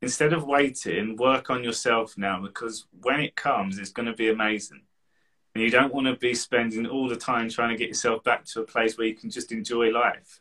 Instead 0.00 0.32
of 0.32 0.44
waiting, 0.44 1.16
work 1.16 1.50
on 1.50 1.64
yourself 1.64 2.16
now 2.16 2.40
because 2.40 2.86
when 3.02 3.20
it 3.20 3.34
comes, 3.34 3.78
it's 3.78 3.90
going 3.90 4.06
to 4.06 4.14
be 4.14 4.30
amazing. 4.30 4.82
And 5.54 5.64
you 5.64 5.70
don't 5.70 5.92
want 5.92 6.06
to 6.06 6.16
be 6.16 6.34
spending 6.34 6.86
all 6.86 7.08
the 7.08 7.16
time 7.16 7.48
trying 7.48 7.70
to 7.70 7.76
get 7.76 7.88
yourself 7.88 8.22
back 8.22 8.44
to 8.46 8.60
a 8.60 8.66
place 8.66 8.96
where 8.96 9.06
you 9.06 9.14
can 9.14 9.30
just 9.30 9.50
enjoy 9.50 9.90
life. 9.90 10.40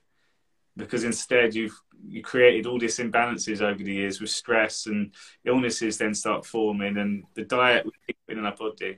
Because 0.75 1.03
instead, 1.03 1.55
you've 1.55 1.79
you 2.05 2.21
created 2.21 2.65
all 2.65 2.79
these 2.79 2.97
imbalances 2.99 3.61
over 3.61 3.83
the 3.83 3.93
years 3.93 4.21
with 4.21 4.29
stress 4.29 4.85
and 4.85 5.11
illnesses 5.45 5.97
then 5.97 6.13
start 6.13 6.45
forming 6.45 6.97
and 6.97 7.23
the 7.33 7.43
diet 7.43 7.85
we 7.85 7.91
keep 8.05 8.17
in 8.29 8.45
our 8.45 8.55
body. 8.55 8.97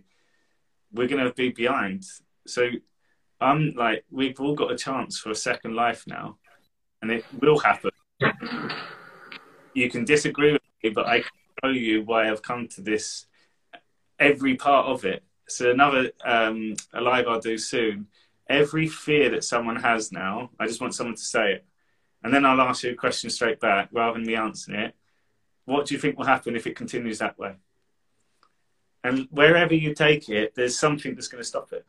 We're 0.91 1.07
going 1.07 1.23
to 1.23 1.33
be 1.33 1.49
behind. 1.49 2.03
So 2.45 2.69
I'm 3.39 3.73
like, 3.75 4.03
we've 4.11 4.39
all 4.39 4.55
got 4.55 4.71
a 4.71 4.77
chance 4.77 5.17
for 5.19 5.29
a 5.29 5.35
second 5.35 5.75
life 5.75 6.03
now, 6.07 6.37
and 7.01 7.11
it 7.11 7.23
will 7.39 7.59
happen. 7.59 7.91
You 9.73 9.89
can 9.89 10.03
disagree 10.03 10.51
with 10.53 10.61
me, 10.83 10.89
but 10.89 11.07
I 11.07 11.21
can 11.21 11.31
show 11.63 11.69
you 11.69 12.03
why 12.03 12.29
I've 12.29 12.41
come 12.41 12.67
to 12.69 12.81
this. 12.81 13.27
Every 14.17 14.55
part 14.55 14.87
of 14.87 15.05
it. 15.05 15.23
So 15.51 15.71
another 15.71 16.11
um, 16.23 16.75
a 16.93 17.01
live 17.01 17.27
I'll 17.27 17.39
do 17.39 17.57
soon. 17.57 18.07
Every 18.49 18.87
fear 18.87 19.29
that 19.29 19.43
someone 19.43 19.75
has 19.77 20.11
now, 20.11 20.49
I 20.59 20.65
just 20.65 20.81
want 20.81 20.95
someone 20.95 21.15
to 21.15 21.21
say 21.21 21.53
it, 21.53 21.65
and 22.23 22.33
then 22.33 22.45
I'll 22.45 22.61
ask 22.61 22.83
you 22.83 22.91
a 22.91 22.95
question 22.95 23.29
straight 23.29 23.59
back 23.59 23.89
rather 23.91 24.13
than 24.13 24.25
me 24.25 24.35
answering 24.35 24.79
it. 24.79 24.95
What 25.65 25.85
do 25.85 25.93
you 25.93 25.99
think 25.99 26.17
will 26.17 26.25
happen 26.25 26.55
if 26.55 26.65
it 26.65 26.75
continues 26.75 27.19
that 27.19 27.37
way? 27.37 27.55
And 29.03 29.27
wherever 29.29 29.73
you 29.73 29.93
take 29.93 30.29
it, 30.29 30.55
there's 30.55 30.77
something 30.77 31.13
that's 31.13 31.27
going 31.27 31.41
to 31.41 31.47
stop 31.47 31.71
it 31.73 31.85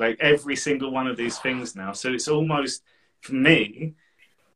like 0.00 0.16
every 0.18 0.56
single 0.56 0.90
one 0.90 1.06
of 1.06 1.16
these 1.16 1.38
things 1.38 1.76
now. 1.76 1.92
So 1.92 2.10
it's 2.10 2.26
almost 2.26 2.82
for 3.20 3.34
me, 3.34 3.94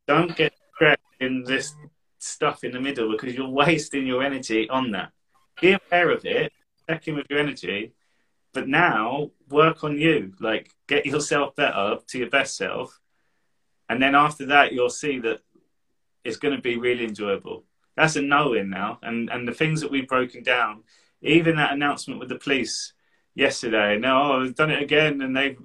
don't 0.08 0.34
get 0.34 0.54
stressed 0.74 1.00
in 1.20 1.44
this 1.44 1.74
stuff 2.18 2.64
in 2.64 2.72
the 2.72 2.80
middle 2.80 3.12
because 3.12 3.34
you're 3.34 3.48
wasting 3.62 4.06
your 4.06 4.22
energy 4.24 4.68
on 4.70 4.90
that. 4.92 5.12
Be 5.60 5.76
aware 5.78 6.10
of 6.10 6.24
it, 6.24 6.52
check 6.88 7.06
in 7.06 7.14
with 7.14 7.26
your 7.28 7.38
energy, 7.38 7.92
but 8.54 8.68
now 8.68 9.30
work 9.50 9.84
on 9.84 9.98
you. 9.98 10.32
Like 10.40 10.70
get 10.86 11.04
yourself 11.04 11.54
better 11.54 11.98
to 12.06 12.18
your 12.18 12.30
best 12.30 12.56
self. 12.56 12.98
And 13.88 14.00
then 14.00 14.14
after 14.14 14.46
that 14.46 14.72
you'll 14.72 14.88
see 14.88 15.18
that 15.18 15.40
it's 16.24 16.38
gonna 16.38 16.60
be 16.60 16.78
really 16.78 17.04
enjoyable. 17.04 17.64
That's 17.96 18.16
a 18.16 18.22
knowing 18.22 18.70
now. 18.70 18.98
And 19.02 19.28
and 19.28 19.46
the 19.46 19.52
things 19.52 19.82
that 19.82 19.90
we've 19.90 20.08
broken 20.08 20.42
down, 20.42 20.84
even 21.20 21.56
that 21.56 21.72
announcement 21.72 22.20
with 22.20 22.30
the 22.30 22.38
police 22.38 22.94
yesterday. 23.34 23.98
No, 23.98 24.32
oh, 24.32 24.42
I've 24.42 24.54
done 24.54 24.70
it 24.70 24.82
again, 24.82 25.20
and 25.20 25.36
they've 25.36 25.58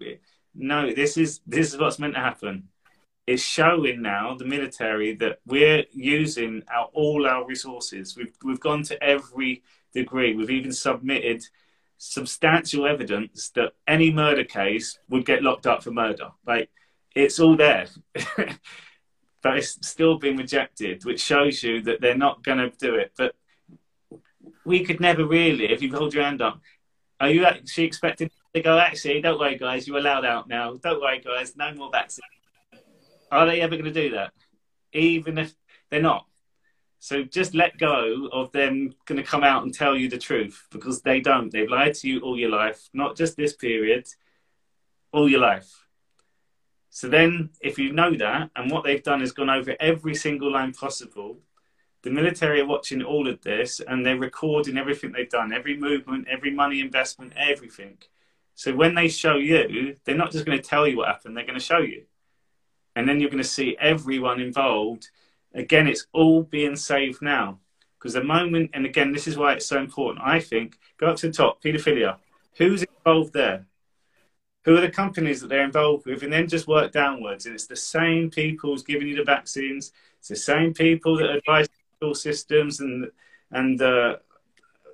no. 0.54 0.94
This 0.94 1.18
is 1.18 1.42
this 1.48 1.74
is 1.74 1.80
what's 1.80 2.00
meant 2.00 2.16
to 2.16 2.20
happen. 2.20 2.70
It's 3.28 3.44
showing 3.44 4.02
now 4.02 4.36
the 4.36 4.46
military 4.46 5.14
that 5.16 5.40
we're 5.46 5.86
using 5.92 6.64
our, 6.74 6.90
all 6.94 7.28
our 7.28 7.46
resources. 7.46 8.18
We've 8.18 8.36
we've 8.44 8.60
gone 8.60 8.84
to 8.84 9.02
every 9.04 9.64
degree. 9.94 10.36
We've 10.36 10.50
even 10.50 10.74
submitted 10.74 11.46
substantial 12.00 12.88
evidence 12.88 13.52
that 13.52 13.74
any 13.88 14.12
murder 14.12 14.44
case 14.44 14.98
would 15.10 15.26
get 15.26 15.44
locked 15.44 15.68
up 15.68 15.84
for 15.84 15.92
murder. 15.92 16.30
Like 16.48 16.70
it's 17.16 17.40
all 17.40 17.56
there. 17.56 17.88
but 19.42 19.58
it's 19.58 19.88
still 19.88 20.18
being 20.18 20.38
rejected, 20.38 21.06
which 21.06 21.22
shows 21.22 21.62
you 21.62 21.82
that 21.84 22.02
they're 22.02 22.18
not 22.18 22.44
going 22.44 22.58
to 22.58 22.72
do 22.78 22.96
it. 22.96 23.12
But 23.18 23.36
we 24.66 24.84
could 24.84 25.00
never 25.00 25.26
really, 25.26 25.72
if 25.72 25.82
you 25.82 25.94
hold 25.94 26.14
your 26.14 26.24
hand 26.24 26.42
up, 26.42 26.60
are 27.20 27.30
you 27.30 27.46
actually 27.46 27.86
expecting 27.86 28.32
to 28.56 28.62
go, 28.62 28.80
actually, 28.80 29.22
don't 29.22 29.40
worry, 29.40 29.58
guys, 29.58 29.88
you're 29.88 29.98
allowed 29.98 30.26
out 30.26 30.48
now. 30.48 30.76
Don't 30.76 31.02
worry, 31.02 31.20
guys, 31.20 31.56
no 31.56 31.74
more 31.74 31.90
vaccine. 31.92 32.24
Are 33.32 33.46
they 33.46 33.62
ever 33.62 33.76
going 33.76 33.86
to 33.86 33.92
do 33.92 34.12
that? 34.12 34.32
Even 34.94 35.38
if 35.38 35.54
they're 35.90 36.02
not. 36.02 36.26
So 37.00 37.24
just 37.24 37.56
let 37.56 37.78
go 37.78 38.28
of 38.32 38.52
them 38.52 38.94
going 39.06 39.22
to 39.22 39.28
come 39.28 39.44
out 39.44 39.64
and 39.64 39.74
tell 39.74 39.96
you 39.96 40.10
the 40.10 40.18
truth 40.18 40.68
because 40.70 41.02
they 41.02 41.22
don't. 41.22 41.52
They've 41.52 41.70
lied 41.70 41.96
to 41.96 42.10
you 42.10 42.20
all 42.20 42.38
your 42.38 42.50
life, 42.50 42.90
not 42.94 43.16
just 43.16 43.38
this 43.38 43.54
period, 43.54 44.08
all 45.14 45.30
your 45.30 45.40
life. 45.40 45.86
So 46.90 47.08
then, 47.08 47.52
if 47.62 47.78
you 47.78 47.94
know 47.94 48.14
that, 48.16 48.50
and 48.56 48.70
what 48.70 48.84
they've 48.84 49.02
done 49.02 49.22
is 49.22 49.32
gone 49.32 49.50
over 49.50 49.76
every 49.80 50.16
single 50.16 50.52
line 50.52 50.74
possible, 50.74 51.38
the 52.02 52.10
military 52.10 52.62
are 52.62 52.66
watching 52.66 53.04
all 53.04 53.28
of 53.28 53.42
this 53.42 53.82
and 53.86 54.06
they're 54.06 54.18
recording 54.18 54.78
everything 54.78 55.12
they've 55.12 55.30
done, 55.30 55.54
every 55.54 55.78
movement, 55.78 56.28
every 56.30 56.52
money 56.52 56.80
investment, 56.80 57.34
everything. 57.36 57.98
So 58.56 58.74
when 58.74 58.96
they 58.96 59.08
show 59.08 59.36
you, 59.36 59.96
they're 60.04 60.16
not 60.16 60.32
just 60.32 60.46
going 60.46 60.58
to 60.58 60.64
tell 60.64 60.88
you 60.88 60.98
what 60.98 61.08
happened, 61.08 61.36
they're 61.36 61.46
going 61.46 61.60
to 61.60 61.64
show 61.64 61.80
you. 61.80 62.04
And 62.96 63.08
then 63.08 63.20
you're 63.20 63.30
going 63.30 63.44
to 63.44 63.50
see 63.50 63.78
everyone 63.80 64.42
involved. 64.42 65.10
Again, 65.54 65.88
it's 65.88 66.08
all 66.14 66.44
being 66.44 66.76
saved 66.76 67.22
now. 67.22 67.60
Because 67.98 68.14
the 68.14 68.24
moment, 68.24 68.72
and 68.74 68.86
again, 68.86 69.12
this 69.12 69.28
is 69.28 69.38
why 69.38 69.54
it's 69.54 69.66
so 69.66 69.78
important, 69.78 70.26
I 70.26 70.40
think, 70.40 70.78
go 70.98 71.08
up 71.08 71.18
to 71.18 71.28
the 71.28 71.34
top, 71.34 71.62
paedophilia. 71.62 72.18
Who's 72.58 72.84
involved 72.84 73.34
there? 73.34 73.66
Who 74.64 74.78
are 74.78 74.82
the 74.82 74.90
companies 74.90 75.42
that 75.42 75.48
they're 75.48 75.64
involved 75.64 76.06
with? 76.06 76.24
And 76.24 76.32
then 76.32 76.48
just 76.48 76.68
work 76.68 76.92
downwards. 76.92 77.46
And 77.46 77.56
it's 77.56 77.68
the 77.68 77.76
same 77.76 78.30
people 78.30 78.72
who's 78.72 78.84
giving 78.84 79.08
you 79.08 79.16
the 79.16 79.24
vaccines. 79.24 79.92
It's 80.20 80.30
the 80.30 80.36
same 80.36 80.74
people 80.74 81.18
that 81.18 81.30
advise 81.30 81.68
systems 82.14 82.80
and 82.80 83.12
and 83.52 83.82
uh, 83.82 84.18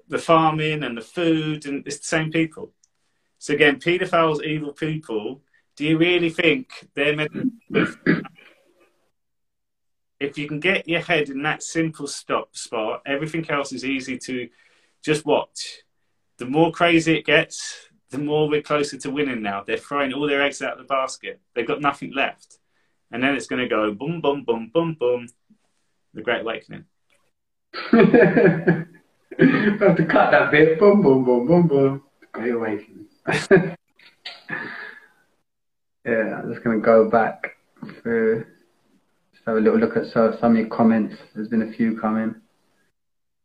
the 0.07 0.17
farming 0.17 0.83
and 0.83 0.97
the 0.97 1.01
food, 1.01 1.65
and 1.65 1.85
it's 1.85 1.99
the 1.99 2.05
same 2.05 2.31
people. 2.31 2.71
So 3.37 3.53
again, 3.53 3.79
paedophiles, 3.79 4.43
evil 4.43 4.71
people. 4.71 5.41
Do 5.75 5.85
you 5.85 5.97
really 5.97 6.29
think 6.29 6.87
they're 6.93 7.15
meant? 7.15 7.31
To... 7.73 8.23
if 10.20 10.38
you 10.38 10.47
can 10.47 10.59
get 10.59 10.88
your 10.88 11.01
head 11.01 11.30
in 11.30 11.43
that 11.43 11.63
simple 11.63 12.07
stop 12.07 12.55
spot, 12.55 13.01
everything 13.05 13.49
else 13.49 13.74
is 13.74 13.86
easy 13.86 14.18
to 14.20 14.49
just 15.03 15.26
watch. 15.26 15.82
The 16.38 16.45
more 16.45 16.72
crazy 16.72 17.18
it 17.18 17.26
gets, 17.26 17.89
the 18.09 18.18
more 18.18 18.47
we're 18.47 18.61
closer 18.61 18.97
to 18.97 19.11
winning 19.11 19.41
now. 19.41 19.63
They're 19.63 19.78
throwing 19.78 20.13
all 20.13 20.28
their 20.28 20.41
eggs 20.41 20.61
out 20.61 20.74
of 20.74 20.80
the 20.80 20.84
basket. 20.86 21.39
They've 21.53 21.68
got 21.68 21.82
nothing 21.82 22.13
left. 22.13 22.59
And 23.11 23.24
then 23.24 23.36
it's 23.36 23.47
going 23.47 23.61
to 23.61 23.68
go 23.68 23.93
boom, 23.93 24.22
boom, 24.22 24.43
boom, 24.43 24.72
boom, 24.74 24.95
boom. 24.99 25.28
The 26.13 26.22
Great 26.22 26.41
Awakening. 26.41 26.86
Have 29.38 29.97
to 29.97 30.05
cut 30.05 30.32
that 30.32 30.51
bit. 30.51 30.80
Boom, 30.80 31.01
boom, 31.01 31.26
boom, 31.26 31.45
boom, 31.45 31.68
boom. 31.68 32.03
Great 32.32 32.53
awakening. 32.53 33.07
yeah, 36.05 36.39
I'm 36.39 36.53
just 36.53 36.63
going 36.63 36.80
to 36.80 36.86
go 36.86 37.09
back 37.09 37.57
through. 38.01 38.45
Have 39.45 39.57
a 39.57 39.59
little 39.59 39.79
look 39.79 39.95
at 39.95 40.07
some, 40.07 40.33
of 40.41 40.57
your 40.57 40.67
comments. 40.67 41.15
There's 41.35 41.47
been 41.47 41.61
a 41.61 41.71
few 41.71 41.99
coming. 41.99 42.35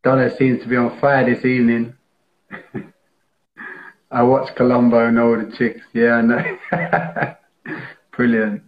Donna 0.02 0.34
seems 0.34 0.62
to 0.62 0.68
be 0.68 0.76
on 0.76 0.98
fire 0.98 1.26
this 1.26 1.44
evening. 1.44 1.94
I 4.10 4.22
watched 4.22 4.56
Columbo 4.56 5.06
and 5.06 5.18
all 5.18 5.36
the 5.36 5.54
chicks. 5.56 5.82
Yeah, 5.92 6.14
I 6.14 6.22
know. 6.22 7.36
Brilliant. 8.16 8.62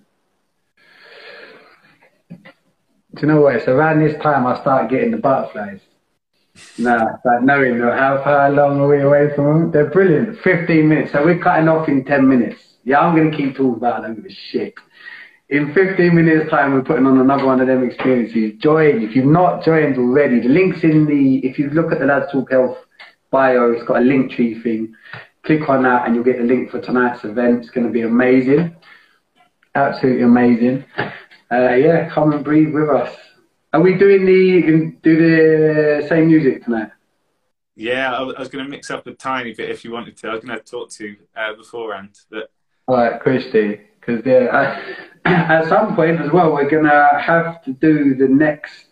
Do 2.28 3.20
you 3.20 3.28
know 3.28 3.40
what? 3.40 3.56
It's 3.56 3.68
around 3.68 4.00
this 4.00 4.20
time 4.22 4.46
I 4.46 4.60
start 4.60 4.90
getting 4.90 5.10
the 5.10 5.16
butterflies. 5.16 5.80
Nah, 6.76 7.16
like 7.24 7.42
knowing 7.42 7.80
how 7.80 8.20
far 8.22 8.50
long 8.50 8.78
are 8.80 8.88
we 8.88 9.00
away 9.00 9.34
from 9.34 9.44
them? 9.44 9.70
They're 9.70 9.90
brilliant. 9.90 10.38
15 10.40 10.86
minutes. 10.86 11.12
So 11.12 11.24
we're 11.24 11.38
cutting 11.38 11.68
off 11.68 11.88
in 11.88 12.04
10 12.04 12.28
minutes. 12.28 12.62
Yeah, 12.84 13.00
I'm 13.00 13.16
going 13.16 13.30
to 13.30 13.36
keep 13.36 13.56
talking 13.56 13.76
about 13.76 14.00
it. 14.00 14.04
I 14.04 14.06
don't 14.08 14.16
give 14.16 14.26
a 14.26 14.34
shit. 14.34 14.74
In 15.52 15.74
15 15.74 16.14
minutes 16.14 16.48
time, 16.48 16.72
we're 16.72 16.80
putting 16.80 17.04
on 17.04 17.20
another 17.20 17.44
one 17.44 17.60
of 17.60 17.66
them 17.66 17.84
experiences. 17.84 18.58
Join. 18.58 19.02
If 19.02 19.14
you've 19.14 19.26
not 19.26 19.62
joined 19.62 19.98
already, 19.98 20.40
the 20.40 20.48
link's 20.48 20.82
in 20.82 21.04
the, 21.04 21.46
if 21.46 21.58
you 21.58 21.68
look 21.68 21.92
at 21.92 21.98
the 21.98 22.06
Lads 22.06 22.32
Talk 22.32 22.50
Health 22.50 22.78
bio, 23.30 23.70
it's 23.72 23.84
got 23.84 23.98
a 23.98 24.00
Linktree 24.00 24.62
thing. 24.62 24.94
Click 25.42 25.68
on 25.68 25.82
that 25.82 26.06
and 26.06 26.14
you'll 26.14 26.24
get 26.24 26.38
the 26.38 26.44
link 26.44 26.70
for 26.70 26.80
tonight's 26.80 27.22
event. 27.24 27.58
It's 27.58 27.68
going 27.68 27.86
to 27.86 27.92
be 27.92 28.00
amazing. 28.00 28.74
Absolutely 29.74 30.22
amazing. 30.22 30.86
Uh, 30.96 31.74
yeah, 31.74 32.08
come 32.08 32.32
and 32.32 32.42
breathe 32.42 32.72
with 32.72 32.88
us. 32.88 33.14
Are 33.74 33.82
we 33.82 33.98
doing 33.98 34.24
the 34.24 34.96
do 35.02 35.16
the 35.18 36.06
same 36.08 36.28
music 36.28 36.64
tonight? 36.64 36.92
Yeah, 37.76 38.10
I 38.14 38.22
was 38.22 38.48
going 38.48 38.64
to 38.64 38.70
mix 38.70 38.90
up 38.90 39.06
a 39.06 39.12
tiny 39.12 39.52
bit 39.52 39.68
if 39.68 39.84
you 39.84 39.92
wanted 39.92 40.16
to. 40.16 40.28
I 40.28 40.34
was 40.34 40.44
going 40.44 40.58
to 40.58 40.64
talk 40.64 40.88
to 40.92 41.08
you 41.08 41.16
uh, 41.36 41.52
beforehand, 41.54 42.18
but 42.30 42.50
all 42.86 42.96
right, 42.96 43.20
Christy, 43.20 43.80
because 44.04 44.24
yeah, 44.26 44.48
uh, 44.50 45.04
at 45.24 45.68
some 45.68 45.94
point 45.94 46.20
as 46.20 46.30
well, 46.32 46.52
we're 46.52 46.68
to 46.68 47.22
have 47.24 47.62
to 47.64 47.72
do 47.72 48.14
the 48.14 48.28
next 48.28 48.86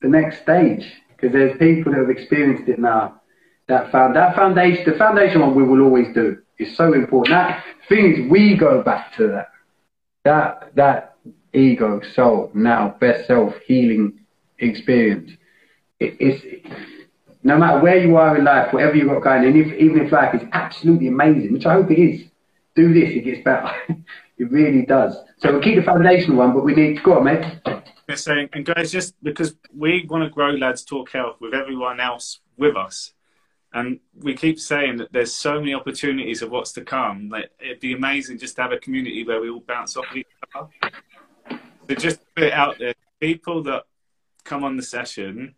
the 0.00 0.08
next 0.08 0.42
stage 0.42 0.90
because 1.08 1.32
there's 1.32 1.56
people 1.58 1.92
that 1.92 2.00
have 2.00 2.10
experienced 2.10 2.68
it 2.68 2.78
now. 2.78 3.20
That 3.68 3.90
found 3.90 4.16
that 4.16 4.34
foundation, 4.34 4.84
the 4.84 4.98
foundation 4.98 5.40
one, 5.40 5.54
we 5.54 5.62
will 5.62 5.80
always 5.80 6.12
do. 6.14 6.38
is 6.58 6.76
so 6.76 6.92
important. 6.92 7.30
That 7.30 7.64
thing 7.88 8.12
is, 8.12 8.30
we 8.30 8.56
go 8.56 8.82
back 8.82 9.14
to 9.16 9.28
that. 9.28 9.48
That 10.24 10.74
that 10.74 11.16
ego, 11.52 12.00
soul, 12.14 12.50
now 12.54 12.96
best 13.00 13.26
self 13.26 13.54
healing 13.66 14.20
experience. 14.58 15.32
It, 16.00 16.16
it's 16.20 16.68
no 17.42 17.58
matter 17.58 17.80
where 17.80 17.98
you 17.98 18.16
are 18.16 18.36
in 18.36 18.44
life, 18.44 18.72
whatever 18.72 18.96
you've 18.96 19.08
got 19.08 19.22
going, 19.22 19.44
and 19.44 19.56
if, 19.56 19.72
even 19.78 20.04
if 20.04 20.12
life 20.12 20.34
is 20.34 20.42
absolutely 20.52 21.08
amazing, 21.08 21.52
which 21.52 21.66
I 21.66 21.74
hope 21.74 21.90
it 21.90 21.98
is, 21.98 22.24
do 22.74 22.92
this, 22.92 23.10
it 23.10 23.24
gets 23.24 23.44
better. 23.44 23.72
it 24.38 24.50
really 24.50 24.84
does. 24.84 25.16
So 25.38 25.52
we'll 25.52 25.62
keep 25.62 25.76
the 25.76 25.82
foundational 25.82 26.38
one, 26.38 26.52
but 26.52 26.64
we 26.64 26.74
need 26.74 26.96
to 26.96 27.02
go 27.02 27.18
on, 27.18 27.24
mate. 27.24 27.44
Yes, 28.08 28.26
and 28.26 28.64
guys, 28.64 28.92
just 28.92 29.14
because 29.22 29.56
we 29.74 30.06
want 30.08 30.24
to 30.24 30.30
grow 30.30 30.50
Lads 30.50 30.84
Talk 30.84 31.10
Health 31.10 31.36
with 31.40 31.54
everyone 31.54 32.00
else 32.00 32.40
with 32.56 32.76
us, 32.76 33.12
and 33.72 33.98
we 34.14 34.34
keep 34.34 34.60
saying 34.60 34.98
that 34.98 35.12
there's 35.12 35.32
so 35.32 35.58
many 35.58 35.74
opportunities 35.74 36.42
of 36.42 36.50
what's 36.50 36.72
to 36.72 36.82
come. 36.82 37.28
Like 37.28 37.50
it'd 37.58 37.80
be 37.80 37.94
amazing 37.94 38.38
just 38.38 38.56
to 38.56 38.62
have 38.62 38.72
a 38.72 38.78
community 38.78 39.24
where 39.24 39.40
we 39.40 39.50
all 39.50 39.60
bounce 39.66 39.96
off 39.96 40.14
each 40.14 40.26
other. 40.54 40.68
So 41.88 41.94
just 41.94 42.20
put 42.34 42.44
it 42.44 42.52
out 42.52 42.78
there, 42.78 42.94
people 43.20 43.62
that 43.64 43.84
come 44.44 44.62
on 44.64 44.76
the 44.76 44.82
session, 44.82 45.54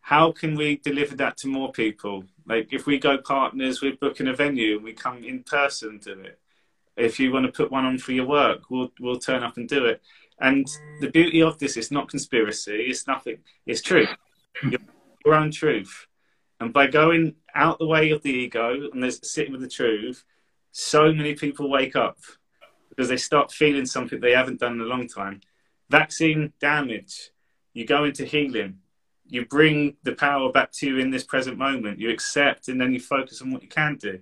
how 0.00 0.32
can 0.32 0.54
we 0.54 0.76
deliver 0.76 1.16
that 1.16 1.36
to 1.38 1.48
more 1.48 1.72
people? 1.72 2.24
Like 2.46 2.72
if 2.72 2.86
we 2.86 2.98
go 2.98 3.18
partners 3.18 3.80
with 3.80 4.00
booking 4.00 4.28
a 4.28 4.34
venue 4.34 4.76
and 4.76 4.84
we 4.84 4.92
come 4.92 5.24
in 5.24 5.42
person 5.42 5.98
to 6.00 6.20
it. 6.20 6.38
If 6.96 7.20
you 7.20 7.32
want 7.32 7.44
to 7.44 7.52
put 7.52 7.70
one 7.70 7.84
on 7.84 7.98
for 7.98 8.12
your 8.12 8.26
work, 8.26 8.70
we'll 8.70 8.92
we'll 9.00 9.18
turn 9.18 9.42
up 9.42 9.56
and 9.56 9.68
do 9.68 9.84
it. 9.84 10.00
And 10.40 10.66
the 11.00 11.10
beauty 11.10 11.42
of 11.42 11.58
this 11.58 11.76
is 11.76 11.90
not 11.90 12.08
conspiracy. 12.08 12.86
It's 12.88 13.06
nothing. 13.06 13.38
It's 13.66 13.82
truth. 13.82 14.08
Your, 14.62 14.80
your 15.24 15.34
own 15.34 15.50
truth. 15.50 16.06
And 16.60 16.72
by 16.72 16.86
going 16.86 17.34
out 17.54 17.78
the 17.78 17.86
way 17.86 18.10
of 18.10 18.22
the 18.22 18.30
ego 18.30 18.88
and 18.92 19.12
sitting 19.12 19.52
with 19.52 19.60
the 19.60 19.68
truth, 19.68 20.24
so 20.72 21.12
many 21.12 21.34
people 21.34 21.68
wake 21.68 21.96
up 21.96 22.18
because 22.88 23.08
they 23.08 23.16
start 23.16 23.52
feeling 23.52 23.86
something 23.86 24.20
they 24.20 24.32
haven't 24.32 24.60
done 24.60 24.74
in 24.74 24.80
a 24.80 24.84
long 24.84 25.06
time. 25.06 25.40
Vaccine 25.90 26.52
damage. 26.60 27.30
You 27.74 27.84
go 27.84 28.04
into 28.04 28.24
healing 28.24 28.78
you 29.28 29.44
bring 29.44 29.96
the 30.02 30.12
power 30.12 30.50
back 30.52 30.72
to 30.72 30.86
you 30.86 30.98
in 30.98 31.10
this 31.10 31.24
present 31.24 31.58
moment. 31.58 31.98
You 31.98 32.10
accept, 32.10 32.68
and 32.68 32.80
then 32.80 32.92
you 32.92 33.00
focus 33.00 33.42
on 33.42 33.50
what 33.50 33.62
you 33.62 33.68
can 33.68 33.96
do. 33.96 34.20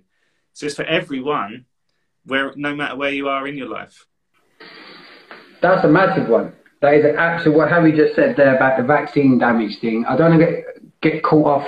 So 0.53 0.65
it's 0.65 0.75
for 0.75 0.85
everyone, 0.85 1.65
where 2.25 2.53
no 2.55 2.75
matter 2.75 2.95
where 2.95 3.11
you 3.11 3.27
are 3.27 3.47
in 3.47 3.57
your 3.57 3.69
life. 3.69 4.05
That's 5.61 5.83
a 5.85 5.89
massive 5.89 6.29
one. 6.29 6.53
That 6.81 6.93
is 6.95 7.05
absolutely 7.05 7.59
what 7.59 7.69
Harry 7.69 7.91
just 7.91 8.15
said 8.15 8.35
there 8.35 8.55
about 8.55 8.77
the 8.77 8.83
vaccine 8.83 9.37
damage 9.37 9.79
thing. 9.79 10.05
I 10.05 10.15
don't 10.15 10.37
get 10.37 10.65
get 11.01 11.23
caught 11.23 11.45
off, 11.45 11.67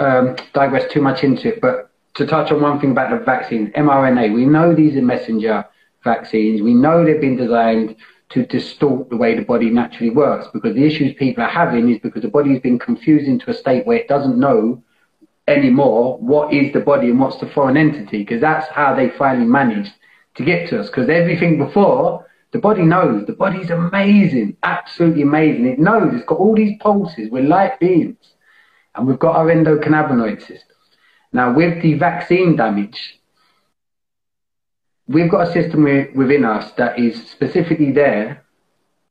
um, 0.00 0.36
digress 0.54 0.90
too 0.92 1.02
much 1.02 1.22
into 1.24 1.48
it, 1.48 1.60
but 1.60 1.90
to 2.14 2.26
touch 2.26 2.50
on 2.50 2.60
one 2.60 2.80
thing 2.80 2.90
about 2.90 3.10
the 3.10 3.24
vaccine, 3.24 3.70
mRNA. 3.72 4.34
We 4.34 4.44
know 4.44 4.74
these 4.74 4.96
are 4.96 5.02
messenger 5.02 5.64
vaccines. 6.02 6.62
We 6.62 6.74
know 6.74 7.04
they've 7.04 7.20
been 7.20 7.36
designed 7.36 7.96
to 8.30 8.44
distort 8.46 9.08
the 9.08 9.16
way 9.16 9.34
the 9.34 9.44
body 9.44 9.70
naturally 9.70 10.10
works 10.10 10.48
because 10.52 10.74
the 10.74 10.84
issues 10.84 11.14
people 11.14 11.42
are 11.42 11.48
having 11.48 11.88
is 11.88 11.98
because 12.00 12.22
the 12.22 12.28
body 12.28 12.50
has 12.52 12.60
been 12.60 12.78
confused 12.78 13.26
into 13.26 13.50
a 13.50 13.54
state 13.54 13.86
where 13.86 13.96
it 13.96 14.08
doesn't 14.08 14.38
know 14.38 14.82
anymore 15.46 16.18
what 16.18 16.52
is 16.52 16.72
the 16.72 16.80
body 16.80 17.08
and 17.08 17.18
what's 17.18 17.38
the 17.38 17.48
foreign 17.48 17.76
entity 17.76 18.18
because 18.18 18.40
that's 18.40 18.68
how 18.68 18.94
they 18.94 19.08
finally 19.10 19.46
managed 19.46 19.92
to 20.34 20.44
get 20.44 20.68
to 20.68 20.80
us. 20.80 20.88
Because 20.88 21.08
everything 21.08 21.58
before 21.58 22.26
the 22.52 22.58
body 22.58 22.82
knows. 22.82 23.26
The 23.26 23.32
body's 23.34 23.70
amazing 23.70 24.56
absolutely 24.62 25.22
amazing. 25.22 25.66
It 25.66 25.78
knows. 25.78 26.14
It's 26.14 26.24
got 26.24 26.38
all 26.38 26.54
these 26.54 26.76
pulses. 26.80 27.30
We're 27.30 27.42
light 27.42 27.78
beings. 27.78 28.16
And 28.94 29.06
we've 29.06 29.18
got 29.18 29.36
our 29.36 29.46
endocannabinoid 29.46 30.40
system. 30.40 30.76
Now 31.32 31.52
with 31.52 31.82
the 31.82 31.94
vaccine 31.94 32.56
damage 32.56 33.20
we've 35.08 35.30
got 35.30 35.48
a 35.48 35.52
system 35.52 35.82
within 36.14 36.44
us 36.44 36.70
that 36.72 36.98
is 36.98 37.28
specifically 37.30 37.92
there 37.92 38.44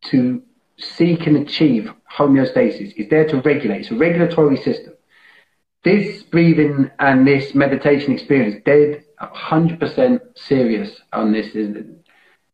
to 0.06 0.42
seek 0.78 1.26
and 1.26 1.38
achieve 1.38 1.92
homeostasis. 2.16 2.94
It's 2.96 3.10
there 3.10 3.28
to 3.28 3.42
regulate. 3.42 3.82
It's 3.82 3.92
a 3.92 3.96
regulatory 3.96 4.58
system. 4.58 4.94
This 5.84 6.24
breathing 6.24 6.92
and 7.00 7.28
this 7.28 7.56
meditation 7.56 8.14
experience, 8.14 8.62
they're 8.66 9.04
100% 9.22 10.20
serious 10.36 11.02
on 11.14 11.32
this. 11.32 11.56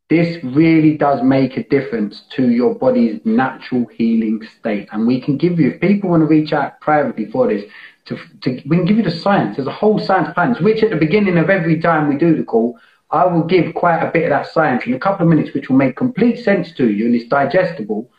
This 0.08 0.42
really 0.44 0.96
does 0.96 1.22
make 1.22 1.56
a 1.56 1.64
difference 1.64 2.22
to 2.30 2.50
your 2.50 2.74
body's 2.74 3.20
natural 3.24 3.86
healing 3.86 4.46
state. 4.58 4.88
And 4.92 5.06
we 5.06 5.20
can 5.20 5.36
give 5.36 5.58
you, 5.58 5.70
if 5.70 5.80
people 5.80 6.10
want 6.10 6.22
to 6.22 6.26
reach 6.26 6.52
out 6.52 6.80
privately 6.80 7.26
for 7.30 7.48
this, 7.48 7.64
to, 8.06 8.18
to, 8.42 8.62
we 8.66 8.76
can 8.76 8.84
give 8.84 8.98
you 8.98 9.02
the 9.02 9.10
science. 9.10 9.56
There's 9.56 9.66
a 9.66 9.72
whole 9.72 9.98
science 9.98 10.32
plan, 10.34 10.54
which 10.60 10.82
at 10.82 10.90
the 10.90 10.96
beginning 10.96 11.38
of 11.38 11.50
every 11.50 11.80
time 11.80 12.08
we 12.08 12.16
do 12.16 12.36
the 12.36 12.44
call, 12.44 12.78
I 13.10 13.26
will 13.26 13.44
give 13.44 13.74
quite 13.74 14.00
a 14.00 14.10
bit 14.10 14.24
of 14.24 14.30
that 14.30 14.46
science 14.46 14.84
in 14.86 14.94
a 14.94 14.98
couple 14.98 15.26
of 15.26 15.30
minutes, 15.30 15.54
which 15.54 15.68
will 15.68 15.76
make 15.76 15.96
complete 15.96 16.42
sense 16.42 16.72
to 16.72 16.90
you 16.90 17.06
and 17.06 17.14
it's 17.14 17.28
digestible. 17.28 18.10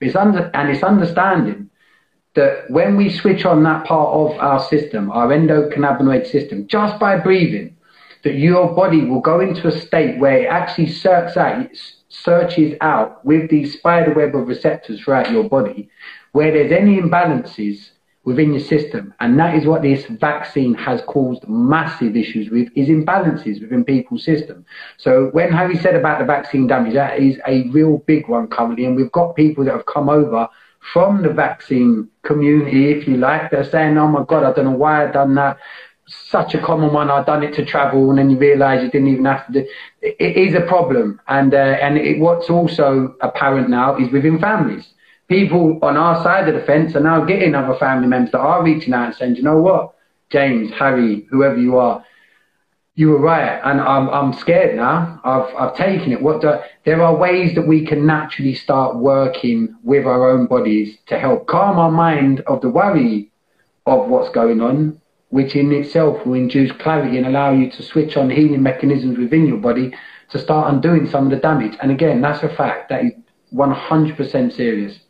It's 0.00 0.14
under, 0.14 0.50
and 0.54 0.70
it's 0.70 0.82
understanding 0.82 1.70
that 2.34 2.68
when 2.68 2.96
we 2.96 3.10
switch 3.10 3.44
on 3.44 3.62
that 3.62 3.86
part 3.86 4.12
of 4.12 4.38
our 4.38 4.60
system, 4.68 5.10
our 5.10 5.28
endocannabinoid 5.28 6.26
system, 6.26 6.66
just 6.66 6.98
by 6.98 7.16
breathing, 7.16 7.76
that 8.22 8.34
your 8.34 8.74
body 8.74 9.04
will 9.04 9.20
go 9.20 9.40
into 9.40 9.68
a 9.68 9.80
state 9.80 10.18
where 10.18 10.38
it 10.38 10.46
actually 10.46 10.90
searches 10.90 11.36
out, 11.36 11.68
searches 12.08 12.76
out 12.80 13.24
with 13.24 13.50
these 13.50 13.74
spider 13.74 14.12
web 14.12 14.34
of 14.34 14.48
receptors 14.48 15.00
throughout 15.00 15.30
your 15.30 15.48
body, 15.48 15.88
where 16.32 16.50
there's 16.52 16.72
any 16.72 17.00
imbalances 17.00 17.90
within 18.24 18.52
your 18.52 18.62
system. 18.62 19.12
And 19.20 19.38
that 19.38 19.54
is 19.54 19.66
what 19.66 19.82
this 19.82 20.06
vaccine 20.06 20.74
has 20.74 21.02
caused 21.06 21.46
massive 21.48 22.16
issues 22.16 22.50
with, 22.50 22.68
is 22.74 22.88
imbalances 22.88 23.60
within 23.60 23.84
people's 23.84 24.24
system. 24.24 24.64
So 24.96 25.28
when 25.32 25.52
Harry 25.52 25.76
said 25.76 25.94
about 25.94 26.18
the 26.18 26.24
vaccine 26.24 26.66
damage, 26.66 26.94
that 26.94 27.18
is 27.18 27.38
a 27.46 27.68
real 27.68 27.98
big 27.98 28.28
one 28.28 28.48
currently. 28.48 28.86
And 28.86 28.96
we've 28.96 29.12
got 29.12 29.36
people 29.36 29.64
that 29.64 29.72
have 29.72 29.86
come 29.86 30.08
over 30.08 30.48
from 30.92 31.22
the 31.22 31.30
vaccine 31.30 32.08
community, 32.22 32.90
if 32.90 33.08
you 33.08 33.16
like, 33.16 33.50
they're 33.50 33.64
saying, 33.64 33.96
oh 33.96 34.08
my 34.08 34.24
God, 34.24 34.44
I 34.44 34.52
don't 34.52 34.66
know 34.66 34.70
why 34.72 35.02
I've 35.02 35.12
done 35.12 35.34
that. 35.36 35.58
Such 36.06 36.54
a 36.54 36.60
common 36.60 36.92
one. 36.92 37.10
I've 37.10 37.24
done 37.24 37.42
it 37.42 37.54
to 37.54 37.64
travel, 37.64 38.10
and 38.10 38.18
then 38.18 38.28
you 38.28 38.36
realise 38.36 38.82
you 38.82 38.90
didn't 38.90 39.08
even 39.08 39.24
have 39.24 39.46
to 39.46 39.52
do. 39.54 39.68
It, 40.02 40.16
it 40.20 40.36
is 40.36 40.54
a 40.54 40.60
problem, 40.60 41.18
and 41.28 41.54
uh, 41.54 41.56
and 41.56 41.96
it, 41.96 42.18
what's 42.18 42.50
also 42.50 43.16
apparent 43.22 43.70
now 43.70 43.96
is 43.96 44.12
within 44.12 44.38
families 44.38 44.93
people 45.28 45.78
on 45.82 45.96
our 45.96 46.22
side 46.22 46.48
of 46.48 46.54
the 46.54 46.66
fence 46.66 46.94
are 46.94 47.00
now 47.00 47.24
getting 47.24 47.54
other 47.54 47.78
family 47.78 48.06
members 48.06 48.32
that 48.32 48.40
are 48.40 48.62
reaching 48.62 48.94
out 48.94 49.06
and 49.06 49.14
saying, 49.14 49.36
you 49.36 49.42
know 49.42 49.58
what, 49.58 49.94
James, 50.30 50.72
Harry, 50.72 51.26
whoever 51.30 51.56
you 51.56 51.78
are, 51.78 52.04
you 52.96 53.08
were 53.08 53.18
right, 53.18 53.60
and 53.64 53.80
I'm 53.80 54.08
I'm 54.08 54.32
scared 54.34 54.76
now. 54.76 55.20
I've 55.24 55.52
I've 55.56 55.76
taken 55.76 56.12
it. 56.12 56.22
What 56.22 56.42
the, 56.42 56.62
there 56.84 57.02
are 57.02 57.14
ways 57.16 57.54
that 57.56 57.66
we 57.66 57.84
can 57.84 58.06
naturally 58.06 58.54
start 58.54 58.96
working 58.96 59.74
with 59.82 60.06
our 60.06 60.30
own 60.30 60.46
bodies 60.46 60.96
to 61.06 61.18
help 61.18 61.48
calm 61.48 61.76
our 61.76 61.90
mind 61.90 62.42
of 62.42 62.60
the 62.60 62.68
worry 62.68 63.32
of 63.86 64.08
what's 64.08 64.30
going 64.30 64.60
on, 64.60 65.00
which 65.30 65.56
in 65.56 65.72
itself 65.72 66.24
will 66.24 66.34
induce 66.34 66.70
clarity 66.70 67.18
and 67.18 67.26
allow 67.26 67.52
you 67.52 67.68
to 67.72 67.82
switch 67.82 68.16
on 68.16 68.30
healing 68.30 68.62
mechanisms 68.62 69.18
within 69.18 69.44
your 69.44 69.58
body 69.58 69.92
to 70.30 70.38
start 70.38 70.72
undoing 70.72 71.08
some 71.08 71.24
of 71.24 71.30
the 71.30 71.36
damage. 71.36 71.76
And 71.82 71.90
again, 71.90 72.20
that's 72.20 72.44
a 72.44 72.48
fact 72.48 72.90
that 72.90 73.04
is 73.04 73.12
100% 73.52 74.52
serious 74.52 75.00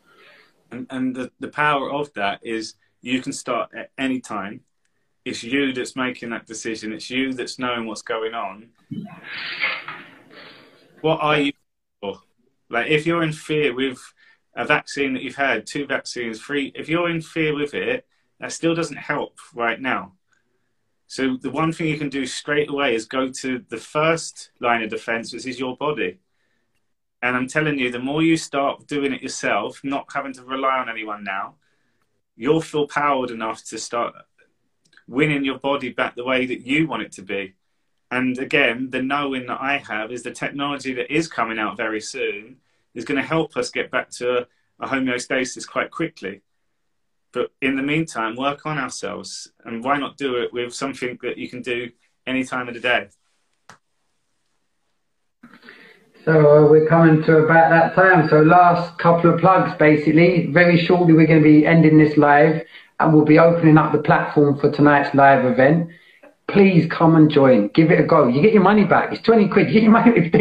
and 0.75 0.87
and 0.89 1.15
the, 1.15 1.31
the 1.39 1.47
power 1.47 1.91
of 1.91 2.13
that 2.13 2.39
is 2.43 2.75
you 3.01 3.21
can 3.21 3.33
start 3.33 3.69
at 3.75 3.91
any 3.97 4.19
time. 4.19 4.61
It's 5.23 5.43
you 5.43 5.73
that's 5.73 5.95
making 5.95 6.29
that 6.31 6.45
decision. 6.45 6.93
It's 6.93 7.09
you 7.09 7.33
that's 7.33 7.57
knowing 7.57 7.87
what's 7.87 8.01
going 8.01 8.33
on. 8.33 8.69
What 11.01 11.19
are 11.21 11.39
you 11.39 11.53
for? 12.01 12.19
Like 12.69 12.87
if 12.87 13.05
you're 13.05 13.23
in 13.23 13.33
fear 13.33 13.73
with 13.73 13.99
a 14.55 14.65
vaccine 14.65 15.13
that 15.13 15.23
you've 15.23 15.35
had 15.35 15.65
two 15.65 15.85
vaccines 15.85 16.39
three 16.39 16.71
if 16.75 16.87
you're 16.87 17.09
in 17.09 17.21
fear 17.21 17.53
with 17.53 17.73
it 17.73 18.05
that 18.39 18.51
still 18.51 18.75
doesn't 18.75 18.97
help 18.97 19.37
right 19.53 19.79
now. 19.79 20.13
So 21.07 21.37
the 21.37 21.51
one 21.51 21.71
thing 21.71 21.87
you 21.87 21.97
can 21.97 22.09
do 22.09 22.25
straight 22.25 22.69
away 22.69 22.95
is 22.95 23.05
go 23.05 23.29
to 23.29 23.63
the 23.69 23.77
first 23.77 24.51
line 24.59 24.81
of 24.81 24.89
defense 24.89 25.33
which 25.33 25.45
is 25.45 25.59
your 25.59 25.77
body 25.77 26.19
and 27.25 27.35
I'm 27.35 27.47
telling 27.47 27.79
you, 27.79 27.91
the 27.91 27.97
more 27.97 28.21
you 28.21 28.37
start 28.37 28.85
doing 28.85 29.11
it 29.11 29.23
yourself, 29.23 29.81
not 29.83 30.05
having 30.13 30.31
to 30.33 30.43
rely 30.43 30.77
on 30.77 30.89
anyone 30.89 31.23
now, 31.23 31.55
you'll 32.35 32.61
feel 32.61 32.87
powered 32.87 33.31
enough 33.31 33.63
to 33.65 33.79
start 33.79 34.13
winning 35.07 35.43
your 35.43 35.57
body 35.57 35.89
back 35.89 36.15
the 36.15 36.23
way 36.23 36.45
that 36.45 36.61
you 36.67 36.87
want 36.87 37.01
it 37.01 37.11
to 37.13 37.23
be. 37.23 37.55
And 38.11 38.37
again, 38.37 38.91
the 38.91 39.01
knowing 39.01 39.47
that 39.47 39.59
I 39.59 39.79
have 39.79 40.11
is 40.11 40.21
the 40.21 40.29
technology 40.29 40.93
that 40.93 41.11
is 41.11 41.27
coming 41.27 41.57
out 41.57 41.77
very 41.77 41.99
soon 41.99 42.57
is 42.93 43.05
going 43.05 43.19
to 43.19 43.27
help 43.27 43.57
us 43.57 43.71
get 43.71 43.89
back 43.89 44.11
to 44.11 44.45
a, 44.79 44.87
homeostasis 44.87 45.67
quite 45.67 45.89
quickly. 45.89 46.41
But 47.31 47.51
in 47.59 47.75
the 47.75 47.81
meantime, 47.81 48.35
work 48.35 48.67
on 48.67 48.77
ourselves. 48.77 49.51
And 49.63 49.83
why 49.83 49.97
not 49.97 50.17
do 50.17 50.35
it 50.35 50.53
with 50.53 50.75
something 50.75 51.17
that 51.23 51.39
you 51.39 51.49
can 51.49 51.63
do 51.63 51.89
any 52.27 52.43
time 52.43 52.67
of 52.67 52.75
the 52.75 52.79
day? 52.79 53.09
So 56.25 56.31
uh, 56.31 56.67
we're 56.67 56.87
coming 56.87 57.21
to 57.25 57.37
about 57.37 57.69
that 57.69 57.93
time. 57.93 58.27
So 58.29 58.41
last 58.41 58.97
couple 58.97 59.31
of 59.31 59.39
plugs, 59.39 59.77
basically. 59.77 60.47
Very 60.47 60.83
shortly, 60.83 61.13
we're 61.13 61.27
going 61.27 61.43
to 61.43 61.47
be 61.47 61.67
ending 61.67 61.99
this 61.99 62.17
live, 62.17 62.63
and 62.99 63.13
we'll 63.13 63.25
be 63.25 63.37
opening 63.37 63.77
up 63.77 63.91
the 63.91 63.99
platform 63.99 64.57
for 64.59 64.71
tonight's 64.71 65.13
live 65.13 65.45
event. 65.45 65.87
Please 66.47 66.89
come 66.89 67.15
and 67.15 67.29
join. 67.29 67.67
Give 67.75 67.91
it 67.91 67.99
a 67.99 68.03
go. 68.03 68.27
You 68.27 68.41
get 68.41 68.53
your 68.53 68.63
money 68.63 68.85
back. 68.85 69.13
It's 69.13 69.21
20 69.21 69.49
quid. 69.49 69.67
You 69.71 69.73
get 69.73 69.83
your 69.83 69.91
money 69.91 70.31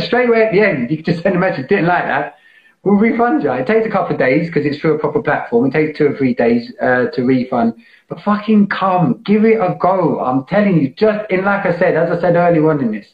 straight 0.00 0.28
away 0.28 0.42
at 0.42 0.52
the 0.52 0.60
end. 0.60 0.90
You 0.90 0.96
can 0.96 1.04
just 1.04 1.22
send 1.22 1.36
a 1.36 1.38
message. 1.38 1.68
Didn't 1.68 1.86
like 1.86 2.06
that. 2.06 2.34
We'll 2.82 2.96
refund 2.96 3.44
you. 3.44 3.52
It 3.52 3.66
takes 3.66 3.86
a 3.86 3.90
couple 3.90 4.14
of 4.14 4.18
days 4.18 4.48
because 4.48 4.66
it's 4.66 4.78
through 4.78 4.96
a 4.96 4.98
proper 4.98 5.22
platform. 5.22 5.66
It 5.66 5.72
takes 5.72 5.98
two 5.98 6.06
or 6.06 6.16
three 6.16 6.34
days 6.34 6.72
uh, 6.82 7.06
to 7.12 7.22
refund. 7.22 7.74
But 8.08 8.22
fucking 8.22 8.68
come. 8.68 9.22
Give 9.24 9.44
it 9.44 9.60
a 9.60 9.76
go. 9.80 10.18
I'm 10.18 10.46
telling 10.46 10.80
you, 10.80 10.88
just 10.94 11.30
in 11.30 11.44
like 11.44 11.64
I 11.64 11.78
said, 11.78 11.96
as 11.96 12.10
I 12.10 12.20
said 12.20 12.34
earlier 12.34 12.68
on 12.70 12.80
in 12.80 12.90
this, 12.90 13.06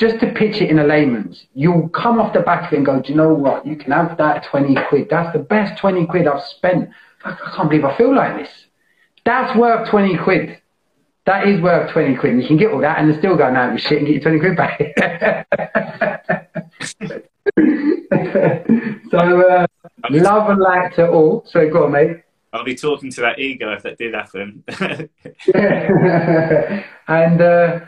just 0.00 0.18
to 0.18 0.32
pitch 0.32 0.60
it 0.62 0.70
in 0.70 0.78
a 0.78 0.84
layman's, 0.84 1.44
you'll 1.52 1.90
come 1.90 2.18
off 2.18 2.32
the 2.32 2.40
back 2.40 2.66
of 2.66 2.72
it 2.72 2.78
and 2.78 2.86
go, 2.86 3.02
do 3.02 3.10
you 3.10 3.14
know 3.14 3.34
what? 3.34 3.66
You 3.66 3.76
can 3.76 3.92
have 3.92 4.16
that 4.16 4.46
20 4.50 4.74
quid. 4.88 5.08
That's 5.10 5.30
the 5.34 5.40
best 5.40 5.78
20 5.78 6.06
quid 6.06 6.26
I've 6.26 6.42
spent. 6.42 6.88
I 7.22 7.36
can't 7.54 7.68
believe 7.68 7.84
I 7.84 7.94
feel 7.98 8.16
like 8.16 8.38
this. 8.38 8.48
That's 9.26 9.54
worth 9.58 9.90
20 9.90 10.16
quid. 10.24 10.58
That 11.26 11.46
is 11.46 11.60
worth 11.60 11.92
20 11.92 12.16
quid. 12.16 12.32
And 12.32 12.40
you 12.42 12.48
can 12.48 12.56
get 12.56 12.72
all 12.72 12.80
that 12.80 12.98
and 12.98 13.14
still 13.18 13.36
go, 13.36 13.52
no, 13.52 13.72
you 13.72 13.78
shit, 13.78 13.98
and 13.98 14.06
get 14.06 14.14
your 14.14 14.22
20 14.22 14.40
quid 14.40 14.56
back. 14.56 14.80
so, 19.10 19.50
uh, 19.50 19.66
love 20.08 20.48
and 20.48 20.60
light 20.60 20.94
to 20.94 21.10
all. 21.10 21.44
So 21.46 21.68
go 21.68 21.84
on, 21.84 21.92
mate. 21.92 22.22
I'll 22.54 22.64
be 22.64 22.74
talking 22.74 23.10
to 23.12 23.20
that 23.20 23.38
ego 23.38 23.70
if 23.74 23.82
that 23.82 23.98
did 23.98 24.14
happen. 24.14 24.64
and, 27.06 27.42
uh, 27.42 27.80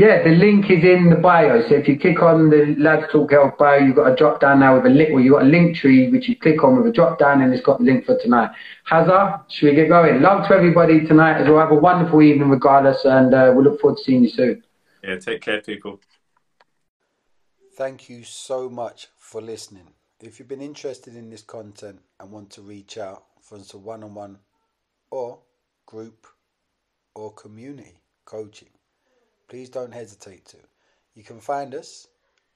yeah, 0.00 0.22
the 0.22 0.30
link 0.30 0.70
is 0.70 0.82
in 0.82 1.10
the 1.10 1.16
bio. 1.16 1.60
So 1.68 1.74
if 1.74 1.86
you 1.86 1.98
click 1.98 2.22
on 2.22 2.48
the 2.48 2.74
Lads 2.78 3.12
Talk 3.12 3.32
Health 3.32 3.58
bio, 3.58 3.80
you've 3.80 3.96
got 3.96 4.10
a 4.10 4.16
drop 4.16 4.40
down 4.40 4.60
now 4.60 4.76
with 4.76 4.86
a 4.86 4.88
link. 4.88 5.10
Well, 5.12 5.22
you've 5.22 5.34
got 5.34 5.42
a 5.42 5.44
Linktree 5.44 6.10
which 6.10 6.26
you 6.26 6.36
click 6.36 6.64
on 6.64 6.78
with 6.78 6.86
a 6.86 6.92
drop 6.92 7.18
down, 7.18 7.42
and 7.42 7.52
it's 7.52 7.62
got 7.62 7.80
the 7.80 7.84
link 7.84 8.06
for 8.06 8.18
tonight. 8.18 8.48
Hazza, 8.90 9.44
should 9.50 9.68
we 9.68 9.74
get 9.74 9.90
going? 9.90 10.22
Love 10.22 10.48
to 10.48 10.54
everybody 10.54 11.06
tonight 11.06 11.42
as 11.42 11.50
well. 11.50 11.58
Have 11.58 11.72
a 11.72 11.74
wonderful 11.74 12.22
evening, 12.22 12.48
regardless, 12.48 13.04
and 13.04 13.34
uh, 13.34 13.52
we 13.54 13.62
look 13.62 13.78
forward 13.78 13.98
to 13.98 14.04
seeing 14.04 14.22
you 14.22 14.30
soon. 14.30 14.64
Yeah, 15.04 15.18
take 15.18 15.42
care, 15.42 15.60
people. 15.60 16.00
Thank 17.76 18.08
you 18.08 18.24
so 18.24 18.70
much 18.70 19.08
for 19.18 19.42
listening. 19.42 19.92
If 20.18 20.38
you've 20.38 20.48
been 20.48 20.62
interested 20.62 21.14
in 21.14 21.28
this 21.28 21.42
content 21.42 22.00
and 22.18 22.30
want 22.30 22.48
to 22.52 22.62
reach 22.62 22.96
out 22.96 23.24
for 23.42 23.56
a 23.58 23.76
one 23.76 24.02
on 24.02 24.14
one 24.14 24.38
or 25.10 25.40
group 25.84 26.26
or 27.14 27.34
community 27.34 28.00
coaching 28.24 28.68
please 29.50 29.68
don't 29.68 29.92
hesitate 29.92 30.46
to. 30.46 30.56
You 31.14 31.24
can 31.24 31.40
find 31.40 31.74
us 31.74 32.06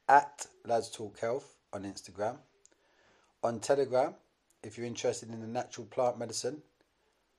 at 0.08 0.46
Lads 0.64 0.90
Talk 0.90 1.18
Health 1.18 1.56
on 1.72 1.82
Instagram, 1.82 2.36
on 3.42 3.58
Telegram. 3.58 4.14
If 4.62 4.78
you're 4.78 4.86
interested 4.86 5.28
in 5.30 5.40
the 5.40 5.48
natural 5.48 5.88
plant 5.88 6.20
medicine, 6.20 6.62